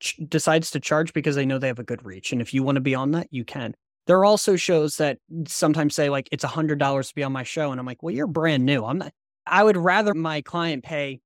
ch- 0.00 0.20
decides 0.28 0.70
to 0.70 0.80
charge 0.80 1.12
because 1.12 1.36
they 1.36 1.46
know 1.46 1.58
they 1.58 1.66
have 1.66 1.78
a 1.78 1.84
good 1.84 2.04
reach, 2.04 2.32
and 2.32 2.40
if 2.40 2.54
you 2.54 2.62
want 2.62 2.76
to 2.76 2.80
be 2.80 2.94
on 2.94 3.12
that, 3.12 3.28
you 3.30 3.44
can. 3.44 3.74
There 4.06 4.18
are 4.18 4.24
also 4.24 4.56
shows 4.56 4.96
that 4.96 5.18
sometimes 5.46 5.94
say 5.94 6.10
like 6.10 6.28
it's 6.32 6.44
a 6.44 6.48
hundred 6.48 6.78
dollars 6.78 7.08
to 7.08 7.14
be 7.14 7.22
on 7.22 7.32
my 7.32 7.42
show, 7.42 7.70
and 7.70 7.78
I'm 7.78 7.86
like, 7.86 8.02
well, 8.02 8.14
you're 8.14 8.26
brand 8.26 8.64
new. 8.64 8.84
I'm 8.84 8.98
not. 8.98 9.12
I 9.46 9.64
would 9.64 9.76
rather 9.76 10.14
my 10.14 10.40
client 10.40 10.84
pay 10.84 11.20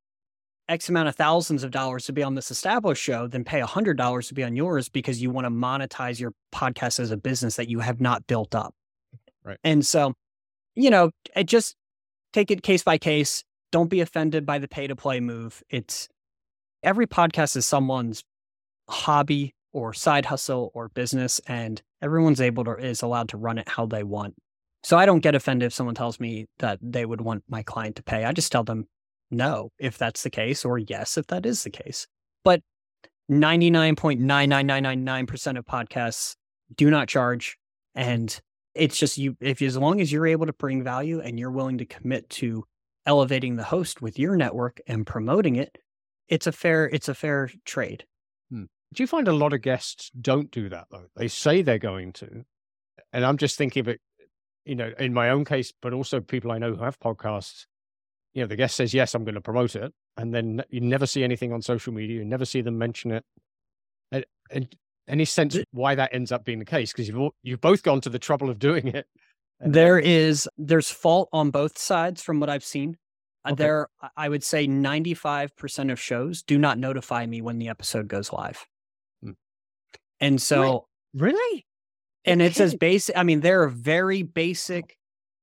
X 0.69 0.89
amount 0.89 1.09
of 1.09 1.15
thousands 1.15 1.63
of 1.63 1.71
dollars 1.71 2.07
to 2.07 2.13
be 2.13 2.23
on 2.23 2.35
this 2.35 2.51
established 2.51 3.03
show 3.03 3.29
than 3.29 3.45
pay 3.45 3.61
a 3.61 3.67
hundred 3.67 3.97
dollars 3.97 4.29
to 4.29 4.35
be 4.35 4.43
on 4.43 4.57
yours 4.57 4.89
because 4.89 5.23
you 5.23 5.31
want 5.31 5.45
to 5.45 5.51
monetize 5.51 6.19
your 6.19 6.33
podcast 6.53 6.99
as 6.99 7.11
a 7.11 7.17
business 7.17 7.57
that 7.57 7.69
you 7.69 7.81
have 7.81 8.01
not 8.01 8.27
built 8.27 8.55
up. 8.55 8.75
Right. 9.45 9.59
And 9.63 9.87
so, 9.87 10.15
you 10.75 10.91
know, 10.91 11.11
it 11.37 11.45
just 11.45 11.77
take 12.37 12.51
it 12.51 12.63
case 12.63 12.83
by 12.83 12.99
case. 12.99 13.45
Don't 13.73 13.89
be 13.89 14.01
offended 14.01 14.45
by 14.45 14.59
the 14.59 14.69
pay 14.69 14.87
to 14.87 14.95
play 14.95 15.21
move. 15.21 15.63
It's 15.71 16.07
every 16.83 17.07
podcast 17.07 17.57
is 17.57 17.65
someone's 17.65 18.25
hobby 18.89 19.55
or 19.73 19.95
side 19.95 20.27
hustle 20.27 20.71
or 20.75 20.91
business 20.91 21.41
and 21.49 21.83
everyone's 22.03 22.41
able 22.41 22.65
to 22.65 22.75
is 22.75 23.03
allowed 23.03 23.29
to 23.31 23.37
run 23.37 23.59
it 23.59 23.69
how 23.69 23.85
they 23.85 24.05
want 24.05 24.33
so 24.85 24.97
i 24.97 25.05
don't 25.05 25.19
get 25.21 25.35
offended 25.35 25.67
if 25.67 25.73
someone 25.73 25.97
tells 25.97 26.21
me 26.21 26.47
that 26.61 26.79
they 26.81 27.05
would 27.05 27.21
want 27.21 27.43
my 27.49 27.65
client 27.65 27.97
to 27.97 28.03
pay 28.03 28.25
i 28.25 28.31
just 28.31 28.53
tell 28.53 28.63
them 28.63 28.87
no 29.29 29.73
if 29.81 29.99
that's 29.99 30.23
the 30.23 30.31
case 30.31 30.65
or 30.65 30.79
yes 30.79 31.19
if 31.19 31.27
that 31.27 31.45
is 31.45 31.65
the 31.65 31.71
case 31.71 32.07
but 32.45 32.63
99.99999% 33.29 35.59
of 35.59 35.67
podcasts 35.67 36.37
do 36.77 36.89
not 36.89 37.09
charge 37.09 37.59
and 37.97 38.41
it's 38.77 38.99
just 38.99 39.19
you 39.19 39.37
if 39.41 39.63
as 39.63 39.77
long 39.77 40.01
as 40.01 40.13
you're 40.13 40.27
able 40.27 40.47
to 40.47 40.53
bring 40.53 40.83
value 40.83 41.21
and 41.21 41.39
you're 41.39 41.51
willing 41.51 41.79
to 41.79 41.87
commit 41.87 42.29
to 42.31 42.65
elevating 43.07 43.57
the 43.57 43.65
host 43.65 44.03
with 44.03 44.19
your 44.19 44.37
network 44.37 44.81
and 44.87 45.07
promoting 45.07 45.57
it 45.57 45.79
it's 46.29 46.47
a 46.47 46.53
fair 46.53 46.87
it's 46.87 47.09
a 47.09 47.15
fair 47.15 47.51
trade 47.65 48.05
hmm. 48.51 48.65
Do 48.95 49.03
you 49.03 49.07
find 49.07 49.29
a 49.29 49.33
lot 49.33 49.53
of 49.53 49.63
guests 49.63 50.11
don't 50.21 50.51
do 50.51 50.69
that 50.69 50.87
though? 50.91 51.07
They 51.17 51.29
say 51.29 51.63
they're 51.63 51.79
going 51.79 52.13
to. 52.15 52.45
And 53.13 53.25
I'm 53.25 53.37
just 53.37 53.59
thinking 53.59 53.81
of 53.81 53.89
it, 53.89 54.01
you 54.65 54.75
know, 54.75 54.93
in 54.99 55.13
my 55.13 55.31
own 55.31 55.45
case, 55.45 55.73
but 55.83 55.93
also 55.93 56.21
people 56.21 56.53
I 56.53 56.59
know 56.59 56.75
who 56.75 56.83
have 56.83 56.99
podcasts. 56.99 57.67
You 58.33 58.43
know, 58.43 58.47
the 58.47 58.57
guest 58.57 58.77
says, 58.77 58.93
yes, 58.93 59.15
I'm 59.15 59.25
going 59.25 59.35
to 59.35 59.41
promote 59.41 59.77
it. 59.77 59.93
And 60.17 60.35
then 60.35 60.63
you 60.71 60.81
never 60.81 61.07
see 61.07 61.25
anything 61.25 61.53
on 61.53 61.63
social 61.63 61.93
media. 61.93 62.19
You 62.19 62.25
never 62.25 62.45
see 62.45 62.61
them 62.61 62.79
mention 62.79 63.11
it. 63.11 63.25
And, 64.13 64.27
and 64.51 64.77
any 65.09 65.25
sense 65.25 65.57
why 65.73 65.95
that 65.95 66.13
ends 66.13 66.33
up 66.33 66.45
being 66.45 66.59
the 66.59 66.65
case? 66.65 66.93
Because 66.93 67.09
you've, 67.09 67.33
you've 67.43 67.61
both 67.61 67.83
gone 67.83 68.01
to 68.03 68.11
the 68.11 68.19
trouble 68.19 68.51
of 68.51 68.59
doing 68.59 68.89
it. 68.89 69.07
There 69.61 69.99
is, 69.99 70.49
there's 70.59 70.91
fault 70.91 71.29
on 71.33 71.51
both 71.51 71.79
sides 71.79 72.23
from 72.23 72.41
what 72.41 72.51
I've 72.51 72.65
seen. 72.65 72.97
Uh, 73.45 73.53
okay. 73.53 73.63
There, 73.63 73.89
I 74.17 74.29
would 74.29 74.45
say 74.45 74.67
95% 74.67 75.93
of 75.93 76.01
shows 76.01 76.43
do 76.43 76.59
not 76.59 76.79
notify 76.79 77.25
me 77.25 77.41
when 77.41 77.59
the 77.59 77.69
episode 77.69 78.09
goes 78.09 78.33
live. 78.33 78.67
And 80.21 80.41
so, 80.41 80.87
really? 81.15 81.67
And 82.25 82.43
it's 82.43 82.61
as 82.61 82.75
basic. 82.75 83.17
I 83.17 83.23
mean, 83.23 83.41
there 83.41 83.63
are 83.63 83.69
very 83.69 84.23
basic 84.23 84.97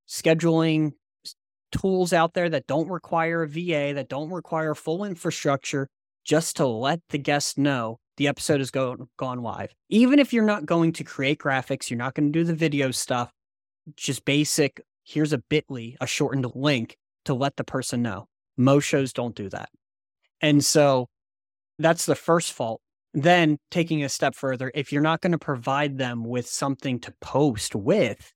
scheduling 0.07 0.91
tools 1.71 2.11
out 2.13 2.33
there 2.33 2.49
that 2.49 2.67
don't 2.67 2.89
require 2.89 3.43
a 3.43 3.47
VA, 3.47 3.93
that 3.93 4.09
don't 4.09 4.31
require 4.31 4.75
full 4.75 5.03
infrastructure, 5.05 5.87
just 6.25 6.57
to 6.57 6.67
let 6.67 6.99
the 7.09 7.17
guest 7.17 7.57
know 7.57 7.99
the 8.17 8.27
episode 8.27 8.59
has 8.59 8.71
go, 8.71 9.07
gone 9.17 9.41
live. 9.41 9.73
Even 9.89 10.19
if 10.19 10.33
you're 10.33 10.43
not 10.43 10.65
going 10.65 10.93
to 10.93 11.03
create 11.03 11.39
graphics, 11.39 11.89
you're 11.89 11.97
not 11.97 12.13
going 12.13 12.31
to 12.31 12.39
do 12.39 12.43
the 12.43 12.53
video 12.53 12.91
stuff, 12.91 13.31
just 13.95 14.25
basic, 14.25 14.81
here's 15.03 15.33
a 15.33 15.39
bit.ly, 15.49 15.95
a 15.99 16.07
shortened 16.07 16.47
link 16.55 16.97
to 17.25 17.33
let 17.33 17.55
the 17.55 17.63
person 17.63 18.01
know. 18.01 18.27
Most 18.57 18.85
shows 18.85 19.13
don't 19.13 19.35
do 19.35 19.49
that. 19.49 19.69
And 20.41 20.63
so 20.63 21.07
that's 21.79 22.05
the 22.05 22.15
first 22.15 22.53
fault 22.53 22.81
then 23.13 23.59
taking 23.69 24.03
a 24.03 24.09
step 24.09 24.35
further, 24.35 24.71
if 24.73 24.91
you're 24.91 25.01
not 25.01 25.21
going 25.21 25.31
to 25.31 25.37
provide 25.37 25.97
them 25.97 26.23
with 26.23 26.47
something 26.47 26.99
to 26.99 27.13
post 27.21 27.75
with, 27.75 28.33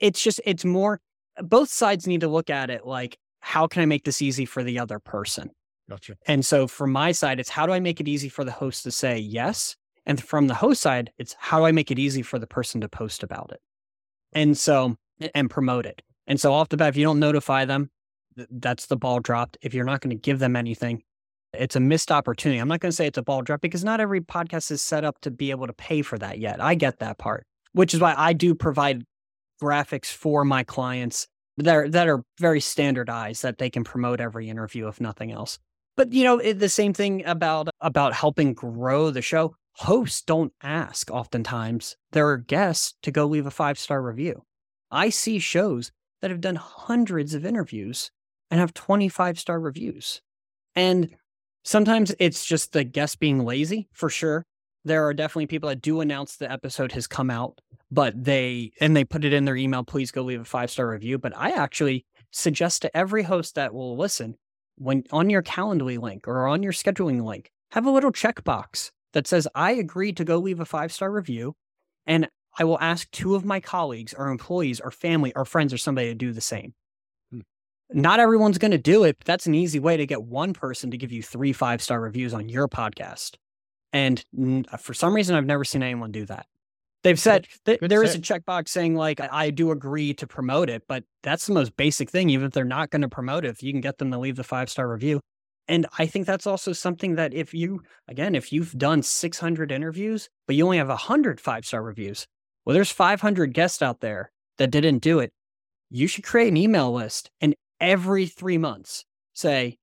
it's 0.00 0.22
just, 0.22 0.40
it's 0.44 0.64
more, 0.64 1.00
both 1.40 1.70
sides 1.70 2.06
need 2.06 2.22
to 2.22 2.28
look 2.28 2.50
at 2.50 2.70
it 2.70 2.86
like, 2.86 3.16
how 3.40 3.66
can 3.66 3.82
I 3.82 3.86
make 3.86 4.04
this 4.04 4.20
easy 4.20 4.44
for 4.44 4.64
the 4.64 4.78
other 4.78 4.98
person? 4.98 5.50
Gotcha. 5.88 6.16
And 6.26 6.44
so 6.44 6.66
from 6.66 6.90
my 6.92 7.12
side, 7.12 7.38
it's 7.38 7.50
how 7.50 7.66
do 7.66 7.72
I 7.72 7.80
make 7.80 8.00
it 8.00 8.08
easy 8.08 8.28
for 8.28 8.44
the 8.44 8.52
host 8.52 8.82
to 8.84 8.90
say 8.90 9.18
yes? 9.18 9.76
And 10.04 10.22
from 10.22 10.46
the 10.46 10.54
host 10.54 10.80
side, 10.80 11.10
it's 11.18 11.34
how 11.38 11.58
do 11.58 11.66
I 11.66 11.72
make 11.72 11.90
it 11.90 11.98
easy 11.98 12.22
for 12.22 12.38
the 12.38 12.46
person 12.46 12.80
to 12.80 12.88
post 12.88 13.22
about 13.22 13.50
it? 13.52 13.60
And 14.32 14.56
so, 14.56 14.96
and 15.34 15.50
promote 15.50 15.86
it. 15.86 16.02
And 16.26 16.40
so 16.40 16.52
off 16.52 16.68
the 16.68 16.76
bat, 16.76 16.90
if 16.90 16.96
you 16.96 17.04
don't 17.04 17.20
notify 17.20 17.64
them, 17.64 17.90
that's 18.50 18.86
the 18.86 18.96
ball 18.96 19.20
dropped. 19.20 19.56
If 19.62 19.74
you're 19.74 19.84
not 19.84 20.00
going 20.00 20.16
to 20.16 20.20
give 20.20 20.38
them 20.38 20.56
anything, 20.56 21.02
it's 21.52 21.76
a 21.76 21.80
missed 21.80 22.12
opportunity. 22.12 22.58
I'm 22.60 22.68
not 22.68 22.80
going 22.80 22.90
to 22.90 22.96
say 22.96 23.06
it's 23.06 23.18
a 23.18 23.22
ball 23.22 23.42
drop 23.42 23.60
because 23.60 23.84
not 23.84 24.00
every 24.00 24.20
podcast 24.20 24.70
is 24.70 24.82
set 24.82 25.04
up 25.04 25.20
to 25.22 25.30
be 25.30 25.50
able 25.50 25.66
to 25.66 25.72
pay 25.72 26.02
for 26.02 26.18
that 26.18 26.38
yet. 26.38 26.60
I 26.60 26.74
get 26.74 26.98
that 26.98 27.18
part, 27.18 27.46
which 27.72 27.94
is 27.94 28.00
why 28.00 28.14
I 28.16 28.32
do 28.32 28.54
provide 28.54 29.04
graphics 29.62 30.06
for 30.06 30.44
my 30.44 30.64
clients 30.64 31.26
that 31.56 31.74
are, 31.74 31.88
that 31.88 32.08
are 32.08 32.22
very 32.38 32.60
standardized 32.60 33.42
that 33.42 33.58
they 33.58 33.70
can 33.70 33.84
promote 33.84 34.20
every 34.20 34.48
interview 34.48 34.88
if 34.88 35.00
nothing 35.00 35.32
else. 35.32 35.58
But 35.96 36.12
you 36.12 36.24
know, 36.24 36.38
it, 36.38 36.58
the 36.58 36.68
same 36.68 36.92
thing 36.92 37.24
about 37.24 37.68
about 37.80 38.14
helping 38.14 38.54
grow 38.54 39.10
the 39.10 39.22
show. 39.22 39.54
Hosts 39.78 40.22
don't 40.22 40.52
ask 40.62 41.10
oftentimes 41.10 41.96
their 42.12 42.36
guests 42.38 42.94
to 43.02 43.10
go 43.10 43.26
leave 43.26 43.46
a 43.46 43.50
five 43.50 43.78
star 43.78 44.02
review. 44.02 44.42
I 44.90 45.10
see 45.10 45.38
shows 45.38 45.92
that 46.22 46.30
have 46.30 46.40
done 46.40 46.56
hundreds 46.56 47.34
of 47.34 47.44
interviews 47.44 48.10
and 48.50 48.60
have 48.60 48.72
25 48.72 49.38
star 49.38 49.60
reviews. 49.60 50.22
And 50.74 51.14
Sometimes 51.66 52.14
it's 52.20 52.46
just 52.46 52.72
the 52.72 52.84
guest 52.84 53.18
being 53.18 53.44
lazy, 53.44 53.88
for 53.92 54.08
sure. 54.08 54.46
There 54.84 55.04
are 55.04 55.12
definitely 55.12 55.48
people 55.48 55.68
that 55.68 55.82
do 55.82 56.00
announce 56.00 56.36
the 56.36 56.50
episode 56.50 56.92
has 56.92 57.08
come 57.08 57.28
out, 57.28 57.60
but 57.90 58.14
they 58.22 58.70
and 58.78 58.96
they 58.96 59.02
put 59.02 59.24
it 59.24 59.32
in 59.32 59.46
their 59.46 59.56
email, 59.56 59.82
please 59.82 60.12
go 60.12 60.22
leave 60.22 60.40
a 60.40 60.44
five 60.44 60.70
star 60.70 60.88
review. 60.88 61.18
But 61.18 61.36
I 61.36 61.50
actually 61.50 62.06
suggest 62.30 62.82
to 62.82 62.96
every 62.96 63.24
host 63.24 63.56
that 63.56 63.74
will 63.74 63.96
listen, 63.96 64.36
when 64.76 65.04
on 65.10 65.30
your 65.30 65.42
Calendly 65.42 65.98
link 66.00 66.28
or 66.28 66.46
on 66.46 66.62
your 66.62 66.72
scheduling 66.72 67.22
link, 67.24 67.50
have 67.72 67.86
a 67.86 67.90
little 67.90 68.12
checkbox 68.12 68.90
that 69.12 69.26
says, 69.26 69.48
I 69.54 69.72
agree 69.72 70.12
to 70.12 70.24
go 70.24 70.38
leave 70.38 70.60
a 70.60 70.64
five 70.64 70.92
star 70.92 71.10
review. 71.10 71.54
And 72.06 72.28
I 72.58 72.64
will 72.64 72.78
ask 72.80 73.10
two 73.10 73.34
of 73.34 73.44
my 73.44 73.60
colleagues 73.60 74.14
or 74.14 74.28
employees 74.28 74.80
or 74.80 74.90
family 74.90 75.32
or 75.34 75.44
friends 75.44 75.72
or 75.72 75.78
somebody 75.78 76.08
to 76.08 76.14
do 76.14 76.32
the 76.32 76.40
same. 76.40 76.74
Hmm. 77.30 77.40
Not 77.92 78.20
everyone's 78.20 78.58
going 78.58 78.70
to 78.70 78.78
do 78.78 79.04
it, 79.04 79.18
but 79.18 79.26
that's 79.26 79.46
an 79.46 79.54
easy 79.54 79.78
way 79.78 79.96
to 79.96 80.06
get 80.06 80.22
one 80.22 80.52
person 80.52 80.90
to 80.90 80.96
give 80.96 81.12
you 81.12 81.22
three 81.22 81.52
five 81.52 81.82
star 81.82 82.00
reviews 82.00 82.34
on 82.34 82.48
your 82.48 82.68
podcast. 82.68 83.36
And 83.92 84.22
for 84.78 84.92
some 84.92 85.14
reason, 85.14 85.36
I've 85.36 85.46
never 85.46 85.64
seen 85.64 85.82
anyone 85.82 86.12
do 86.12 86.26
that. 86.26 86.46
They've 87.06 87.20
said 87.20 87.46
that 87.66 87.78
there 87.80 88.02
is 88.02 88.16
a 88.16 88.18
checkbox 88.18 88.68
saying 88.68 88.96
like 88.96 89.20
I 89.20 89.50
do 89.50 89.70
agree 89.70 90.12
to 90.14 90.26
promote 90.26 90.68
it, 90.68 90.82
but 90.88 91.04
that's 91.22 91.46
the 91.46 91.54
most 91.54 91.76
basic 91.76 92.10
thing. 92.10 92.30
Even 92.30 92.48
if 92.48 92.52
they're 92.52 92.64
not 92.64 92.90
going 92.90 93.02
to 93.02 93.08
promote 93.08 93.44
it, 93.44 93.50
if 93.50 93.62
you 93.62 93.72
can 93.72 93.80
get 93.80 93.98
them 93.98 94.10
to 94.10 94.18
leave 94.18 94.34
the 94.34 94.42
five 94.42 94.68
star 94.68 94.88
review, 94.88 95.20
and 95.68 95.86
I 95.98 96.06
think 96.06 96.26
that's 96.26 96.48
also 96.48 96.72
something 96.72 97.14
that 97.14 97.32
if 97.32 97.54
you 97.54 97.82
again 98.08 98.34
if 98.34 98.52
you've 98.52 98.76
done 98.76 99.02
600 99.02 99.70
interviews 99.70 100.28
but 100.48 100.56
you 100.56 100.64
only 100.64 100.78
have 100.78 100.88
100 100.88 101.40
five 101.40 101.64
star 101.64 101.80
reviews, 101.80 102.26
well, 102.64 102.74
there's 102.74 102.90
500 102.90 103.54
guests 103.54 103.82
out 103.82 104.00
there 104.00 104.32
that 104.58 104.72
didn't 104.72 104.98
do 104.98 105.20
it. 105.20 105.32
You 105.90 106.08
should 106.08 106.24
create 106.24 106.48
an 106.48 106.56
email 106.56 106.92
list 106.92 107.30
and 107.40 107.54
every 107.80 108.26
three 108.26 108.58
months 108.58 109.04
say, 109.32 109.78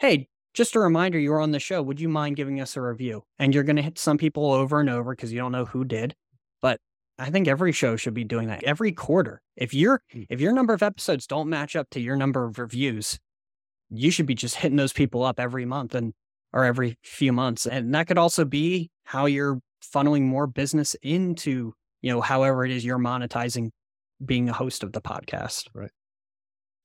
hey, 0.00 0.26
just 0.54 0.74
a 0.74 0.80
reminder 0.80 1.20
you're 1.20 1.40
on 1.40 1.52
the 1.52 1.60
show. 1.60 1.80
Would 1.82 2.00
you 2.00 2.08
mind 2.08 2.34
giving 2.34 2.60
us 2.60 2.76
a 2.76 2.80
review? 2.80 3.22
And 3.38 3.54
you're 3.54 3.62
going 3.62 3.76
to 3.76 3.82
hit 3.82 3.96
some 3.96 4.18
people 4.18 4.50
over 4.50 4.80
and 4.80 4.90
over 4.90 5.14
because 5.14 5.32
you 5.32 5.38
don't 5.38 5.52
know 5.52 5.66
who 5.66 5.84
did. 5.84 6.16
I 7.18 7.30
think 7.30 7.48
every 7.48 7.72
show 7.72 7.96
should 7.96 8.14
be 8.14 8.24
doing 8.24 8.48
that 8.48 8.62
every 8.64 8.92
quarter. 8.92 9.42
If 9.56 9.74
your 9.74 10.02
hmm. 10.12 10.22
if 10.28 10.40
your 10.40 10.52
number 10.52 10.74
of 10.74 10.82
episodes 10.82 11.26
don't 11.26 11.48
match 11.48 11.76
up 11.76 11.90
to 11.90 12.00
your 12.00 12.16
number 12.16 12.44
of 12.44 12.58
reviews, 12.58 13.18
you 13.90 14.10
should 14.10 14.26
be 14.26 14.34
just 14.34 14.56
hitting 14.56 14.76
those 14.76 14.92
people 14.92 15.24
up 15.24 15.40
every 15.40 15.64
month 15.64 15.94
and 15.94 16.14
or 16.52 16.64
every 16.64 16.98
few 17.02 17.32
months. 17.32 17.66
And 17.66 17.94
that 17.94 18.06
could 18.06 18.18
also 18.18 18.44
be 18.44 18.90
how 19.04 19.26
you're 19.26 19.60
funneling 19.82 20.22
more 20.22 20.46
business 20.46 20.94
into, 21.02 21.74
you 22.02 22.12
know, 22.12 22.20
however 22.20 22.64
it 22.64 22.70
is 22.70 22.84
you're 22.84 22.98
monetizing 22.98 23.70
being 24.24 24.48
a 24.48 24.52
host 24.52 24.82
of 24.82 24.92
the 24.92 25.00
podcast. 25.00 25.68
Right. 25.74 25.90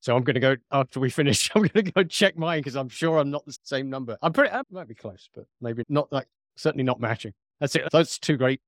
So 0.02 0.16
I'm 0.16 0.24
going 0.24 0.34
to 0.34 0.42
go 0.42 0.56
after 0.72 1.00
we 1.00 1.10
finish. 1.10 1.50
I'm 1.56 1.62
going 1.62 1.86
to 1.86 1.92
go 1.92 2.04
check 2.04 2.38
mine 2.38 2.60
because 2.60 2.76
I'm 2.76 2.90
sure 2.90 3.20
I'm 3.20 3.32
not 3.32 3.46
the 3.46 3.58
same 3.64 3.90
number. 3.90 4.18
I'm 4.22 4.34
pretty. 4.34 4.52
I 4.54 4.62
might 4.70 4.88
be 4.88 4.96
close, 4.96 5.30
but 5.34 5.46
maybe 5.62 5.84
not. 5.88 6.12
Like 6.12 6.28
certainly 6.58 6.84
not 6.84 7.00
matching. 7.00 7.34
That's 7.60 7.76
it. 7.76 7.88
That's 7.92 8.20
two 8.20 8.36
great 8.36 8.60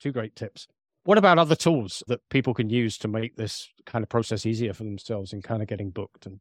Two 0.00 0.12
great 0.12 0.34
tips. 0.34 0.66
What 1.04 1.18
about 1.18 1.38
other 1.38 1.54
tools 1.54 2.02
that 2.08 2.20
people 2.28 2.52
can 2.52 2.68
use 2.68 2.98
to 2.98 3.08
make 3.08 3.36
this 3.36 3.68
kind 3.86 4.02
of 4.02 4.08
process 4.08 4.44
easier 4.44 4.74
for 4.74 4.84
themselves 4.84 5.32
in 5.32 5.40
kind 5.40 5.62
of 5.62 5.68
getting 5.68 5.90
booked? 5.90 6.26
And 6.26 6.40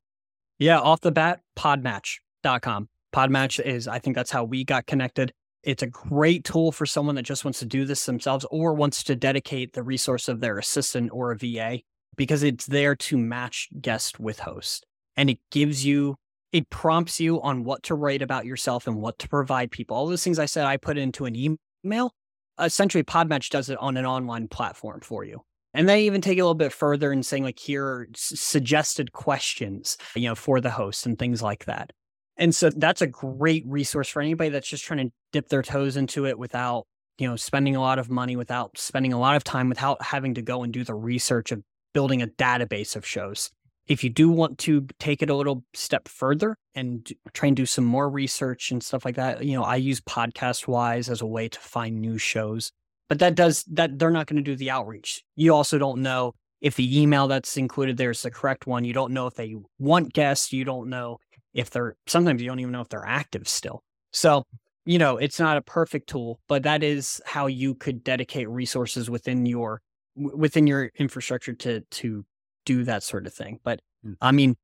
yeah, 0.57 0.79
off 0.79 1.01
the 1.01 1.11
bat, 1.11 1.41
podmatch.com. 1.57 2.89
Podmatch 3.13 3.59
is, 3.63 3.87
I 3.87 3.99
think 3.99 4.15
that's 4.15 4.31
how 4.31 4.43
we 4.43 4.63
got 4.63 4.85
connected. 4.85 5.31
It's 5.63 5.83
a 5.83 5.87
great 5.87 6.43
tool 6.43 6.71
for 6.71 6.85
someone 6.85 7.15
that 7.15 7.23
just 7.23 7.43
wants 7.43 7.59
to 7.59 7.65
do 7.65 7.85
this 7.85 8.05
themselves 8.05 8.45
or 8.51 8.73
wants 8.73 9.03
to 9.05 9.15
dedicate 9.15 9.73
the 9.73 9.83
resource 9.83 10.27
of 10.27 10.41
their 10.41 10.57
assistant 10.57 11.09
or 11.13 11.31
a 11.31 11.37
VA 11.37 11.79
because 12.17 12.43
it's 12.43 12.65
there 12.65 12.95
to 12.95 13.17
match 13.17 13.69
guest 13.79 14.19
with 14.19 14.39
host. 14.39 14.85
And 15.15 15.29
it 15.29 15.39
gives 15.51 15.85
you, 15.85 16.15
it 16.51 16.69
prompts 16.69 17.19
you 17.19 17.41
on 17.41 17.63
what 17.63 17.83
to 17.83 17.95
write 17.95 18.21
about 18.21 18.45
yourself 18.45 18.87
and 18.87 18.97
what 18.97 19.19
to 19.19 19.29
provide 19.29 19.71
people. 19.71 19.95
All 19.95 20.07
those 20.07 20.23
things 20.23 20.39
I 20.39 20.45
said 20.45 20.65
I 20.65 20.77
put 20.77 20.97
into 20.97 21.25
an 21.25 21.35
email 21.35 22.11
essentially 22.59 23.03
Podmatch 23.03 23.49
does 23.49 23.69
it 23.69 23.77
on 23.79 23.97
an 23.97 24.05
online 24.05 24.47
platform 24.47 25.01
for 25.01 25.23
you. 25.23 25.41
And 25.73 25.87
they 25.87 26.05
even 26.05 26.21
take 26.21 26.37
it 26.37 26.41
a 26.41 26.43
little 26.43 26.55
bit 26.55 26.73
further 26.73 27.11
and 27.11 27.25
saying 27.25 27.43
like 27.43 27.59
here 27.59 27.85
are 27.85 28.07
suggested 28.15 29.11
questions, 29.11 29.97
you 30.15 30.27
know, 30.27 30.35
for 30.35 30.59
the 30.59 30.71
host 30.71 31.05
and 31.05 31.17
things 31.17 31.41
like 31.41 31.65
that. 31.65 31.91
And 32.37 32.55
so 32.55 32.69
that's 32.69 33.01
a 33.01 33.07
great 33.07 33.63
resource 33.67 34.09
for 34.09 34.21
anybody 34.21 34.49
that's 34.49 34.67
just 34.67 34.83
trying 34.83 35.09
to 35.09 35.13
dip 35.31 35.49
their 35.49 35.61
toes 35.61 35.97
into 35.97 36.25
it 36.25 36.39
without, 36.39 36.87
you 37.17 37.27
know, 37.27 37.35
spending 37.35 37.75
a 37.75 37.81
lot 37.81 37.99
of 37.99 38.09
money, 38.09 38.35
without 38.35 38.77
spending 38.77 39.13
a 39.13 39.19
lot 39.19 39.35
of 39.35 39.43
time, 39.43 39.69
without 39.69 40.01
having 40.01 40.33
to 40.35 40.41
go 40.41 40.63
and 40.63 40.73
do 40.73 40.83
the 40.83 40.95
research 40.95 41.51
of 41.51 41.61
building 41.93 42.21
a 42.21 42.27
database 42.27 42.95
of 42.95 43.05
shows 43.05 43.51
if 43.89 44.03
you 44.03 44.09
do 44.11 44.29
want 44.29 44.59
to 44.59 44.87
take 44.99 45.23
it 45.23 45.31
a 45.31 45.35
little 45.35 45.65
step 45.73 46.07
further 46.07 46.55
and 46.75 47.11
try 47.33 47.47
and 47.47 47.57
do 47.57 47.65
some 47.65 47.83
more 47.83 48.07
research 48.07 48.71
and 48.71 48.83
stuff 48.83 49.03
like 49.03 49.15
that, 49.15 49.43
you 49.43 49.55
know, 49.55 49.63
I 49.63 49.77
use 49.77 49.99
Podcast 49.99 50.67
Wise 50.67 51.09
as 51.09 51.21
a 51.21 51.25
way 51.25 51.49
to 51.49 51.59
find 51.59 51.99
new 51.99 52.19
shows. 52.19 52.71
But 53.09 53.17
that 53.19 53.33
does 53.33 53.63
that 53.71 53.97
they're 53.97 54.11
not 54.11 54.27
going 54.27 54.37
to 54.37 54.43
do 54.43 54.55
the 54.55 54.69
outreach. 54.69 55.23
You 55.35 55.55
also 55.55 55.79
don't 55.79 56.03
know 56.03 56.33
if 56.61 56.75
the 56.75 57.01
email 57.01 57.27
that's 57.27 57.57
included 57.57 57.97
there 57.97 58.11
is 58.11 58.21
the 58.21 58.29
correct 58.29 58.67
one. 58.67 58.85
You 58.85 58.93
don't 58.93 59.11
know 59.11 59.25
if 59.25 59.33
they 59.33 59.55
want 59.79 60.13
guests. 60.13 60.53
You 60.53 60.63
don't 60.63 60.89
know 60.89 61.17
if 61.55 61.71
they're 61.71 61.95
sometimes 62.05 62.43
you 62.43 62.47
don't 62.47 62.59
even 62.59 62.71
know 62.71 62.81
if 62.81 62.89
they're 62.89 63.07
active 63.07 63.47
still. 63.47 63.81
So, 64.13 64.43
you 64.85 64.99
know, 64.99 65.17
it's 65.17 65.39
not 65.39 65.57
a 65.57 65.63
perfect 65.63 66.09
tool, 66.09 66.39
but 66.47 66.61
that 66.61 66.83
is 66.83 67.19
how 67.25 67.47
you 67.47 67.73
could 67.73 68.03
dedicate 68.03 68.47
resources 68.47 69.09
within 69.09 69.47
your 69.47 69.81
within 70.15 70.67
your 70.67 70.91
infrastructure 70.99 71.53
to 71.53 71.81
to 71.81 72.23
do 72.65 72.83
that 72.83 73.03
sort 73.03 73.25
of 73.27 73.33
thing. 73.33 73.59
But 73.63 73.81
mm. 74.05 74.15
I 74.21 74.31
mean, 74.31 74.55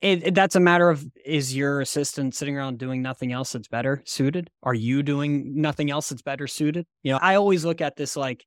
it, 0.00 0.28
it, 0.28 0.34
that's 0.34 0.56
a 0.56 0.60
matter 0.60 0.88
of 0.88 1.04
is 1.24 1.54
your 1.54 1.80
assistant 1.80 2.34
sitting 2.34 2.56
around 2.56 2.78
doing 2.78 3.02
nothing 3.02 3.32
else 3.32 3.52
that's 3.52 3.68
better 3.68 4.02
suited? 4.06 4.50
Are 4.62 4.74
you 4.74 5.02
doing 5.02 5.60
nothing 5.60 5.90
else 5.90 6.08
that's 6.08 6.22
better 6.22 6.46
suited? 6.46 6.86
You 7.02 7.12
know, 7.12 7.18
I 7.20 7.34
always 7.34 7.64
look 7.64 7.80
at 7.80 7.96
this 7.96 8.16
like 8.16 8.46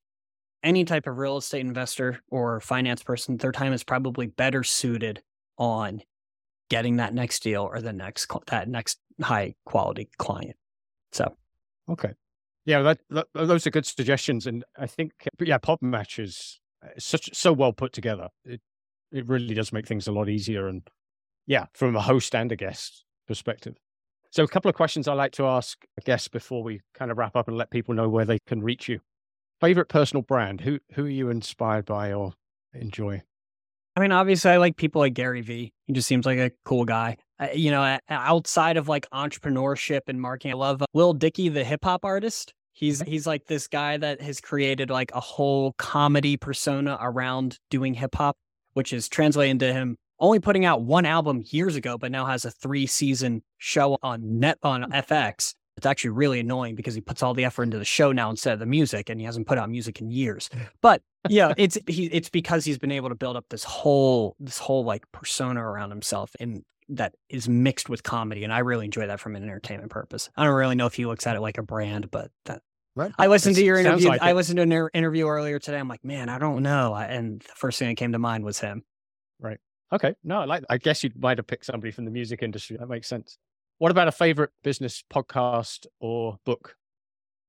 any 0.64 0.86
type 0.86 1.06
of 1.08 1.18
real 1.18 1.38
estate 1.38 1.62
investor 1.62 2.22
or 2.30 2.60
finance 2.60 3.04
person, 3.04 3.38
their 3.38 3.52
time 3.52 3.74
is 3.74 3.84
probably 3.84 4.28
better 4.28 4.64
suited 4.64 5.22
on 5.58 6.02
getting 6.70 6.96
that 6.98 7.14
next 7.14 7.44
deal 7.44 7.64
or 7.64 7.82
the 7.82 7.94
next 7.94 8.32
that 8.48 8.68
next 8.68 9.00
high 9.22 9.54
quality 9.66 10.10
client. 10.18 10.56
So, 11.12 11.36
okay, 11.90 12.14
yeah, 12.66 12.82
that, 12.82 13.00
that, 13.10 13.28
those 13.34 13.68
are 13.68 13.72
good 13.72 13.86
suggestions, 13.86 14.48
and 14.48 14.64
I 14.78 14.88
think 14.88 15.12
yeah, 15.40 15.58
Podmatch 15.58 16.18
is 16.18 16.60
such 16.98 17.30
so 17.34 17.54
well 17.54 17.74
put 17.74 17.94
together. 17.94 18.30
It 18.46 18.62
it 19.14 19.28
really 19.28 19.54
does 19.54 19.72
make 19.72 19.88
things 19.88 20.08
a 20.08 20.12
lot 20.12 20.28
easier. 20.28 20.68
And 20.68 20.82
yeah, 21.46 21.68
from 21.74 21.96
a 21.96 22.02
host 22.02 22.36
and 22.36 22.52
a 22.52 22.56
guest 22.56 23.06
perspective. 23.28 23.76
So, 24.32 24.44
a 24.44 24.48
couple 24.48 24.70
of 24.70 24.76
questions 24.76 25.08
I 25.08 25.14
like 25.14 25.32
to 25.34 25.46
ask 25.46 25.78
guests 26.04 26.28
before 26.28 26.64
we 26.64 26.82
kind 26.96 27.12
of 27.12 27.18
wrap 27.18 27.36
up 27.36 27.48
and 27.48 27.56
let 27.56 27.70
people 27.70 27.94
know 27.94 28.10
where 28.10 28.26
they 28.26 28.40
can 28.48 28.64
reach 28.64 28.90
you. 28.90 29.00
Favorite 29.62 29.90
personal 29.90 30.24
brand? 30.24 30.62
Who 30.62 30.80
who 30.96 31.06
are 31.06 31.10
you 31.10 31.30
inspired 31.30 31.86
by 31.86 32.14
or 32.14 32.34
enjoy? 32.74 33.22
I 33.96 34.00
mean, 34.00 34.12
obviously, 34.12 34.50
I 34.50 34.58
like 34.58 34.76
people 34.76 35.02
like 35.02 35.14
Gary 35.14 35.42
Vee. 35.42 35.72
He 35.86 35.94
just 35.94 36.08
seems 36.08 36.26
like 36.26 36.40
a 36.40 36.52
cool 36.66 36.84
guy. 36.84 37.18
Uh, 37.40 37.50
you 37.54 37.70
know, 37.70 38.00
outside 38.10 38.78
of 38.78 38.88
like 38.88 39.08
entrepreneurship 39.12 40.02
and 40.08 40.20
marketing, 40.20 40.54
I 40.54 40.56
love 40.56 40.84
Will 40.94 41.10
Lil 41.10 41.14
Dicky, 41.14 41.50
the 41.50 41.64
hip 41.64 41.84
hop 41.84 42.04
artist. 42.04 42.56
He's 42.72 43.02
he's 43.02 43.28
like 43.28 43.46
this 43.46 43.68
guy 43.68 43.98
that 43.98 44.20
has 44.20 44.42
created 44.42 44.90
like 44.90 45.12
a 45.14 45.20
whole 45.20 45.74
comedy 45.74 46.38
persona 46.38 46.98
around 47.00 47.60
doing 47.70 47.94
hip 47.94 48.16
hop 48.16 48.36
which 48.74 48.94
is 48.94 49.08
translating 49.08 49.60
to 49.60 49.74
him 49.74 49.98
only 50.20 50.40
putting 50.40 50.64
out 50.66 50.82
one 50.82 51.06
album 51.06 51.44
years 51.48 51.76
ago, 51.76 51.98
but 51.98 52.12
now 52.12 52.26
has 52.26 52.46
a 52.46 52.52
three 52.52 52.88
season 52.88 53.44
show 53.58 53.98
on 54.02 54.40
net 54.40 54.58
on 54.64 54.90
FX. 54.92 55.54
It's 55.76 55.88
actually 55.88 56.12
really 56.12 56.40
annoying 56.40 56.76
because 56.76 56.94
he 56.94 57.02
puts 57.02 57.24
all 57.24 57.34
the 57.34 57.46
effort 57.46 57.64
into 57.64 57.80
the 57.80 57.86
show 57.86 58.12
now 58.12 58.30
instead 58.30 58.54
of 58.54 58.60
the 58.60 58.66
music, 58.66 59.10
and 59.10 59.20
he 59.20 59.26
hasn't 59.26 59.48
put 59.48 59.58
out 59.58 59.70
music 59.70 60.00
in 60.02 60.12
years. 60.12 60.50
But 60.82 61.02
yeah, 61.30 61.54
it's 61.58 61.78
he, 61.88 62.06
it's 62.06 62.30
because 62.30 62.64
he's 62.64 62.78
been 62.78 62.92
able 62.92 63.10
to 63.10 63.16
build 63.16 63.36
up 63.36 63.46
this 63.50 63.64
whole 63.64 64.36
this 64.40 64.60
whole 64.60 64.86
like 64.86 65.12
persona 65.12 65.62
around 65.62 65.90
himself, 65.90 66.32
and 66.40 66.64
that 66.90 67.16
is 67.30 67.50
mixed 67.50 67.90
with 67.90 68.04
comedy, 68.04 68.44
and 68.44 68.54
I 68.54 68.60
really 68.60 68.86
enjoy 68.86 69.08
that 69.08 69.20
from 69.20 69.36
an 69.36 69.44
entertainment 69.44 69.92
purpose. 69.92 70.30
I 70.38 70.46
don't 70.46 70.54
really 70.54 70.76
know 70.76 70.86
if 70.86 70.94
he 70.94 71.06
looks 71.06 71.26
at 71.26 71.36
it 71.36 71.42
like 71.42 71.58
a 71.58 71.64
brand, 71.64 72.12
but 72.12 72.30
that 72.46 72.62
Right. 72.96 73.12
I 73.18 73.28
listened 73.28 73.56
to 73.56 73.64
your 73.64 73.78
interview. 73.78 74.10
Like 74.10 74.22
I 74.22 74.34
listened 74.34 74.58
to 74.58 74.64
an 74.64 74.90
interview 74.94 75.28
earlier 75.28 75.58
today. 75.58 75.80
I'm 75.80 75.88
like, 75.88 76.06
man, 76.06 76.30
I 76.30 76.38
don't 76.38 76.62
know. 76.62 76.96
And 76.96 77.42
the 77.42 77.54
first 77.56 77.80
thing 77.80 77.88
that 77.90 77.96
came 77.96 78.12
to 78.12 78.20
mind 78.20 78.44
was 78.44 78.60
him. 78.60 78.84
Right. 79.40 79.60
Okay. 79.92 80.14
No, 80.24 80.42
I 80.42 80.46
like. 80.46 80.64
I 80.70 80.78
guess 80.78 81.04
you 81.04 81.12
might 81.18 81.38
have 81.38 81.48
picked 81.48 81.66
somebody 81.66 81.92
from 81.92 82.06
the 82.06 82.12
music 82.12 82.44
industry. 82.44 82.78
That 82.78 82.90
makes 82.90 83.08
sense. 83.08 83.38
What 83.80 83.92
about 83.92 84.08
a 84.08 84.12
favorite 84.12 84.52
business 84.64 85.04
podcast 85.12 85.88
or 86.00 86.38
book? 86.46 86.76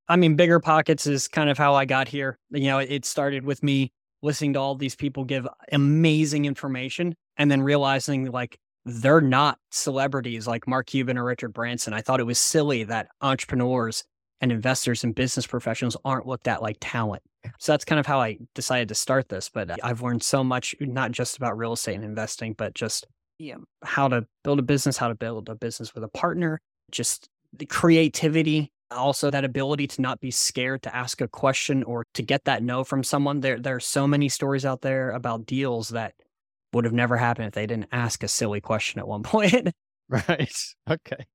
I 0.09 0.17
mean, 0.17 0.37
Bigger 0.37 0.61
Pockets 0.61 1.07
is 1.07 1.29
kind 1.29 1.49
of 1.49 1.57
how 1.59 1.75
I 1.75 1.85
got 1.85 2.09
here. 2.09 2.39
You 2.51 2.67
know, 2.67 2.79
it 2.79 3.05
started 3.05 3.45
with 3.45 3.63
me 3.63 3.93
listening 4.23 4.55
to 4.55 4.59
all 4.59 4.75
these 4.75 4.97
people 4.97 5.25
give 5.25 5.47
amazing 5.73 6.47
information 6.47 7.15
and 7.37 7.51
then 7.51 7.63
realizing 7.63 8.31
like 8.31 8.59
they're 8.87 9.21
not 9.21 9.59
celebrities 9.71 10.47
like 10.47 10.67
Mark 10.67 10.87
Cuban 10.87 11.19
or 11.19 11.25
Richard 11.25 11.53
Branson. 11.53 11.93
I 11.93 12.01
thought 12.01 12.21
it 12.21 12.25
was 12.25 12.39
silly 12.39 12.85
that 12.85 13.09
entrepreneurs 13.21 14.05
and 14.41 14.53
investors 14.53 15.05
and 15.05 15.15
business 15.15 15.47
professionals 15.47 15.97
aren't 16.05 16.27
looked 16.27 16.49
at 16.49 16.63
like 16.63 16.77
talent. 16.81 17.23
So 17.59 17.73
that's 17.73 17.85
kind 17.85 18.01
of 18.01 18.07
how 18.07 18.21
I 18.21 18.39
decided 18.55 18.89
to 18.89 18.95
start 18.95 19.29
this. 19.29 19.49
But 19.49 19.71
uh, 19.71 19.77
I've 19.83 20.03
learned 20.03 20.23
so 20.23 20.43
much, 20.43 20.75
not 20.81 21.13
just 21.13 21.37
about 21.37 21.57
real 21.57 21.73
estate 21.75 21.95
and 21.95 22.05
investing, 22.05 22.55
but 22.55 22.75
just 22.75 23.07
you 23.39 23.55
know, 23.55 23.65
how 23.83 24.09
to 24.09 24.27
build 24.43 24.59
a 24.59 24.63
business, 24.63 24.97
how 24.97 25.09
to 25.09 25.15
build 25.15 25.49
a 25.49 25.55
business 25.55 25.95
with 25.95 26.05
a 26.05 26.09
partner, 26.09 26.61
just 26.91 27.29
the 27.53 27.67
creativity, 27.67 28.71
also 28.91 29.31
that 29.31 29.45
ability 29.45 29.87
to 29.89 30.03
not 30.03 30.21
be 30.21 30.31
scared 30.31 30.83
to 30.83 30.95
ask 30.95 31.21
a 31.21 31.29
question 31.29 31.83
or 31.85 32.05
to 32.15 32.23
get 32.23 32.45
that 32.45 32.63
no 32.63 32.85
from 32.85 33.03
someone. 33.03 33.41
There, 33.41 33.59
there 33.59 33.77
are 33.77 33.81
so 33.81 34.07
many 34.07 34.29
stories 34.29 34.65
out 34.65 34.83
there 34.83 35.11
about 35.11 35.47
deals 35.47 35.91
that 35.91 36.15
would 36.73 36.85
have 36.85 36.95
never 36.95 37.17
happened 37.17 37.49
if 37.49 37.55
they 37.55 37.67
didn't 37.67 37.89
ask 37.93 38.23
a 38.23 38.29
silly 38.29 38.61
question 38.61 38.99
at 38.99 39.09
one 39.09 39.23
point. 39.25 39.71
Right. 40.09 40.53
Okay. 40.89 41.27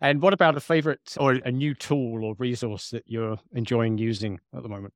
And 0.00 0.22
what 0.22 0.32
about 0.32 0.56
a 0.56 0.60
favorite 0.60 1.16
or 1.18 1.32
a 1.32 1.52
new 1.52 1.74
tool 1.74 2.24
or 2.24 2.34
resource 2.38 2.90
that 2.90 3.04
you're 3.06 3.38
enjoying 3.52 3.98
using 3.98 4.40
at 4.54 4.62
the 4.62 4.68
moment? 4.68 4.94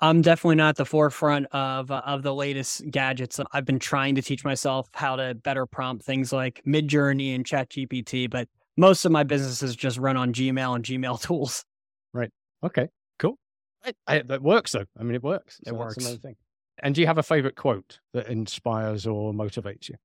I'm 0.00 0.22
definitely 0.22 0.56
not 0.56 0.70
at 0.70 0.76
the 0.76 0.84
forefront 0.84 1.46
of 1.46 1.90
uh, 1.90 2.02
of 2.06 2.22
the 2.22 2.32
latest 2.32 2.88
gadgets. 2.90 3.40
I've 3.52 3.64
been 3.64 3.80
trying 3.80 4.14
to 4.14 4.22
teach 4.22 4.44
myself 4.44 4.88
how 4.94 5.16
to 5.16 5.34
better 5.34 5.66
prompt 5.66 6.04
things 6.04 6.32
like 6.32 6.62
Midjourney 6.64 7.34
and 7.34 7.44
ChatGPT, 7.44 8.30
but 8.30 8.48
most 8.76 9.04
of 9.04 9.10
my 9.10 9.24
businesses 9.24 9.74
just 9.74 9.98
run 9.98 10.16
on 10.16 10.32
Gmail 10.32 10.76
and 10.76 10.84
Gmail 10.84 11.20
tools. 11.26 11.64
Right. 12.12 12.30
Okay. 12.62 12.88
Cool. 13.18 13.38
I, 13.84 13.92
I, 14.06 14.22
that 14.22 14.40
works 14.40 14.72
though. 14.72 14.84
I 14.98 15.02
mean, 15.02 15.16
it 15.16 15.22
works. 15.22 15.58
It 15.66 15.70
so 15.70 15.74
works. 15.74 15.96
another 15.96 16.18
thing. 16.18 16.36
And 16.80 16.94
do 16.94 17.00
you 17.00 17.08
have 17.08 17.18
a 17.18 17.24
favorite 17.24 17.56
quote 17.56 17.98
that 18.14 18.28
inspires 18.28 19.04
or 19.04 19.32
motivates 19.32 19.88
you? 19.88 19.96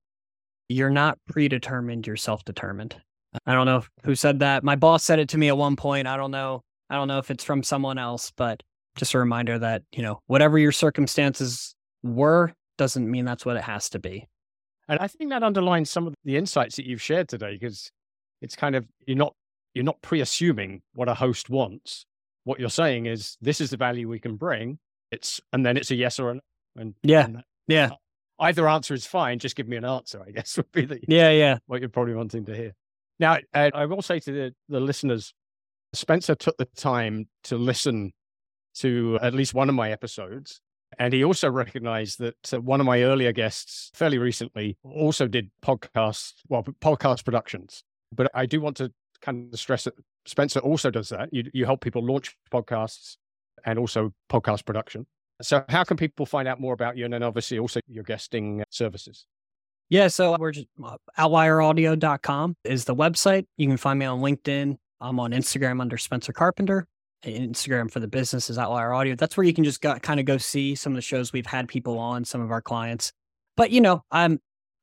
You're 0.68 0.90
not 0.90 1.18
predetermined. 1.28 2.04
You're 2.04 2.16
self-determined. 2.16 2.96
I 3.46 3.52
don't 3.52 3.66
know 3.66 3.84
who 4.04 4.14
said 4.14 4.40
that. 4.40 4.64
My 4.64 4.76
boss 4.76 5.04
said 5.04 5.18
it 5.18 5.28
to 5.30 5.38
me 5.38 5.48
at 5.48 5.56
one 5.56 5.76
point. 5.76 6.06
I 6.06 6.16
don't 6.16 6.30
know. 6.30 6.62
I 6.90 6.96
don't 6.96 7.08
know 7.08 7.18
if 7.18 7.30
it's 7.30 7.44
from 7.44 7.62
someone 7.62 7.98
else, 7.98 8.32
but 8.36 8.62
just 8.96 9.14
a 9.14 9.18
reminder 9.18 9.58
that, 9.58 9.82
you 9.92 10.02
know, 10.02 10.20
whatever 10.26 10.58
your 10.58 10.72
circumstances 10.72 11.74
were 12.02 12.52
doesn't 12.78 13.10
mean 13.10 13.24
that's 13.24 13.46
what 13.46 13.56
it 13.56 13.64
has 13.64 13.88
to 13.90 13.98
be. 13.98 14.28
And 14.88 14.98
I 14.98 15.08
think 15.08 15.30
that 15.30 15.42
underlines 15.42 15.90
some 15.90 16.06
of 16.06 16.14
the 16.24 16.36
insights 16.36 16.76
that 16.76 16.86
you've 16.86 17.02
shared 17.02 17.28
today 17.28 17.56
because 17.58 17.90
it's 18.42 18.54
kind 18.54 18.76
of 18.76 18.86
you're 19.06 19.16
not 19.16 19.34
you're 19.72 19.84
not 19.84 20.00
pre-assuming 20.02 20.82
what 20.94 21.08
a 21.08 21.14
host 21.14 21.48
wants. 21.48 22.04
What 22.44 22.60
you're 22.60 22.68
saying 22.68 23.06
is 23.06 23.36
this 23.40 23.60
is 23.60 23.70
the 23.70 23.76
value 23.76 24.08
we 24.08 24.20
can 24.20 24.36
bring. 24.36 24.78
It's 25.10 25.40
and 25.52 25.64
then 25.64 25.76
it's 25.76 25.90
a 25.90 25.94
yes 25.94 26.18
or 26.18 26.30
a 26.30 26.34
no. 26.34 26.40
And 26.76 26.94
yeah, 27.02 27.24
and 27.24 27.42
yeah. 27.66 27.90
Either 28.38 28.68
answer 28.68 28.94
is 28.94 29.06
fine. 29.06 29.38
Just 29.38 29.54
give 29.56 29.68
me 29.68 29.76
an 29.76 29.84
answer. 29.84 30.22
I 30.26 30.32
guess 30.32 30.56
would 30.56 30.70
be 30.72 30.84
the 30.84 31.00
yeah, 31.08 31.30
yeah. 31.30 31.58
What 31.66 31.80
you're 31.80 31.88
probably 31.88 32.14
wanting 32.14 32.44
to 32.46 32.54
hear. 32.54 32.72
Now, 33.18 33.38
I 33.54 33.86
will 33.86 34.02
say 34.02 34.18
to 34.20 34.32
the, 34.32 34.54
the 34.68 34.80
listeners, 34.80 35.32
Spencer 35.92 36.34
took 36.34 36.56
the 36.56 36.68
time 36.76 37.28
to 37.44 37.56
listen 37.56 38.12
to 38.76 39.18
at 39.22 39.34
least 39.34 39.54
one 39.54 39.68
of 39.68 39.74
my 39.74 39.90
episodes. 39.90 40.60
And 40.98 41.12
he 41.12 41.24
also 41.24 41.50
recognized 41.50 42.18
that 42.20 42.54
uh, 42.54 42.60
one 42.60 42.80
of 42.80 42.86
my 42.86 43.02
earlier 43.02 43.32
guests, 43.32 43.90
fairly 43.94 44.18
recently, 44.18 44.76
also 44.84 45.26
did 45.26 45.50
podcasts, 45.62 46.34
well, 46.48 46.62
podcast 46.80 47.24
productions. 47.24 47.82
But 48.12 48.30
I 48.34 48.46
do 48.46 48.60
want 48.60 48.76
to 48.76 48.92
kind 49.20 49.52
of 49.52 49.58
stress 49.58 49.84
that 49.84 49.94
Spencer 50.26 50.60
also 50.60 50.90
does 50.90 51.08
that. 51.08 51.30
You, 51.32 51.50
you 51.52 51.64
help 51.64 51.80
people 51.80 52.04
launch 52.04 52.36
podcasts 52.52 53.16
and 53.64 53.78
also 53.78 54.12
podcast 54.30 54.64
production. 54.64 55.06
So, 55.42 55.64
how 55.68 55.82
can 55.82 55.96
people 55.96 56.26
find 56.26 56.46
out 56.46 56.60
more 56.60 56.74
about 56.74 56.96
you? 56.96 57.04
And 57.04 57.12
then 57.12 57.24
obviously 57.24 57.58
also 57.58 57.80
your 57.88 58.04
guesting 58.04 58.62
services. 58.70 59.26
Yeah, 59.94 60.08
so 60.08 60.36
we're 60.40 60.50
just 60.50 60.66
uh, 60.84 60.96
outlieraudio.com 61.16 62.56
is 62.64 62.84
the 62.84 62.96
website. 62.96 63.46
You 63.56 63.68
can 63.68 63.76
find 63.76 63.96
me 63.96 64.06
on 64.06 64.18
LinkedIn. 64.18 64.74
I'm 65.00 65.20
on 65.20 65.30
Instagram 65.30 65.80
under 65.80 65.96
Spencer 65.98 66.32
Carpenter. 66.32 66.88
Instagram 67.24 67.88
for 67.88 68.00
the 68.00 68.08
business 68.08 68.50
is 68.50 68.58
Outlier 68.58 68.92
Audio. 68.92 69.14
That's 69.14 69.36
where 69.36 69.44
you 69.44 69.54
can 69.54 69.62
just 69.62 69.80
go, 69.80 69.94
kind 70.00 70.18
of 70.18 70.26
go 70.26 70.36
see 70.36 70.74
some 70.74 70.94
of 70.94 70.96
the 70.96 71.00
shows 71.00 71.32
we've 71.32 71.46
had 71.46 71.68
people 71.68 71.96
on, 72.00 72.24
some 72.24 72.40
of 72.40 72.50
our 72.50 72.60
clients. 72.60 73.12
But 73.56 73.70
you 73.70 73.80
know, 73.80 74.02
I'm 74.10 74.40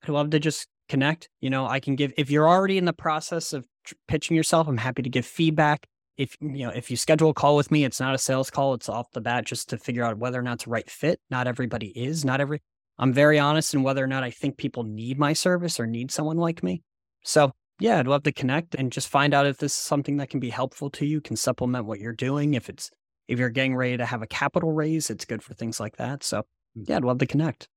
I 0.08 0.14
love 0.14 0.30
to 0.30 0.40
just 0.40 0.70
connect. 0.88 1.28
You 1.42 1.50
know, 1.50 1.68
I 1.68 1.82
can 1.82 1.98
give 1.98 2.14
if 2.16 2.32
you're 2.32 2.48
already 2.48 2.78
in 2.78 2.86
the 2.86 2.94
process 2.94 3.52
of 3.52 3.68
pitching 4.08 4.38
yourself, 4.38 4.70
I'm 4.70 4.78
happy 4.78 5.02
to 5.02 5.10
give 5.10 5.26
feedback. 5.26 5.88
If 6.16 6.38
you 6.40 6.66
know, 6.66 6.70
if 6.70 6.90
you 6.90 6.96
schedule 6.96 7.32
a 7.32 7.34
call 7.34 7.58
with 7.58 7.70
me, 7.70 7.84
it's 7.84 8.00
not 8.00 8.16
a 8.16 8.18
sales 8.18 8.50
call. 8.50 8.76
It's 8.76 8.88
off 8.88 9.12
the 9.12 9.20
bat 9.20 9.46
just 9.46 9.68
to 9.72 9.78
figure 9.78 10.06
out 10.06 10.20
whether 10.20 10.40
or 10.40 10.44
not 10.44 10.54
it's 10.54 10.64
the 10.64 10.70
right 10.70 10.90
fit. 10.90 11.20
Not 11.30 11.48
everybody 11.48 11.88
is. 11.88 12.24
Not 12.24 12.40
every. 12.40 12.62
I'm 13.02 13.12
very 13.12 13.40
honest 13.40 13.74
in 13.74 13.82
whether 13.82 14.04
or 14.04 14.08
not 14.08 14.24
I 14.24 14.30
think 14.30 14.58
people 14.58 14.84
need 14.84 15.18
my 15.18 15.34
service 15.34 15.80
or 15.80 15.88
need 15.88 16.12
someone 16.12 16.38
like 16.38 16.62
me. 16.62 16.84
So 17.24 17.52
yeah, 17.80 17.98
I'd 17.98 18.08
love 18.08 18.24
to 18.24 18.32
connect 18.32 18.76
and 18.76 18.92
just 18.92 19.10
find 19.10 19.34
out 19.34 19.48
if 19.48 19.58
this 19.58 19.74
is 19.74 19.78
something 19.78 20.18
that 20.18 20.30
can 20.30 20.40
be 20.40 20.52
helpful 20.52 20.92
to 20.92 21.06
you, 21.06 21.20
can 21.20 21.36
supplement 21.36 21.86
what 21.86 22.00
you're 22.00 22.14
doing. 22.14 22.54
If 22.54 22.70
it's 22.70 22.92
if 23.28 23.40
you're 23.40 23.50
getting 23.50 23.76
ready 23.76 23.98
to 23.98 24.06
have 24.06 24.22
a 24.22 24.28
capital 24.28 24.72
raise, 24.72 25.10
it's 25.10 25.26
good 25.26 25.42
for 25.42 25.56
things 25.56 25.80
like 25.80 25.98
that. 25.98 26.24
So 26.24 26.44
hmm. 26.76 26.84
yeah, 26.88 26.98
I'd 26.98 27.04
love 27.04 27.18
to 27.18 27.26
connect. 27.26 27.68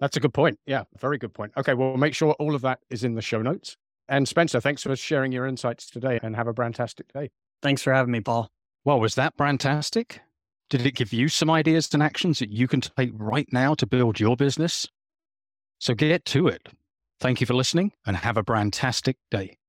That's 0.00 0.16
a 0.16 0.20
good 0.20 0.32
point. 0.32 0.58
Yeah, 0.64 0.84
very 0.98 1.18
good 1.18 1.34
point. 1.34 1.52
Okay, 1.58 1.74
well, 1.74 1.98
make 1.98 2.14
sure 2.14 2.32
all 2.38 2.54
of 2.54 2.62
that 2.62 2.78
is 2.88 3.04
in 3.04 3.14
the 3.16 3.22
show 3.22 3.42
notes. 3.42 3.76
And 4.08 4.26
Spencer, 4.26 4.60
thanks 4.60 4.82
for 4.82 4.96
sharing 4.96 5.30
your 5.30 5.46
insights 5.46 5.90
today 5.90 6.18
and 6.22 6.34
have 6.34 6.48
a 6.48 6.54
fantastic 6.54 7.12
day. 7.12 7.28
Thanks 7.60 7.82
for 7.82 7.92
having 7.92 8.12
me, 8.12 8.20
Paul. 8.20 8.48
Well, 8.82 8.98
was 8.98 9.14
that 9.16 9.34
fantastic? 9.36 10.22
Did 10.70 10.86
it 10.86 10.94
give 10.94 11.12
you 11.12 11.28
some 11.28 11.50
ideas 11.50 11.92
and 11.92 12.02
actions 12.02 12.38
that 12.38 12.50
you 12.50 12.68
can 12.68 12.80
take 12.80 13.10
right 13.12 13.48
now 13.52 13.74
to 13.74 13.86
build 13.86 14.20
your 14.20 14.36
business? 14.36 14.86
So 15.80 15.94
get 15.94 16.24
to 16.26 16.46
it. 16.46 16.68
Thank 17.18 17.40
you 17.40 17.46
for 17.46 17.54
listening 17.54 17.92
and 18.06 18.16
have 18.16 18.36
a 18.36 18.44
fantastic 18.44 19.16
day. 19.30 19.59